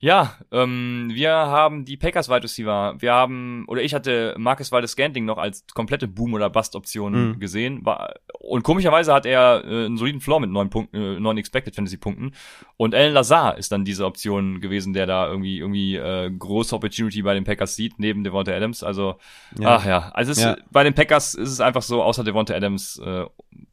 [0.03, 2.95] Ja, ähm, wir haben die Packers Wide Receiver.
[2.99, 7.39] Wir haben, oder ich hatte Marcus Waldes Scantling noch als komplette Boom- oder Bust-Option mhm.
[7.39, 7.85] gesehen.
[7.85, 11.77] War, und komischerweise hat er äh, einen soliden Floor mit neun Punkten, äh, neun Expected
[11.77, 12.33] Fantasy-Punkten.
[12.79, 17.21] Und Alan Lazar ist dann diese Option gewesen, der da irgendwie, irgendwie äh, große Opportunity
[17.21, 18.83] bei den Packers sieht, neben Devonta Adams.
[18.83, 19.17] Also,
[19.59, 19.77] ja.
[19.77, 20.09] ach ja.
[20.15, 20.57] Also es, ja.
[20.71, 23.27] bei den Packers ist es einfach so, außer Devonta Adams äh,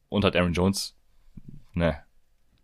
[0.09, 0.93] und hat Aaron Jones.
[1.71, 2.03] Ne.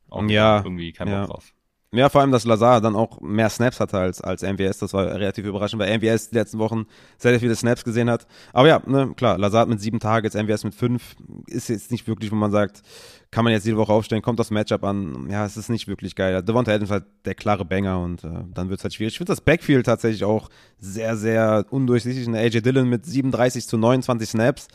[0.09, 0.57] Auch ja.
[0.57, 1.25] Irgendwie kein Bock ja.
[1.27, 1.53] drauf.
[1.93, 4.79] Ja, vor allem, dass Lazar dann auch mehr Snaps hatte als, als MVS.
[4.79, 6.87] Das war relativ überraschend, weil MVS die letzten Wochen
[7.19, 8.25] sehr, sehr viele Snaps gesehen hat.
[8.51, 11.15] Aber ja, ne, klar, Lazar mit sieben Targets, MVS mit fünf,
[11.45, 12.81] ist jetzt nicht wirklich, wo man sagt,
[13.29, 15.27] kann man jetzt jede Woche aufstellen, kommt das Matchup an.
[15.29, 16.41] Ja, es ist nicht wirklich geil.
[16.41, 19.13] Devonta Adams halt der klare Banger und äh, dann wird es halt schwierig.
[19.13, 22.27] Ich finde das Backfield tatsächlich auch sehr, sehr undurchsichtig.
[22.27, 24.67] AJ Dillon mit 37 zu 29 Snaps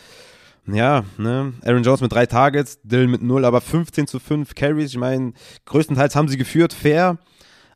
[0.67, 4.91] ja, ne, Aaron Jones mit drei Targets, Dylan mit null, aber 15 zu 5 Carries.
[4.91, 5.33] Ich meine,
[5.67, 7.19] größtenteils haben sie geführt, fair,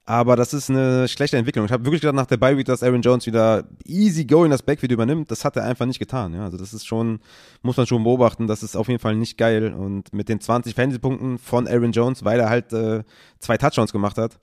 [0.04, 1.64] aber das ist eine schlechte Entwicklung.
[1.64, 4.62] Ich habe wirklich gedacht nach der Bye Week, dass Aaron Jones wieder easy going das
[4.62, 5.30] Backfield übernimmt.
[5.30, 6.34] Das hat er einfach nicht getan.
[6.34, 7.20] Ja, also das ist schon,
[7.62, 8.48] muss man schon beobachten.
[8.48, 9.72] Das ist auf jeden Fall nicht geil.
[9.72, 13.04] Und mit den 20 Fantasy-Punkten von Aaron Jones, weil er halt äh,
[13.38, 14.40] zwei Touchdowns gemacht hat,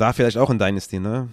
[0.00, 1.28] da vielleicht auch in Dynasty, ne?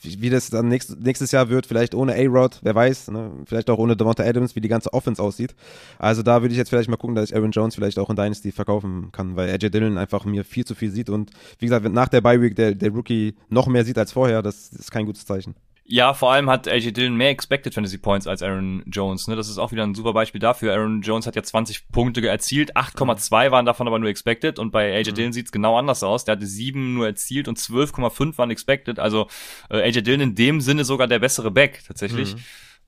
[0.00, 3.30] Wie, das dann nächst, nächstes Jahr wird, vielleicht ohne A-Rod, wer weiß, ne?
[3.46, 5.54] Vielleicht auch ohne Devonta Adams, wie die ganze Offense aussieht.
[5.98, 8.16] Also da würde ich jetzt vielleicht mal gucken, dass ich Aaron Jones vielleicht auch in
[8.16, 11.88] Dynasty verkaufen kann, weil AJ Dillon einfach mir viel zu viel sieht und wie gesagt,
[11.92, 15.06] nach der Bye Week der, der Rookie noch mehr sieht als vorher, das ist kein
[15.06, 15.54] gutes Zeichen.
[15.90, 19.26] Ja, vor allem hat AJ Dillon mehr Expected Fantasy Points als Aaron Jones.
[19.26, 19.36] Ne?
[19.36, 20.74] Das ist auch wieder ein super Beispiel dafür.
[20.74, 24.94] Aaron Jones hat ja 20 Punkte erzielt, 8,2 waren davon aber nur Expected und bei
[24.94, 25.14] AJ mhm.
[25.14, 26.26] Dillon sieht's genau anders aus.
[26.26, 28.98] Der hatte 7 nur erzielt und 12,5 waren Expected.
[28.98, 29.28] Also
[29.70, 32.34] äh, AJ Dillon in dem Sinne sogar der bessere Back tatsächlich.
[32.34, 32.40] Mhm.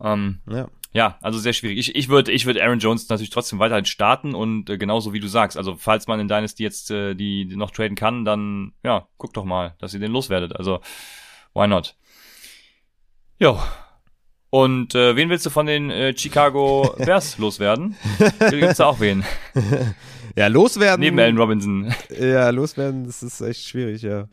[0.03, 0.69] Ähm, ja.
[0.93, 1.79] ja, also sehr schwierig.
[1.79, 5.21] Ich, ich würde ich würd Aaron Jones natürlich trotzdem weiterhin starten und äh, genauso wie
[5.21, 8.75] du sagst, also falls man in Dynasty jetzt äh, die, die noch traden kann, dann
[8.85, 10.55] ja, guck doch mal, dass ihr den loswerdet.
[10.55, 10.83] Also
[11.55, 11.97] why not?
[13.41, 13.59] Jo.
[14.51, 17.97] Und äh, wen willst du von den äh, Chicago Bears loswerden?
[18.51, 19.25] Gibt's da auch wen.
[20.37, 21.01] Ja, loswerden.
[21.01, 21.95] Neben Allen Robinson.
[22.11, 24.29] Ja, loswerden, das ist echt schwierig, ja.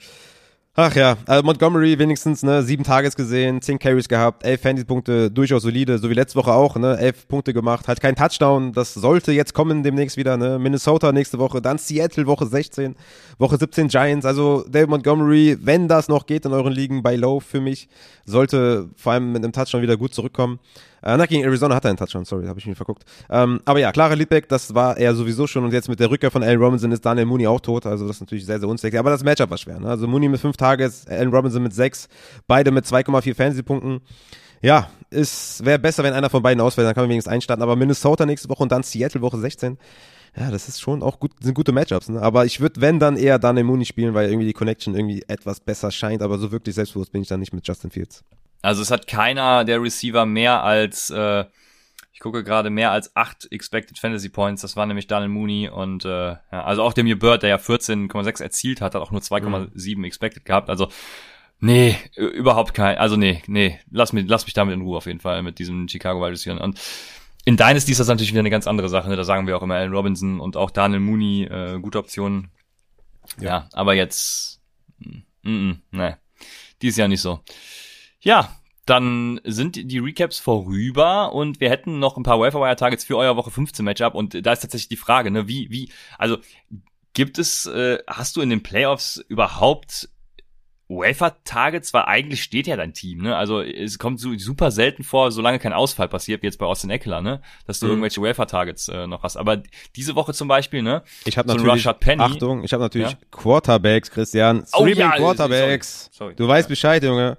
[0.79, 5.63] Ach ja, also Montgomery wenigstens, ne, sieben Tages gesehen, zehn Carries gehabt, elf Fantasy-Punkte, durchaus
[5.63, 9.31] solide, so wie letzte Woche auch, ne, elf Punkte gemacht, halt kein Touchdown, das sollte
[9.31, 12.95] jetzt kommen demnächst wieder, ne, Minnesota nächste Woche, dann Seattle Woche 16,
[13.39, 17.39] Woche 17 Giants, also David Montgomery, wenn das noch geht in euren Ligen bei Low
[17.39, 17.89] für mich,
[18.27, 20.59] sollte vor allem mit einem Touchdown wieder gut zurückkommen.
[21.07, 23.05] Äh, na, gegen Arizona hat er einen Touchdown, sorry, habe ich mich verguckt.
[23.29, 26.31] Ähm, aber ja, Clara Liedbeck, das war er sowieso schon und jetzt mit der Rückkehr
[26.31, 28.97] von Allen Robinson ist Daniel Mooney auch tot, also das ist natürlich sehr, sehr unsexy.
[28.97, 29.87] Aber das Matchup war schwer, ne?
[29.87, 32.09] Also Mooney mit fünf Tages, Allen Robinson mit sechs,
[32.45, 34.01] beide mit 2,4 Fantasy-Punkten.
[34.61, 37.63] Ja, es wäre besser, wenn einer von beiden ausfällt, dann kann man wenigstens einstarten.
[37.63, 39.77] Aber Minnesota nächste Woche und dann Seattle Woche 16
[40.37, 42.21] ja, das ist schon auch gut, sind gute Matchups, ne?
[42.21, 45.59] Aber ich würde, wenn, dann eher Daniel Mooney spielen, weil irgendwie die Connection irgendwie etwas
[45.61, 48.23] besser scheint, aber so wirklich selbstbewusst bin ich dann nicht mit Justin Fields.
[48.61, 51.45] Also es hat keiner der Receiver mehr als, äh,
[52.11, 54.61] ich gucke gerade mehr als acht Expected Fantasy Points.
[54.61, 58.41] Das war nämlich Daniel Mooney und äh, ja, also auch Demir Bird, der ja 14,6
[58.41, 60.03] erzielt hat, hat auch nur 2,7 mhm.
[60.03, 60.69] Expected gehabt.
[60.69, 60.89] Also
[61.59, 65.19] nee, überhaupt kein, also nee, nee, lass mich, lass mich damit in Ruhe auf jeden
[65.19, 66.59] Fall mit diesem Chicago Wide Receiver.
[66.61, 66.79] Und
[67.45, 69.07] in Dynasty ist das natürlich wieder eine ganz andere Sache.
[69.07, 69.15] Ne?
[69.15, 72.51] Da sagen wir auch immer Allen Robinson und auch Daniel Mooney, äh, gute Optionen.
[73.39, 73.45] Ja.
[73.45, 74.59] ja, aber jetzt,
[74.99, 76.17] mm, mm, ne,
[76.81, 77.39] dies Jahr nicht so.
[78.21, 78.55] Ja,
[78.85, 83.35] dann sind die Recaps vorüber und wir hätten noch ein paar Wire Targets für euer
[83.35, 86.37] Woche 15 Matchup und da ist tatsächlich die Frage, ne, wie, wie, also
[87.13, 90.09] gibt es, äh, hast du in den Playoffs überhaupt
[90.89, 93.35] Wafer-Targets, weil eigentlich steht ja dein Team, ne?
[93.35, 96.89] Also es kommt so, super selten vor, solange kein Ausfall passiert, wie jetzt bei Austin
[96.89, 97.41] Eckler, ne?
[97.65, 97.91] Dass du Mhm.
[97.93, 99.35] irgendwelche Wafer-Targets äh, noch hast.
[99.35, 99.61] Aber
[99.97, 101.03] diese Woche zum Beispiel, ne?
[101.25, 102.23] Ich habe So natürlich, Penny.
[102.23, 103.17] Achtung, ich habe natürlich Ja?
[103.31, 104.61] Quarterbacks, Christian.
[104.71, 106.03] Oh, Streaming ja, Quarterbacks.
[106.13, 106.35] sorry, sorry.
[106.35, 107.37] Du weißt Bescheid, Junge.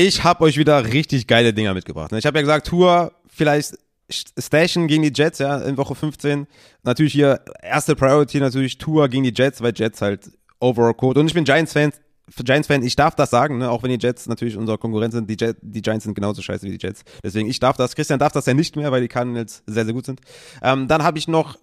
[0.00, 2.12] Ich habe euch wieder richtig geile Dinger mitgebracht.
[2.12, 2.18] ne?
[2.18, 3.76] Ich habe ja gesagt, Tour vielleicht
[4.08, 6.46] stashen gegen die Jets, ja, in Woche 15.
[6.84, 10.30] Natürlich hier erste Priority natürlich Tour gegen die Jets, weil Jets halt
[10.60, 11.18] Overall Code.
[11.18, 11.90] Und ich bin Giants-Fan.
[12.32, 13.72] Giants-Fan, ich darf das sagen, ne?
[13.72, 16.78] auch wenn die Jets natürlich unsere Konkurrent sind, die, die Giants sind genauso scheiße wie
[16.78, 17.02] die Jets.
[17.24, 17.96] Deswegen, ich darf das.
[17.96, 20.20] Christian darf das ja nicht mehr, weil die Cardinals sehr, sehr gut sind.
[20.62, 21.58] Ähm, dann habe ich noch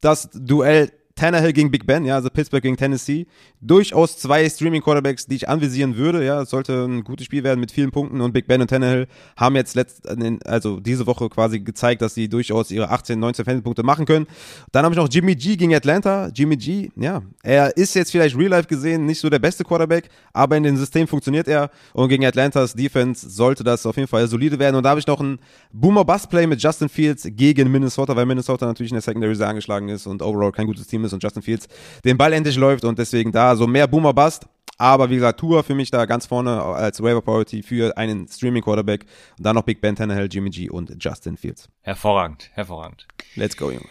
[0.00, 3.26] das Duell Tannehill gegen Big Ben, ja, also Pittsburgh gegen Tennessee.
[3.60, 6.40] Durchaus zwei Streaming-Quarterbacks, die ich anvisieren würde, ja.
[6.40, 9.06] Es sollte ein gutes Spiel werden mit vielen Punkten und Big Ben und Tannehill
[9.36, 10.08] haben jetzt letzt,
[10.46, 14.26] also diese Woche quasi gezeigt, dass sie durchaus ihre 18, 19 Fantasy-Punkte machen können.
[14.72, 16.30] Dann habe ich noch Jimmy G gegen Atlanta.
[16.34, 20.08] Jimmy G, ja, er ist jetzt vielleicht real life gesehen nicht so der beste Quarterback,
[20.32, 24.26] aber in dem System funktioniert er und gegen Atlantas Defense sollte das auf jeden Fall
[24.26, 24.76] solide werden.
[24.76, 25.38] Und da habe ich noch ein
[25.74, 30.06] Boomer-Bust-Play mit Justin Fields gegen Minnesota, weil Minnesota natürlich in der Secondary sehr angeschlagen ist
[30.06, 31.68] und overall kein gutes Team ist und Justin Fields
[32.04, 34.46] den Ball endlich läuft und deswegen da so mehr Boomer-Bust.
[34.78, 38.62] Aber wie gesagt, Tour für mich da ganz vorne als Waiver Priority für einen Streaming
[38.62, 39.04] Quarterback.
[39.36, 41.68] Und dann noch Big Ben, Tannehill, Jimmy G und Justin Fields.
[41.82, 43.06] Hervorragend, hervorragend.
[43.36, 43.84] Let's go, Junge.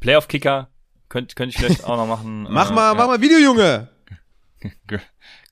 [0.00, 0.68] Playoff-Kicker
[1.08, 2.46] könnte könnt ich vielleicht auch noch machen.
[2.50, 2.94] Mach Äh, mal, ja.
[2.94, 3.88] mach mal Video, Junge!
[4.88, 5.00] Gre-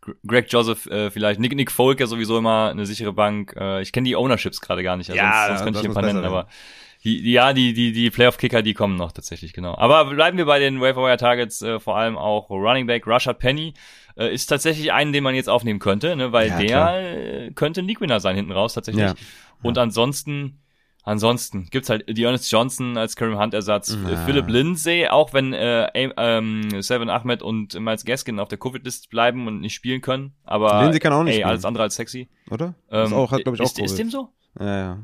[0.03, 1.41] Gre- Greg Joseph äh, vielleicht.
[1.41, 3.55] Nick, Nick Folk ja sowieso immer eine sichere Bank.
[3.59, 5.11] Äh, ich kenne die Ownerships gerade gar nicht.
[5.11, 6.49] Also Ja, sonst, sonst könnte ich ein paar nennen, aber
[7.05, 9.77] die, die, ja, die, die, die Playoff-Kicker, die kommen noch tatsächlich, genau.
[9.77, 13.75] Aber bleiben wir bei den Waiver Targets, äh, vor allem auch Running Back, Rashad Penny,
[14.17, 16.99] äh, ist tatsächlich einen, den man jetzt aufnehmen könnte, ne, weil Ja, der klar.
[17.01, 19.05] äh, könnte ein League-Winner sein hinten raus tatsächlich.
[19.05, 19.15] Ja.
[19.63, 20.61] Und ansonsten,
[21.03, 24.11] ansonsten gibt's halt Dearness Johnson als Kareem Hunt-Ersatz, Ja.
[24.11, 29.11] äh, Philip Lindsay, auch wenn äh, ähm, Seven Ahmed und Miles Gaskin auf der Covid-List
[29.11, 31.49] bleiben und nicht spielen können, aber Lindsay kann auch nicht ey, spielen.
[31.51, 32.29] alles andere als sexy.
[32.51, 32.75] Oder?
[32.91, 34.31] Ähm, ist auch, hat, glaube ich, auch ist, ist dem so?
[34.59, 34.99] Ja, ja.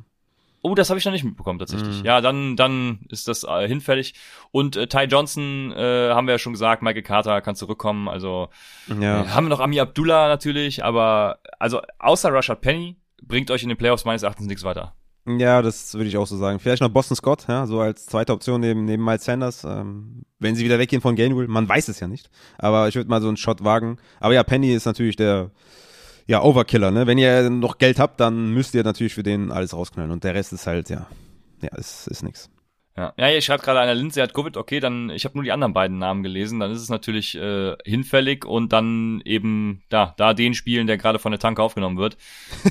[0.62, 2.00] Oh, das habe ich noch nicht mitbekommen tatsächlich.
[2.00, 2.04] Mhm.
[2.04, 4.14] Ja, dann dann ist das äh, hinfällig.
[4.50, 8.08] Und äh, Ty Johnson äh, haben wir ja schon gesagt, Michael Carter kann zurückkommen.
[8.08, 8.48] Also
[8.88, 9.22] Ja.
[9.22, 13.68] äh, haben wir noch Ami Abdullah natürlich, aber also außer Rashad Penny bringt euch in
[13.70, 14.94] den Playoffs meines Erachtens nichts weiter.
[15.26, 16.58] Ja, das würde ich auch so sagen.
[16.58, 19.64] Vielleicht noch Boston Scott, ja, so als zweite Option neben, neben Miles Sanders.
[19.64, 22.30] Ähm, wenn sie wieder weggehen von Gainwell, man weiß es ja nicht.
[22.58, 23.98] Aber ich würde mal so einen Shot wagen.
[24.18, 25.50] Aber ja, Penny ist natürlich der
[26.30, 27.06] ja, Overkiller, ne?
[27.06, 30.10] Wenn ihr noch Geld habt, dann müsst ihr natürlich für den alles rausknallen.
[30.12, 31.06] Und der Rest ist halt, ja,
[31.60, 32.48] ja, ist, ist nix.
[32.96, 35.52] Ja, ja hier schreibt gerade einer, Lindsay hat Covid, okay, dann, ich habe nur die
[35.52, 40.32] anderen beiden Namen gelesen, dann ist es natürlich äh, hinfällig und dann eben, da, da
[40.34, 42.16] den spielen, der gerade von der Tanke aufgenommen wird.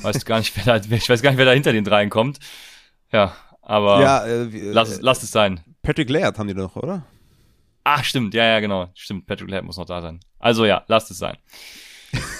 [0.02, 2.38] Weiß gar nicht, wer da, ich weiß gar nicht, wer da hinter den dreien kommt.
[3.12, 5.60] Ja, aber ja, äh, wie- lass, es- äh, lass es sein.
[5.82, 7.04] Patrick Laird haben die doch, oder?
[7.84, 8.88] Ach, stimmt, ja, ja, genau.
[8.94, 10.20] Stimmt, Patrick Laird muss noch da sein.
[10.38, 11.36] Also ja, lasst es sein.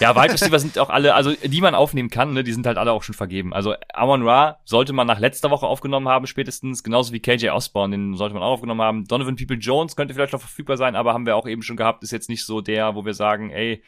[0.01, 2.77] Ja, Wide Receiver sind auch alle, also die man aufnehmen kann, ne, die sind halt
[2.79, 3.53] alle auch schon vergeben.
[3.53, 7.97] Also Amon Ra sollte man nach letzter Woche aufgenommen haben, spätestens, genauso wie KJ Osborne,
[7.97, 9.05] den sollte man auch aufgenommen haben.
[9.07, 12.03] Donovan People Jones könnte vielleicht noch verfügbar sein, aber haben wir auch eben schon gehabt,
[12.03, 13.83] ist jetzt nicht so der, wo wir sagen, ey,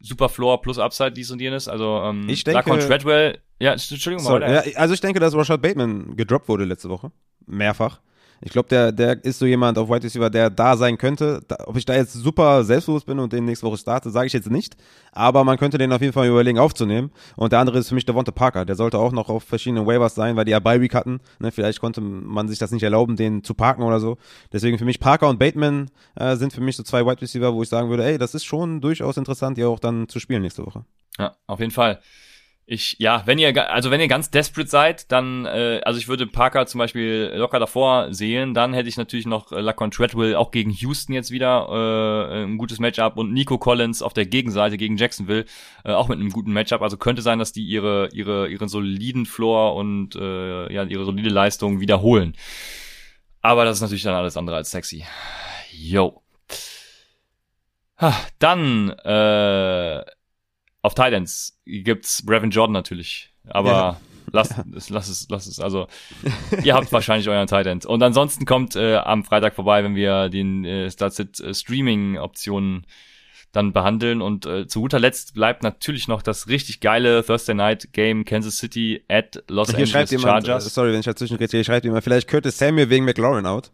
[0.00, 1.66] super Floor plus Upside, dies und jenes.
[1.68, 4.42] Also ähm, Ich denke- Laquan Treadwell, ja, Entschuldigung, mal Sorry.
[4.42, 4.68] weiter.
[4.68, 7.10] Ja, also ich denke, dass Rashad Bateman gedroppt wurde letzte Woche.
[7.46, 8.00] Mehrfach.
[8.44, 11.40] Ich glaube, der, der ist so jemand auf Wide Receiver, der da sein könnte.
[11.48, 14.34] Da, ob ich da jetzt super selbstbewusst bin und den nächste Woche starte, sage ich
[14.34, 14.76] jetzt nicht.
[15.12, 17.10] Aber man könnte den auf jeden Fall überlegen aufzunehmen.
[17.36, 18.66] Und der andere ist für mich Devonta Parker.
[18.66, 21.20] Der sollte auch noch auf verschiedenen Waivers sein, weil die ja Bye Week hatten.
[21.38, 24.18] Ne, vielleicht konnte man sich das nicht erlauben, den zu parken oder so.
[24.52, 27.62] Deswegen für mich Parker und Bateman äh, sind für mich so zwei Wide Receiver, wo
[27.62, 30.66] ich sagen würde, ey, das ist schon durchaus interessant, die auch dann zu spielen nächste
[30.66, 30.84] Woche.
[31.18, 31.98] Ja, auf jeden Fall.
[32.66, 36.26] Ich, ja, wenn ihr, also wenn ihr ganz desperate seid, dann, äh, also ich würde
[36.26, 40.50] Parker zum Beispiel locker davor sehen, dann hätte ich natürlich noch äh, Laquan Treadwell auch
[40.50, 44.96] gegen Houston jetzt wieder, äh, ein gutes Matchup und Nico Collins auf der Gegenseite gegen
[44.96, 45.44] Jacksonville,
[45.84, 46.80] äh, auch mit einem guten Matchup.
[46.80, 51.28] Also könnte sein, dass die ihre, ihre, ihren soliden Floor und, äh, ja, ihre solide
[51.28, 52.34] Leistung wiederholen.
[53.42, 55.04] Aber das ist natürlich dann alles andere als sexy.
[55.70, 56.22] Yo.
[58.00, 60.02] Ha, Dann, äh,
[60.84, 64.00] auf Titans gibt's Brevin Jordan natürlich, aber Ja.
[64.32, 65.58] lass, es, lass es, lass es.
[65.58, 65.86] Also
[66.62, 67.80] ihr habt wahrscheinlich euren Titan.
[67.86, 72.86] Und ansonsten kommt äh, am Freitag vorbei, wenn wir den äh, Startsit äh, Streaming Optionen
[73.52, 77.92] dann behandeln und äh, zu guter Letzt bleibt natürlich noch das richtig geile Thursday Night
[77.92, 80.74] Game Kansas City at Los Hier Angeles schreibt jemand, äh, Chargers.
[80.74, 83.70] sorry, wenn ich dazwischen rede, hier schreibt jemand, vielleicht Curtis Samuel wegen McLaurin out.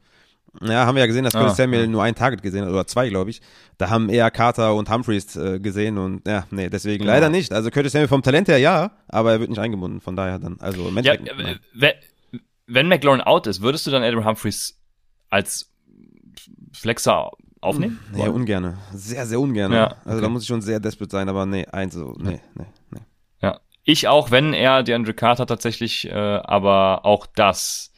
[0.62, 1.86] Ja, haben wir ja gesehen, dass Curtis Ah, Samuel ja.
[1.86, 3.40] nur ein Target gesehen hat, oder zwei, glaube ich.
[3.78, 7.12] Da haben eher Carter und Humphreys äh, gesehen und ja, nee, deswegen Genau.
[7.12, 7.52] leider nicht.
[7.52, 10.56] Also Curtis Samuel vom Talent her ja, aber er wird nicht eingebunden, von daher dann,
[10.60, 11.14] also Ja,
[11.74, 11.92] wenn,
[12.66, 14.76] wenn McLaurin out ist, würdest du dann Adam Humphreys
[15.30, 15.70] als
[16.72, 17.30] Flexer
[17.60, 18.00] aufnehmen?
[18.12, 18.78] Nee, ungerne.
[18.92, 19.74] Sehr, sehr ungerne.
[19.76, 20.20] Ja, Also okay.
[20.22, 23.00] da muss ich schon sehr desperate sein, aber nee, eins so, nee, nee, nee.
[23.42, 23.60] Ja.
[23.84, 27.89] Ich auch, wenn er die Andrew Carter tatsächlich, äh, aber auch das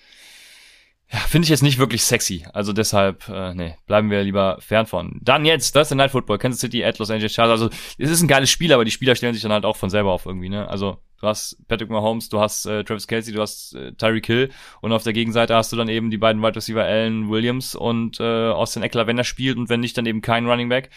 [1.12, 2.46] ja, finde ich jetzt nicht wirklich sexy.
[2.54, 5.18] Also deshalb, äh, nee, bleiben wir lieber fern von.
[5.20, 7.60] Dann jetzt, das ist der Night Football, Kansas City at Los Angeles Chargers.
[7.60, 9.90] Also es ist ein geiles Spiel, aber die Spieler stellen sich dann halt auch von
[9.90, 10.66] selber auf irgendwie, ne?
[10.68, 14.50] Also du hast Patrick Mahomes, du hast äh, Travis Kelsey, du hast äh, Tyreek Hill
[14.80, 18.18] und auf der Gegenseite hast du dann eben die beiden Wide Receiver Allen Williams und
[18.18, 20.88] äh, Austin Eckler, wenn er spielt und wenn nicht, dann eben kein Running Back.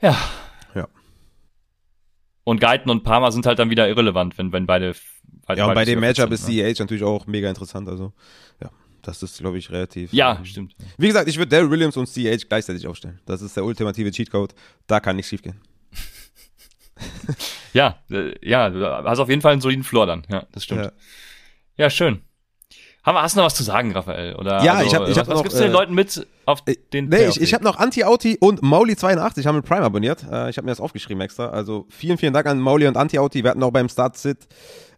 [0.00, 0.16] Ja.
[0.76, 0.86] Ja.
[2.44, 4.94] Und Guyton und Palmer sind halt dann wieder irrelevant, wenn, wenn beide.
[5.44, 6.72] beide Ja, und bei dem Matchup ist ne?
[6.72, 8.12] CH natürlich auch mega interessant, also
[8.60, 8.70] ja,
[9.02, 10.12] das ist, glaube ich, relativ.
[10.12, 10.74] Ja, ähm, stimmt.
[10.96, 13.20] Wie gesagt, ich würde Daryl Williams und CH gleichzeitig aufstellen.
[13.26, 14.54] Das ist der ultimative Cheatcode.
[14.86, 15.60] Da kann nichts schiefgehen.
[17.72, 20.24] Ja, äh, ja, du hast auf jeden Fall einen soliden Floor dann.
[20.28, 20.84] Ja, das stimmt.
[20.84, 20.92] Ja.
[21.78, 22.20] Ja, schön.
[23.04, 24.36] Haben wir, hast du noch was zu sagen, Raphael?
[24.36, 26.24] Oder, Ja, ich hab- ich was, hab was noch, gibst du den äh, Leuten mit
[26.46, 26.62] auf
[26.92, 30.24] den Nee, ich, ich habe noch Anti-Auti und Mauli82 haben mit Prime abonniert.
[30.30, 31.48] Äh, ich habe mir das aufgeschrieben extra.
[31.48, 33.42] Also vielen, vielen Dank an Mauli und Anti-Auti.
[33.42, 34.46] Wir hatten auch beim Start-Sit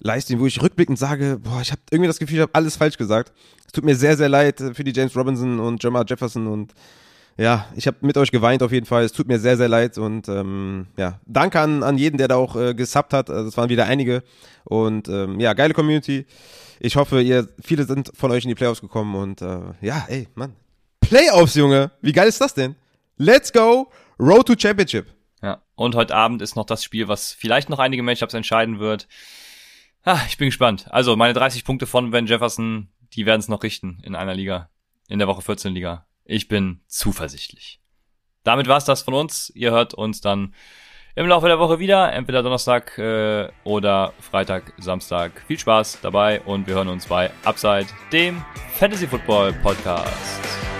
[0.00, 2.98] Livestream, wo ich rückblickend sage, boah, ich habe irgendwie das Gefühl, ich habe alles falsch
[2.98, 3.32] gesagt.
[3.66, 6.74] Es tut mir sehr, sehr leid äh, für die James Robinson und Jamal Jefferson und
[7.36, 9.02] ja, ich habe mit euch geweint auf jeden Fall.
[9.02, 12.36] Es tut mir sehr, sehr leid und ähm, ja, danke an, an jeden, der da
[12.36, 13.28] auch äh, gesubbt hat.
[13.28, 14.22] Also es waren wieder einige
[14.64, 16.26] und ähm, ja, geile Community.
[16.84, 20.28] Ich hoffe, ihr viele sind von euch in die Playoffs gekommen und äh, ja, ey,
[20.34, 20.54] Mann.
[21.00, 21.92] Playoffs, Junge.
[22.02, 22.76] Wie geil ist das denn?
[23.16, 23.90] Let's go.
[24.20, 25.06] Road to Championship.
[25.40, 29.08] Ja, und heute Abend ist noch das Spiel, was vielleicht noch einige Matchups entscheiden wird.
[30.02, 30.84] Ah, ich bin gespannt.
[30.90, 34.68] Also, meine 30 Punkte von Van Jefferson, die werden es noch richten in einer Liga.
[35.08, 36.06] In der Woche 14 Liga.
[36.26, 37.80] Ich bin zuversichtlich.
[38.42, 39.50] Damit war's das von uns.
[39.54, 40.54] Ihr hört uns dann
[41.14, 42.12] im Laufe der Woche wieder.
[42.12, 45.32] Entweder Donnerstag äh, oder Freitag, Samstag.
[45.46, 50.73] Viel Spaß dabei und wir hören uns bei Upside, dem Fantasy Football Podcast.